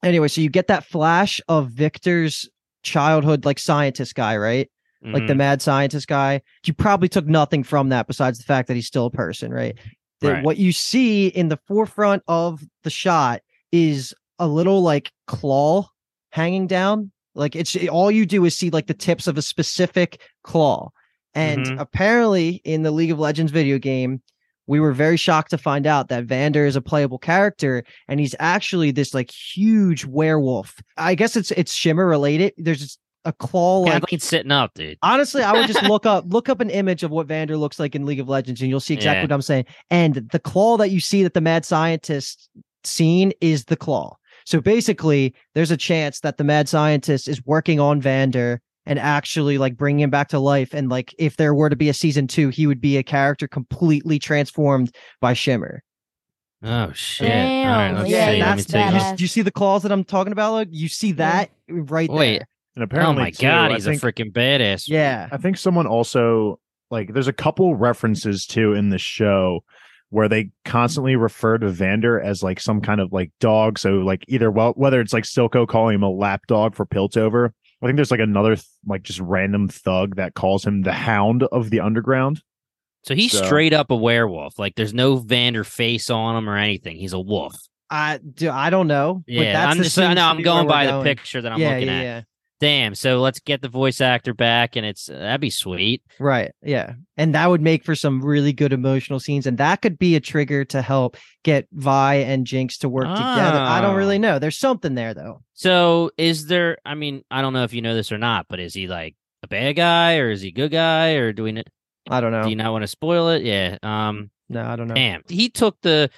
[0.02, 2.48] anyway, so you get that flash of Viktor's
[2.82, 4.70] childhood like scientist guy, right?
[5.02, 5.38] Like the Mhm.
[5.38, 6.40] mad scientist guy.
[6.64, 9.78] You probably took nothing from that besides the fact that he's still a person, right?
[10.20, 10.44] That Right.
[10.44, 15.86] what you see in the forefront of the shot is a little like claw
[16.30, 17.12] hanging down.
[17.36, 20.90] Like it's all you do is see like the tips of a specific claw.
[21.34, 21.80] And Mhm.
[21.80, 24.22] apparently in the League of Legends video game,
[24.66, 28.34] we were very shocked to find out that Vander is a playable character and he's
[28.40, 30.74] actually this like huge werewolf.
[30.96, 32.54] I guess it's it's shimmer related.
[32.56, 34.98] There's just a claw like Kathleen's sitting up, dude.
[35.02, 37.94] Honestly, I would just look up look up an image of what Vander looks like
[37.94, 39.24] in League of Legends, and you'll see exactly Yeah.
[39.24, 39.66] what I'm saying.
[39.90, 42.48] And the claw that you see that the mad scientist
[42.84, 44.16] seen is the claw.
[44.46, 49.58] So basically, there's a chance that the mad scientist is working on Vander and actually
[49.58, 50.72] like bringing him back to life.
[50.72, 53.48] And like, if there were to be a season two, he would be a character
[53.48, 55.82] completely transformed by Shimmer.
[56.62, 57.28] Oh shit!
[57.28, 58.40] Damn, All right, let's yeah, see.
[58.40, 60.52] Let me that's take You, a- you see the claws that I'm talking about?
[60.52, 62.38] Like, you see that right Wait.
[62.38, 62.48] there.
[62.76, 64.88] And apparently, Oh my too, god, he's think- a freaking badass.
[64.88, 65.28] Yeah.
[65.30, 66.58] I think someone also
[66.90, 69.64] like there's a couple references too in the show
[70.10, 73.78] where they constantly refer to Vander as like some kind of like dog.
[73.78, 77.50] So like either well whether it's like Silco calling him a lap dog for Piltover.
[77.82, 81.42] I think there's like another th- like just random thug that calls him the Hound
[81.44, 82.40] of the Underground.
[83.04, 84.58] So he's So- straight up a werewolf.
[84.58, 86.96] Like there's no Vander face on him or anything.
[86.96, 87.54] He's a wolf.
[87.88, 88.50] I do.
[88.50, 89.22] I don't know.
[89.26, 89.96] but Yeah, that's I'm just.
[89.96, 92.02] No, I'm going where we're by the picture that I'm yeah, looking yeah, at.
[92.02, 92.22] yeah.
[92.58, 92.94] Damn.
[92.94, 96.02] So let's get the voice actor back, and it's that'd be sweet.
[96.18, 96.52] Right.
[96.62, 96.94] Yeah.
[97.18, 99.46] And that would make for some really good emotional scenes.
[99.46, 103.58] And that could be a trigger to help get Vi and Jinx to work together.
[103.58, 104.20] I don't really Oh.
[104.20, 104.38] know.
[104.38, 105.42] There's something there though.
[105.52, 106.78] So is there?
[106.86, 109.16] I mean, I don't know if you know this or not, but is he like
[109.42, 111.52] a bad guy or is he a good guy or do we?
[111.52, 111.64] kn-
[112.08, 112.44] I don't know.
[112.44, 113.42] Do you not want to spoil it?
[113.42, 113.76] Yeah.
[113.82, 114.30] Um.
[114.48, 114.94] no, I don't know.
[114.94, 115.22] Damn.
[115.28, 116.08] He took the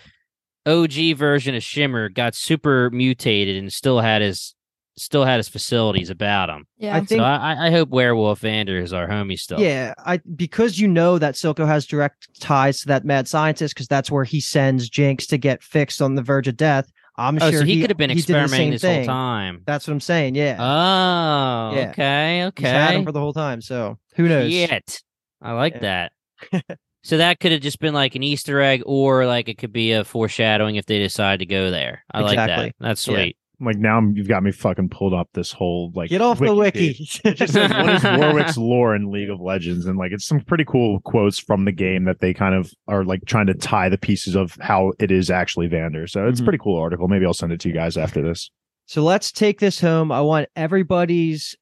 [0.67, 4.55] OG version of Shimmer, got super mutated, and still had his
[4.99, 6.67] still had his facilities about him.
[6.77, 6.97] Yeah.
[6.97, 9.61] I think so I, I- I hope Werewolf Vander is our homie still.
[9.61, 13.89] Yeah, I because you know that Silco has direct ties to that mad scientist because
[13.89, 16.91] that's where he sends Jinx to get fixed on the verge of death.
[17.17, 18.99] I'm Oh, sure so he, could have been he did the experimenting same this thing.
[18.99, 19.63] whole time.
[19.67, 20.37] That's what I'm saying.
[20.37, 21.91] Yeah, Oh, Yeah.
[21.91, 23.61] okay, he's had him for the whole time.
[23.61, 24.51] So who knows?
[24.53, 25.01] Yet,
[25.43, 26.09] I like Yeah.
[26.53, 26.79] that.
[27.03, 29.93] so that could have just been like an Easter egg, or like it could be
[29.93, 32.05] a foreshadowing if they decide to go there.
[32.13, 32.75] I like that.
[32.79, 33.15] That's Yeah.
[33.15, 33.37] sweet.
[33.61, 36.55] Like now I'm- you've got me fucking pulled up this whole like Get off the
[36.55, 36.97] wiki.
[37.25, 40.41] It just says what is Warwick's lore in League of Legends, and like it's some
[40.41, 43.89] pretty cool quotes from the game that they kind of are like trying to tie
[43.89, 46.07] the pieces of how it is actually Vander.
[46.07, 46.47] So it's a Mhm.
[46.47, 47.09] pretty cool article.
[47.09, 48.51] Maybe I'll send it to you guys after this.
[48.87, 50.13] So let's take this home.
[50.13, 51.57] I want everybody's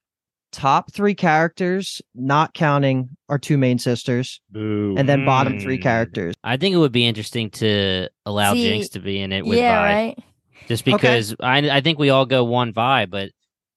[0.52, 4.94] top three characters, not counting our two main sisters, Boo.
[4.97, 5.82] and then bottom three Mm.
[5.82, 6.35] characters.
[6.44, 9.59] I think it would be interesting to allow See, Jinx to be in it with
[9.59, 9.81] yeah.
[9.82, 9.93] Vi.
[9.94, 10.18] Right.
[10.69, 13.31] Just because I I think we all go one vibe, but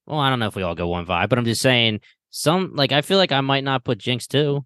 [0.05, 2.01] well, I don't know if we all go one vibe, but I'm just saying
[2.31, 4.65] some like I feel like I might not put Jinx too.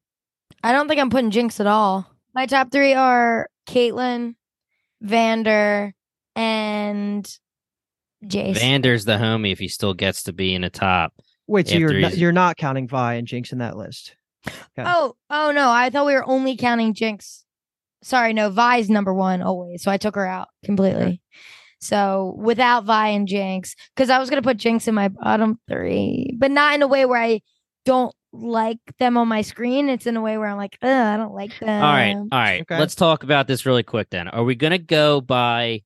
[0.64, 2.08] I don't think I'm putting Jinx at all.
[2.34, 4.36] My top three are Caitlyn,
[5.02, 5.94] Vander,
[6.36, 7.26] and
[8.26, 8.58] Jayce.
[8.58, 11.14] Vander's the homie if he still gets to be in the top.
[11.48, 14.16] Wait, so you're not, you're not counting Vi and Jinx in that list?
[14.48, 14.84] Okay.
[14.86, 15.70] Oh, oh no!
[15.70, 17.46] I thought we were only counting Jinx.
[18.02, 18.50] Sorry, no.
[18.50, 21.22] Vi's number one always, so I took her out completely.
[21.84, 26.36] So without Vi and Jinx, because I was gonna put Jinx in my bottom three,
[26.38, 27.42] but not in a way where I
[27.86, 29.90] don't like them on my screen.
[29.90, 31.84] It's in a way where I'm like, Ugh, I don't like them.
[31.84, 32.62] all right, all right.
[32.62, 32.80] okay.
[32.80, 34.28] Let's talk about this really quick then.
[34.28, 35.84] Are we gonna go by?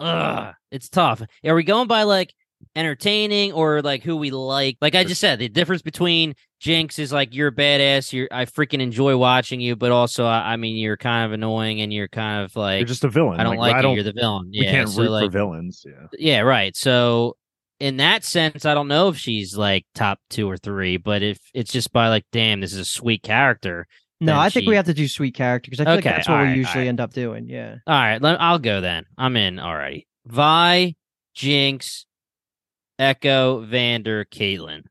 [0.00, 1.22] Ugh, it's tough.
[1.44, 2.34] Are we going by like
[2.74, 4.76] entertaining or like who we like?
[4.80, 8.12] Like I just said, the difference between Jinx is like you're a badass.
[8.12, 11.80] You're I freaking enjoy watching you, but also I, I mean you're kind of annoying
[11.80, 13.40] and you're kind of like You're just a villain.
[13.40, 13.82] I don't like, I you.
[13.82, 13.94] don't.
[13.94, 14.48] You're the villain.
[14.50, 15.84] we Yeah, can't so root like for villains.
[15.86, 16.06] Yeah.
[16.18, 16.76] yeah, right.
[16.76, 17.36] So
[17.78, 21.38] in that sense, I don't know if she's like top two or three, but if
[21.52, 23.86] it's just by like, damn, this is a sweet character.
[24.18, 26.16] No, then I think we have to do sweet character because I feel Okay, like
[26.16, 26.88] that's what we usually alright.
[26.88, 27.48] end up doing.
[27.50, 27.76] Yeah.
[27.86, 29.04] All right, let, I'll go then.
[29.18, 30.06] I'm in already.
[30.26, 30.94] Vi,
[31.34, 32.06] Jinx,
[32.98, 34.82] Ekko, Vander, Caitlyn,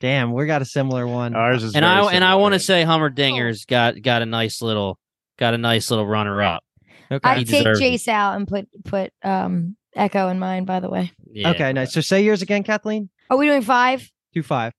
[0.00, 1.34] Damn, we got a similar one.
[1.34, 2.60] Ours is and I and I want to man.
[2.60, 4.98] say Heimerdinger's got got a nice little
[5.38, 6.64] got a nice little runner up.
[7.12, 7.20] okay.
[7.28, 7.82] I take deserves it.
[7.84, 10.64] Jayce out and put put um Ekko in mine.
[10.64, 11.50] By the way, Yeah.
[11.50, 11.92] okay, nice.
[11.92, 13.10] So say yours again, Kathleen.
[13.28, 14.10] are we doing five?
[14.32, 14.72] Do five.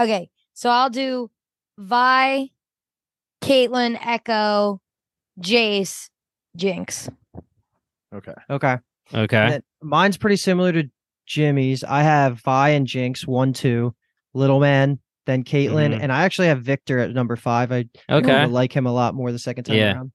[0.00, 1.30] Okay, so I'll do
[1.78, 2.50] Vi,
[3.42, 4.78] Caitlyn, Ekko,
[5.40, 6.08] Jayce,
[6.56, 7.10] Jinx.
[8.14, 8.32] Okay.
[8.48, 8.76] Okay.
[9.12, 9.60] Okay.
[9.82, 10.84] Mine's pretty similar to
[11.26, 11.84] Jimmy's.
[11.84, 13.94] I have Vi and Jinx one, two,
[14.34, 16.00] Little Man, then Caitlyn, Mhm.
[16.02, 17.72] and I actually have Viktor at number five.
[17.72, 18.42] I I Okay.
[18.42, 19.94] to like him a lot more the second time Yeah.
[19.94, 20.12] around.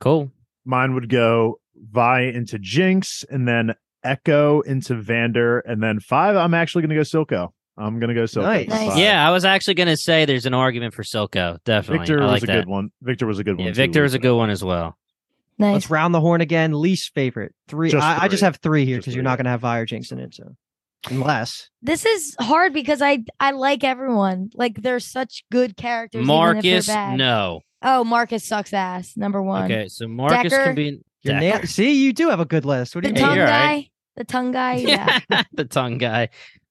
[0.00, 0.30] Cool.
[0.64, 6.36] Mine would go Vi into Jinx, and then Ekko into Vander, and then five.
[6.36, 7.48] I'm actually going to go Silco.
[7.76, 8.42] I'm going to go Silco.
[8.42, 8.68] Nice.
[8.68, 8.98] Nice.
[8.98, 11.58] Yeah, I was actually gonna say there's an argument for Silco.
[11.64, 11.98] Definitely.
[11.98, 12.52] Viktor I was like a that.
[12.64, 12.90] good one.
[13.00, 13.66] Viktor was a good one.
[13.66, 14.96] Yeah, too, Viktor was a good one as well.
[15.60, 15.74] Nice.
[15.74, 16.72] Let's round the horn again.
[16.72, 17.90] Least favorite three.
[17.90, 19.86] Just I, I just have three here because you're not going to have Vi or
[19.86, 20.34] Jinx in it.
[20.34, 20.56] So
[21.10, 24.50] unless This is hard because I I like everyone.
[24.54, 26.22] Like they're such good characters.
[26.22, 27.60] even if they're Marcus, no.
[27.82, 29.12] Oh, Marcus sucks ass.
[29.16, 29.64] Number one.
[29.70, 30.64] Okay, so Marcus Decker.
[30.64, 32.94] can be you're na- see, you do have a good list.
[32.94, 33.28] What do The you Hey, mean?
[33.28, 33.66] tongue you're guy.
[33.74, 33.90] right.
[34.16, 34.74] The tongue guy.
[34.78, 35.20] Yeah.
[35.52, 36.28] the tongue guy.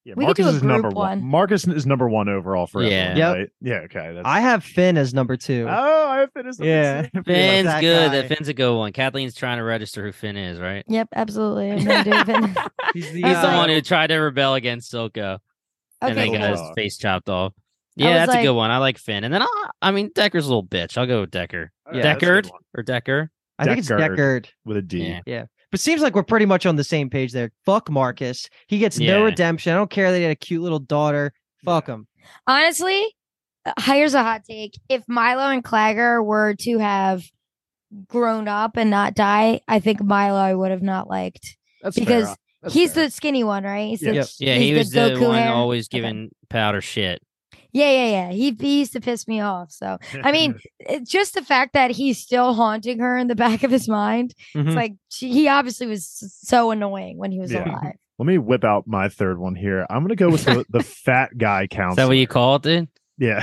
[0.10, 1.24] Yeah, We could do Marcus a is number group one.
[1.24, 2.90] Marcus is number one overall for Yeah.
[2.90, 3.18] everyone.
[3.18, 3.36] Yep.
[3.38, 3.50] Right?
[3.62, 3.74] Yeah.
[3.86, 4.14] Okay.
[4.16, 4.26] That's...
[4.28, 5.68] I have Finn as number two.
[5.70, 6.60] Oh, I have finished.
[6.60, 7.04] Yeah.
[7.26, 8.10] Finn's that good.
[8.12, 8.22] guy.
[8.22, 8.92] That Finn's a good one.
[8.92, 10.84] Kathleen's trying to register who Finn is, right?
[10.88, 11.10] yep.
[11.16, 11.72] Absolutely.
[11.72, 12.58] I'm gonna do it.
[12.94, 15.38] He's the, He's the uh, one who tried to rebel against Silco
[16.02, 16.32] and Okay.
[16.32, 16.66] then got cool.
[16.68, 17.54] his face chopped off.
[17.96, 18.72] Yeah, was that's a good one.
[18.72, 19.24] I like Finn.
[19.24, 20.98] And then I, I mean, Decker's a little bitch.
[20.98, 21.72] I'll go with Decker.
[21.94, 22.62] Yeah, that's a good Deckard one.
[22.78, 23.30] or Decker.
[23.60, 24.18] I think it's Deckard.
[24.18, 24.46] Deckard.
[24.66, 25.20] with a D.
[25.28, 25.46] Yeah.
[25.72, 27.52] But seems like we're pretty much on the same page there.
[27.66, 28.50] Fuck Marcus.
[28.68, 29.18] He gets Yeah.
[29.18, 29.72] no redemption.
[29.72, 31.32] I don't care that he had a cute little daughter.
[31.64, 32.08] Fuck him.
[32.48, 33.06] Honestly,
[33.66, 34.80] uh, here's a hot take.
[34.90, 37.24] If Mylo and Claggor were to have
[38.08, 42.26] grown up and not die, I think Mylo I would have not liked That's because
[42.28, 42.36] fair.
[42.64, 43.06] That's he's fair.
[43.06, 43.90] the skinny one, right?
[43.90, 45.52] He's the- Yeah, he's he was the Goku one hair.
[45.54, 46.00] always Okay.
[46.00, 47.22] giving powder shit.
[47.72, 48.32] Yeah, yeah, yeah.
[48.32, 49.72] He, he used to piss me off.
[49.72, 53.64] So I mean, it's just the fact that he's still haunting her in the back
[53.64, 54.34] of his mind.
[54.56, 54.68] Mhm.
[54.68, 56.06] It's like she, he obviously was
[56.42, 57.70] so annoying when he was Yeah.
[57.70, 57.94] alive.
[58.20, 59.86] Let me whip out my third one here.
[59.90, 61.92] I'm gonna go with the, the fat guy counselor.
[61.92, 62.88] Is that what you call it, dude?
[63.18, 63.40] Yeah,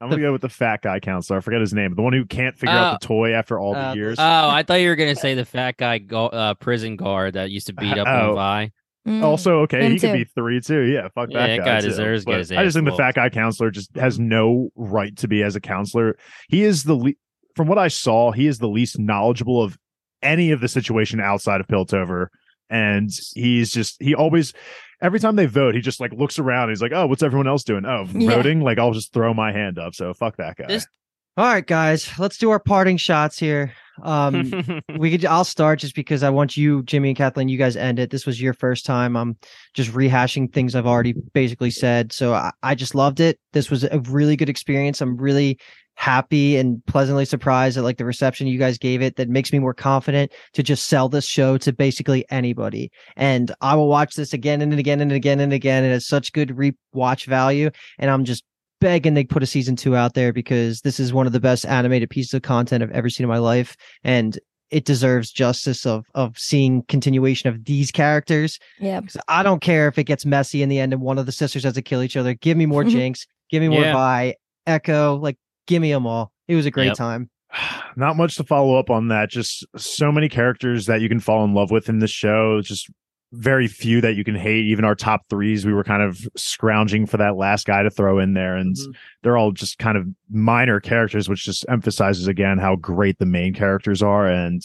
[0.00, 1.38] I'm gonna go with the fat guy counselor.
[1.38, 3.90] I forget his name, the one who can't figure out the toy after all uh,
[3.90, 4.16] the years.
[4.18, 7.50] Oh, I thought you were gonna say the fat guy go- uh, prison guard that
[7.50, 8.34] used to beat up Oh.
[8.34, 8.70] Vi.
[9.08, 9.22] Mm.
[9.24, 10.82] also, okay, him he could be three too.
[10.82, 11.64] Yeah, fuck Yeah, that that guy.
[11.64, 14.70] guy deserves to get But I just think the fat guy counselor just has no
[14.76, 16.16] right to be as a counselor.
[16.48, 17.12] He is the le-
[17.56, 19.76] from what I saw, he is the least knowledgeable of
[20.22, 22.26] any of the situation outside of Piltover,
[22.70, 24.52] and he's just he always.
[25.00, 26.70] Every time they vote, he just like looks around.
[26.70, 27.84] He's like, "Oh, what's everyone else doing?
[27.86, 28.30] Oh, Yeah.
[28.34, 28.60] voting.
[28.62, 30.66] Like, I'll just throw my hand up." So fuck that guy.
[30.66, 30.88] This-
[31.36, 33.72] All right, guys, let's do our parting shots here.
[34.02, 35.24] Um, we could.
[35.24, 37.48] I'll start just because I want you, Jimmy and Kathleen.
[37.48, 38.10] You guys end it.
[38.10, 39.16] This was your first time.
[39.16, 39.36] I'm
[39.74, 42.12] just rehashing things I've already basically said.
[42.12, 43.38] So I, I just loved it.
[43.52, 45.00] This was a really good experience.
[45.00, 45.58] I'm really
[45.98, 49.16] happy and pleasantly surprised at like the reception you guys gave it.
[49.16, 52.92] That makes me more confident to just sell this show to basically anybody.
[53.16, 55.82] And I will watch this again and again and again and again.
[55.82, 58.44] It has such good rewatch value, and I'm just
[58.80, 61.66] begging they put a season two out there because this is one of the best
[61.66, 64.38] animated pieces of content I've ever seen in my life, and
[64.70, 68.58] it deserves justice of of seeing continuation of these characters.
[68.78, 69.00] Yeah.
[69.00, 71.32] 'Cause I don't care if it gets messy in the end and one of the
[71.32, 72.34] sisters has to kill each other.
[72.34, 73.26] Give me more Jinx.
[73.50, 73.94] Give me more Yeah.
[73.94, 74.34] Vi,
[74.66, 75.20] Ekko.
[75.22, 76.32] Like, give me them all.
[76.48, 76.96] It was a great Yep.
[76.96, 77.30] time.
[77.96, 79.30] not much to follow up on that.
[79.30, 82.60] Just so many characters that you can fall in love with in this show.
[82.60, 82.90] Just
[83.32, 84.64] very few that you can hate.
[84.66, 88.18] Even our top threes, we were kind of scrounging for that last guy to throw
[88.18, 88.94] in there, and Mhm.
[89.22, 93.52] they're all just kind of minor characters, which just emphasizes again how great the main
[93.54, 94.26] characters are.
[94.26, 94.62] And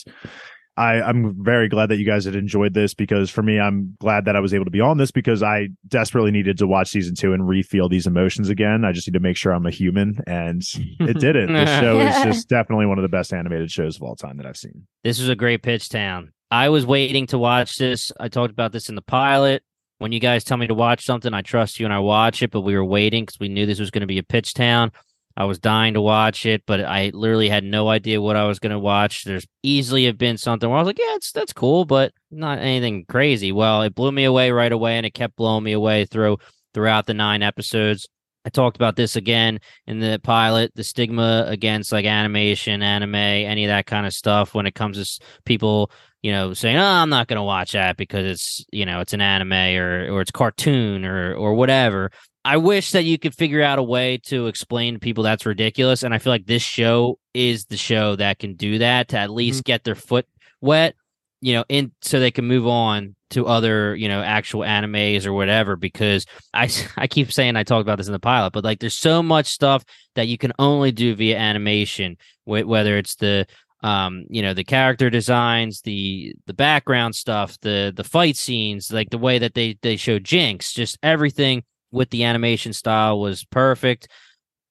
[0.75, 4.25] I, I'm very glad that you guys had enjoyed this because for me, I'm glad
[4.25, 7.13] that I was able to be on this because I desperately needed to watch season
[7.13, 8.83] two and re-feel these emotions again.
[8.83, 10.63] I just need to make sure I'm a human, and
[10.99, 11.47] it did it.
[11.53, 14.47] This show is just definitely one of the best animated shows of all time that
[14.47, 14.87] I've seen.
[15.03, 16.31] This was a great pitch town.
[16.53, 18.11] I was waiting to watch this.
[18.19, 19.63] I talked about this in the pilot.
[19.97, 22.51] When you guys tell me to watch something, I trust you and I watch it,
[22.51, 24.91] but we were waiting because we knew this was going to be a pitch town.
[25.35, 28.59] I was dying to watch it, but I literally had no idea what I was
[28.59, 29.23] going to watch.
[29.23, 32.59] There's easily have been something where I was like, yeah, it's that's cool, but not
[32.59, 33.51] anything crazy.
[33.51, 36.37] Well, it blew me away right away and it kept blowing me away through
[36.75, 38.07] throughout the nine episodes.
[38.45, 43.65] I talked about this again in the pilot, the stigma against like animation, anime, any
[43.65, 45.91] of that kind of stuff when it comes to people,
[46.21, 49.13] you know, saying, "Oh, I'm not going to watch that because it's, you know, it's
[49.13, 52.11] an anime or or it's cartoon or or whatever."
[52.45, 56.03] I wish that you could figure out a way to explain to people that's ridiculous
[56.03, 59.27] and I feel like this show is the show that can do that to at
[59.27, 59.35] mm-hmm.
[59.37, 60.25] least get their foot
[60.59, 60.95] wet,
[61.43, 65.33] you know, in so they can move on to other, you know, actual animes or
[65.33, 68.79] whatever because I I keep saying I talked about this in the pilot, but like
[68.79, 69.83] there's so much stuff
[70.15, 72.15] that you can only do via animation,
[72.45, 73.45] wh- whether it's the
[73.81, 79.09] um you know the character designs the the background stuff the the fight scenes like
[79.09, 81.61] the way that they they show jinx just everything
[81.91, 84.07] with the animation style was perfect.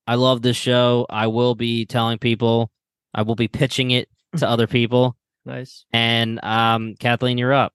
[0.07, 1.07] I love this show.
[1.11, 2.71] I will be telling people
[3.13, 4.09] i will be pitching it
[4.39, 5.85] to other people Nice.
[5.93, 7.73] and um kathleen you're up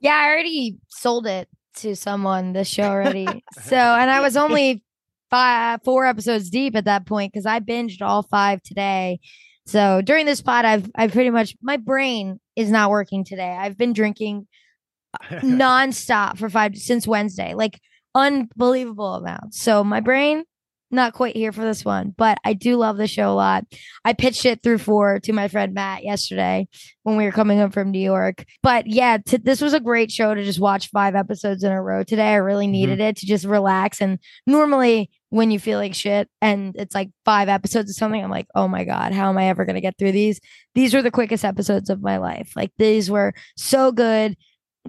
[0.00, 3.26] Yeah, I already sold it to someone this show already.
[3.62, 4.82] so, and I was only
[5.30, 9.20] five, four episodes deep at that point because I binged all five today.
[9.66, 13.56] So during this pod, I've I've pretty much my brain is not working today.
[13.58, 14.46] I've been drinking
[15.30, 17.80] nonstop for five since Wednesday, like
[18.14, 19.60] unbelievable amounts.
[19.60, 20.44] So my brain
[20.90, 23.64] not quite here for this one, but I do love the show a lot.
[24.04, 26.68] I pitched it through four to my friend Matt yesterday
[27.02, 28.44] when we were coming home from New York.
[28.62, 31.82] But yeah, t- this was a great show to just watch five episodes in a
[31.82, 32.28] row today.
[32.28, 32.72] I really mm-hmm.
[32.72, 34.00] needed it to just relax.
[34.00, 38.30] And normally, when you feel like shit and it's like five episodes of something, I'm
[38.30, 40.40] like, oh my God, how am I ever going to get through these?
[40.74, 42.52] These were the quickest episodes of my life.
[42.54, 44.36] Like, these were so good,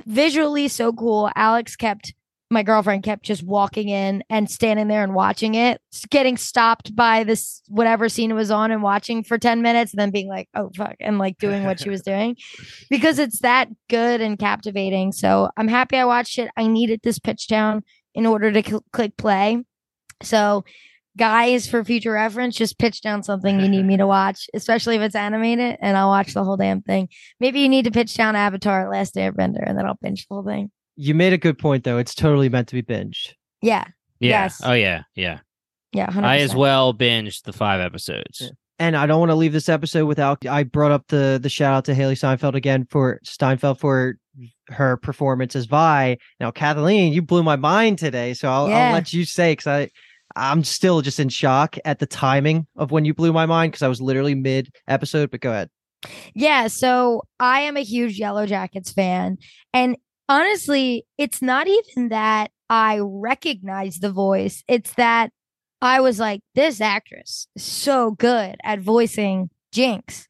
[0.05, 1.31] visually so cool.
[1.35, 2.13] Alex kept
[2.49, 7.23] my girlfriend kept just walking in and standing there and watching it, getting stopped by
[7.23, 10.47] this whatever scene it was on and watching for 10 minutes and then being like,
[10.55, 12.37] oh fuck, and like doing what she was doing
[12.89, 15.11] because it's that good and captivating.
[15.11, 16.49] So I'm happy I watched it.
[16.55, 17.83] I needed this pitch down
[18.15, 19.63] in order to cl- click play.
[20.23, 20.63] So
[21.17, 25.01] guys, for future reference, just pitch down something you need me to watch, especially if
[25.01, 27.09] it's animated, and I'll watch the whole damn thing.
[27.41, 30.45] Maybe you need to pitch down Avatar Last Airbender and then I'll binge the whole
[30.45, 30.71] thing.
[30.97, 31.97] You made a good point though.
[31.97, 33.33] It's totally meant to be binged.
[33.61, 33.85] Yeah.
[34.19, 34.61] yeah Yes.
[34.63, 35.39] oh yeah yeah
[35.93, 36.07] Yeah.
[36.07, 36.23] 100%.
[36.23, 38.49] i as well binged the five episodes Yeah.
[38.79, 41.73] And I don't want to leave this episode without I brought up the the shout
[41.73, 44.17] out to Hailee Steinfeld again for Steinfeld for
[44.69, 46.17] her performance as Vi.
[46.39, 48.89] Now, Kathleen, you blew my mind today, so I'll, Yeah.
[48.89, 49.89] I'll let you say because I
[50.35, 53.81] I'm still just in shock at the timing of when you blew my mind because
[53.81, 55.31] I was literally mid episode.
[55.31, 55.69] But go ahead.
[56.35, 59.37] Yeah, so I am a huge Yellow Jackets fan,
[59.73, 59.97] and
[60.29, 64.63] honestly, it's not even that I recognize the voice.
[64.67, 65.31] It's that
[65.81, 70.27] I was like, this actress is so good at voicing Jinx.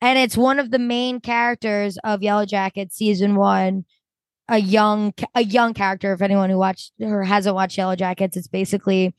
[0.00, 3.84] And it's one of the main characters of Yellow Jacket season one.
[4.46, 6.12] A young, a young character.
[6.12, 9.14] If anyone who watched or hasn't watched Yellow Jackets, it's basically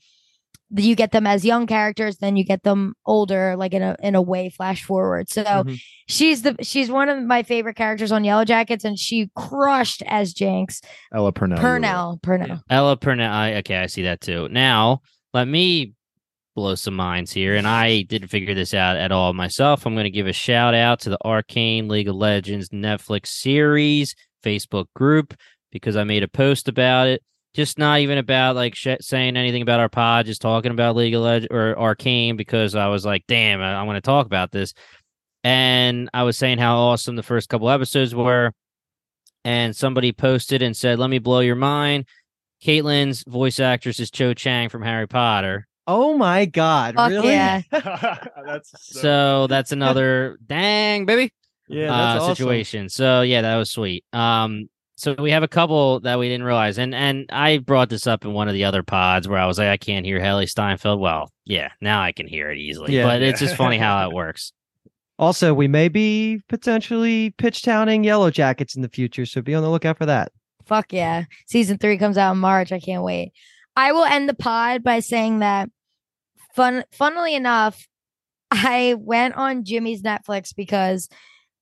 [0.74, 4.14] you get them as young characters, then you get them older, like in a in
[4.14, 5.28] a way flash forward.
[5.30, 5.80] So Mhm.
[6.08, 10.32] she's the she's one of my favorite characters on Yellow Jackets, and she crushed as
[10.32, 10.80] Jinx.
[11.14, 11.58] Ella Purnell.
[11.58, 11.70] you're right.
[11.72, 12.60] Purnell, Purnell.
[12.68, 13.32] Ella Purnell.
[13.32, 14.48] I, okay, I see that too.
[14.50, 15.02] Now,
[15.32, 15.92] let me
[16.56, 19.84] blow some minds here, and I didn't figure this out at all myself.
[19.86, 24.14] I'm going to give a shout out to the Arcane League of Legends Netflix series
[24.44, 25.34] Facebook group
[25.70, 27.22] because I made a post about it.
[27.56, 31.14] Just not even about like sh- saying anything about our pod, just talking about League
[31.14, 34.52] of Legends or Arcane because I was like, damn, I, I want to talk about
[34.52, 34.74] this.
[35.42, 38.52] And I was saying how awesome the first couple episodes were.
[39.42, 42.04] And somebody posted and said, let me blow your mind.
[42.62, 45.66] Caitlyn's voice actress is Cho Chang from Harry Potter.
[45.86, 47.30] Oh my god, Fuck really?
[47.32, 47.62] yeah.
[47.72, 51.32] that's so, So that's another dang baby
[51.68, 52.34] Yeah, uh, awesome.
[52.34, 52.88] situation.
[52.90, 54.04] So yeah, that was sweet.
[54.12, 58.06] Um, so we have a couple that we didn't realize, and and I brought this
[58.06, 60.48] up in one of the other pods where I was like, I can't hear Hailee
[60.48, 61.00] Steinfeld.
[61.00, 62.94] Well, yeah, now I can hear it easily.
[62.94, 63.04] Yeah.
[63.04, 64.52] but it's just funny how it works.
[65.18, 69.62] Also, we may be potentially pitch towning Yellow Jackets in the future, so be on
[69.62, 70.32] the lookout for that.
[70.64, 71.24] Fuck yeah.
[71.46, 72.72] Season three comes out in March.
[72.72, 73.32] I can't wait.
[73.76, 75.70] I will end the pod by saying that
[76.54, 77.86] fun funnily enough,
[78.50, 81.08] I went on Jimmy's Netflix because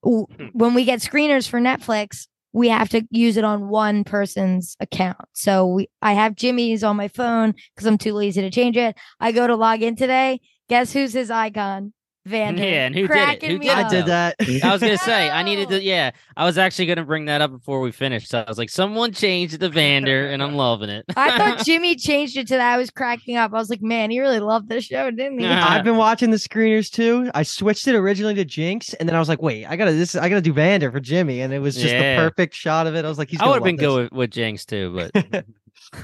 [0.02, 0.22] hmm.
[0.52, 5.18] when we get screeners for Netflix, we have to use it on one person's account.
[5.34, 8.96] So we I have Jimmy's on my phone because I'm too lazy to change it.
[9.20, 10.40] I go to log in today.
[10.68, 11.92] Guess who's his icon?
[12.26, 12.62] Vander.
[12.62, 13.42] Yeah, and who did it?
[13.42, 14.36] Who me did it, I did that.
[14.64, 15.82] I was gonna say I needed to.
[15.82, 18.28] Yeah, I was actually gonna bring that up before we finished.
[18.28, 21.04] So I was like, someone changed the Vander, and I'm loving it.
[21.16, 22.72] I thought Jimmy changed it to that.
[22.74, 23.52] I was cracking up.
[23.52, 25.44] I was like, man, he really loved this show, didn't he?
[25.44, 25.66] Yeah.
[25.68, 27.30] I've been watching the screeners too.
[27.34, 30.16] I switched it originally to Jinx, and then I was like, "Wait, I gotta this.
[30.16, 32.16] I gotta do Vander for Jimmy," and it was just Yeah.
[32.16, 33.04] the perfect shot of it.
[33.04, 33.86] I was like, "He's." I would have been good.
[33.86, 35.44] good with, with Jinx too, but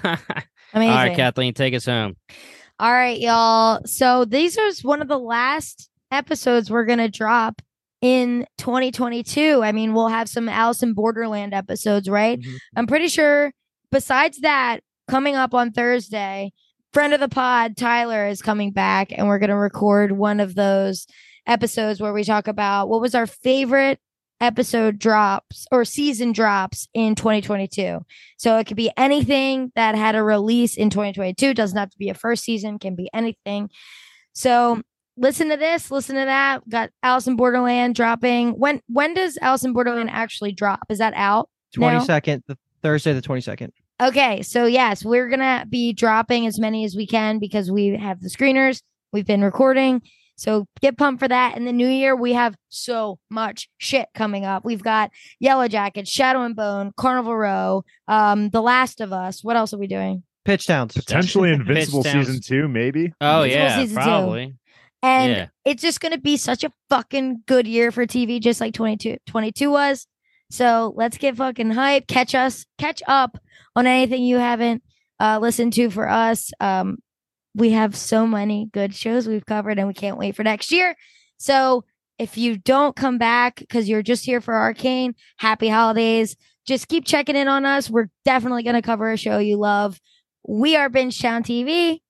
[0.05, 0.16] all
[0.74, 0.94] Amazing.
[0.94, 2.16] right, Kathleen, take us home.
[2.78, 3.80] All right, y'all.
[3.84, 7.62] So these are one of the last episodes we're gonna drop
[8.00, 9.62] in 2022.
[9.62, 12.40] I mean, we'll have some Alice in Borderland episodes, right?
[12.40, 12.58] Mhm.
[12.76, 13.52] I'm pretty sure.
[13.92, 16.52] Besides that, coming up on Thursday,
[16.92, 21.06] friend of the pod Tyler is coming back, and we're gonna record one of those
[21.46, 23.98] episodes where we talk about what was our favorite
[24.40, 28.00] episode drops or season drops in 2022.
[28.38, 31.52] So it could be anything that had a release in 2022.
[31.52, 33.68] Doesn't have to be a first season, can be anything.
[34.32, 34.80] So
[35.20, 36.68] listen to this, listen to that.
[36.68, 38.52] Got Alice in Borderland dropping.
[38.52, 40.80] When when does Alice in Borderland actually drop?
[40.88, 41.48] Is that out?
[41.74, 43.72] Twenty second, the Thursday, the twenty second.
[44.02, 48.20] Okay, so yes, we're gonna be dropping as many as we can because we have
[48.20, 48.82] the screeners.
[49.12, 50.02] We've been recording.
[50.36, 51.59] So get pumped for that.
[51.59, 54.64] In the new year, we have so much shit coming up.
[54.64, 59.44] We've got Yellow Jacket, Shadow and Bone, Carnival Row, um, The Last of Us.
[59.44, 60.22] What else are we doing?
[60.47, 60.94] Pitch Towns.
[60.94, 62.26] Potentially Invincible Pitch Downs.
[62.26, 63.12] season two, maybe.
[63.20, 64.55] Oh Invincible yeah, season two.
[65.02, 65.47] And Yeah.
[65.64, 69.16] it's just going to be such a fucking good year for TV, just like 22,
[69.27, 70.06] 22 was.
[70.51, 72.06] So let's get fucking hype.
[72.06, 73.39] Catch us, catch up
[73.77, 74.82] on anything you haven't
[75.20, 76.51] uh, listened to for us.
[76.60, 76.98] Um,
[77.55, 80.94] we have so many good shows we've covered, and we can't wait for next year.
[81.39, 81.85] So
[82.18, 86.36] if you don't come back because you're just here for Arcane, happy holidays.
[86.66, 87.89] Just keep checking in on us.
[87.89, 89.98] We're definitely going to cover a show you love.
[90.47, 92.01] We are Binge Town TV,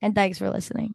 [0.00, 0.94] and thanks for listening.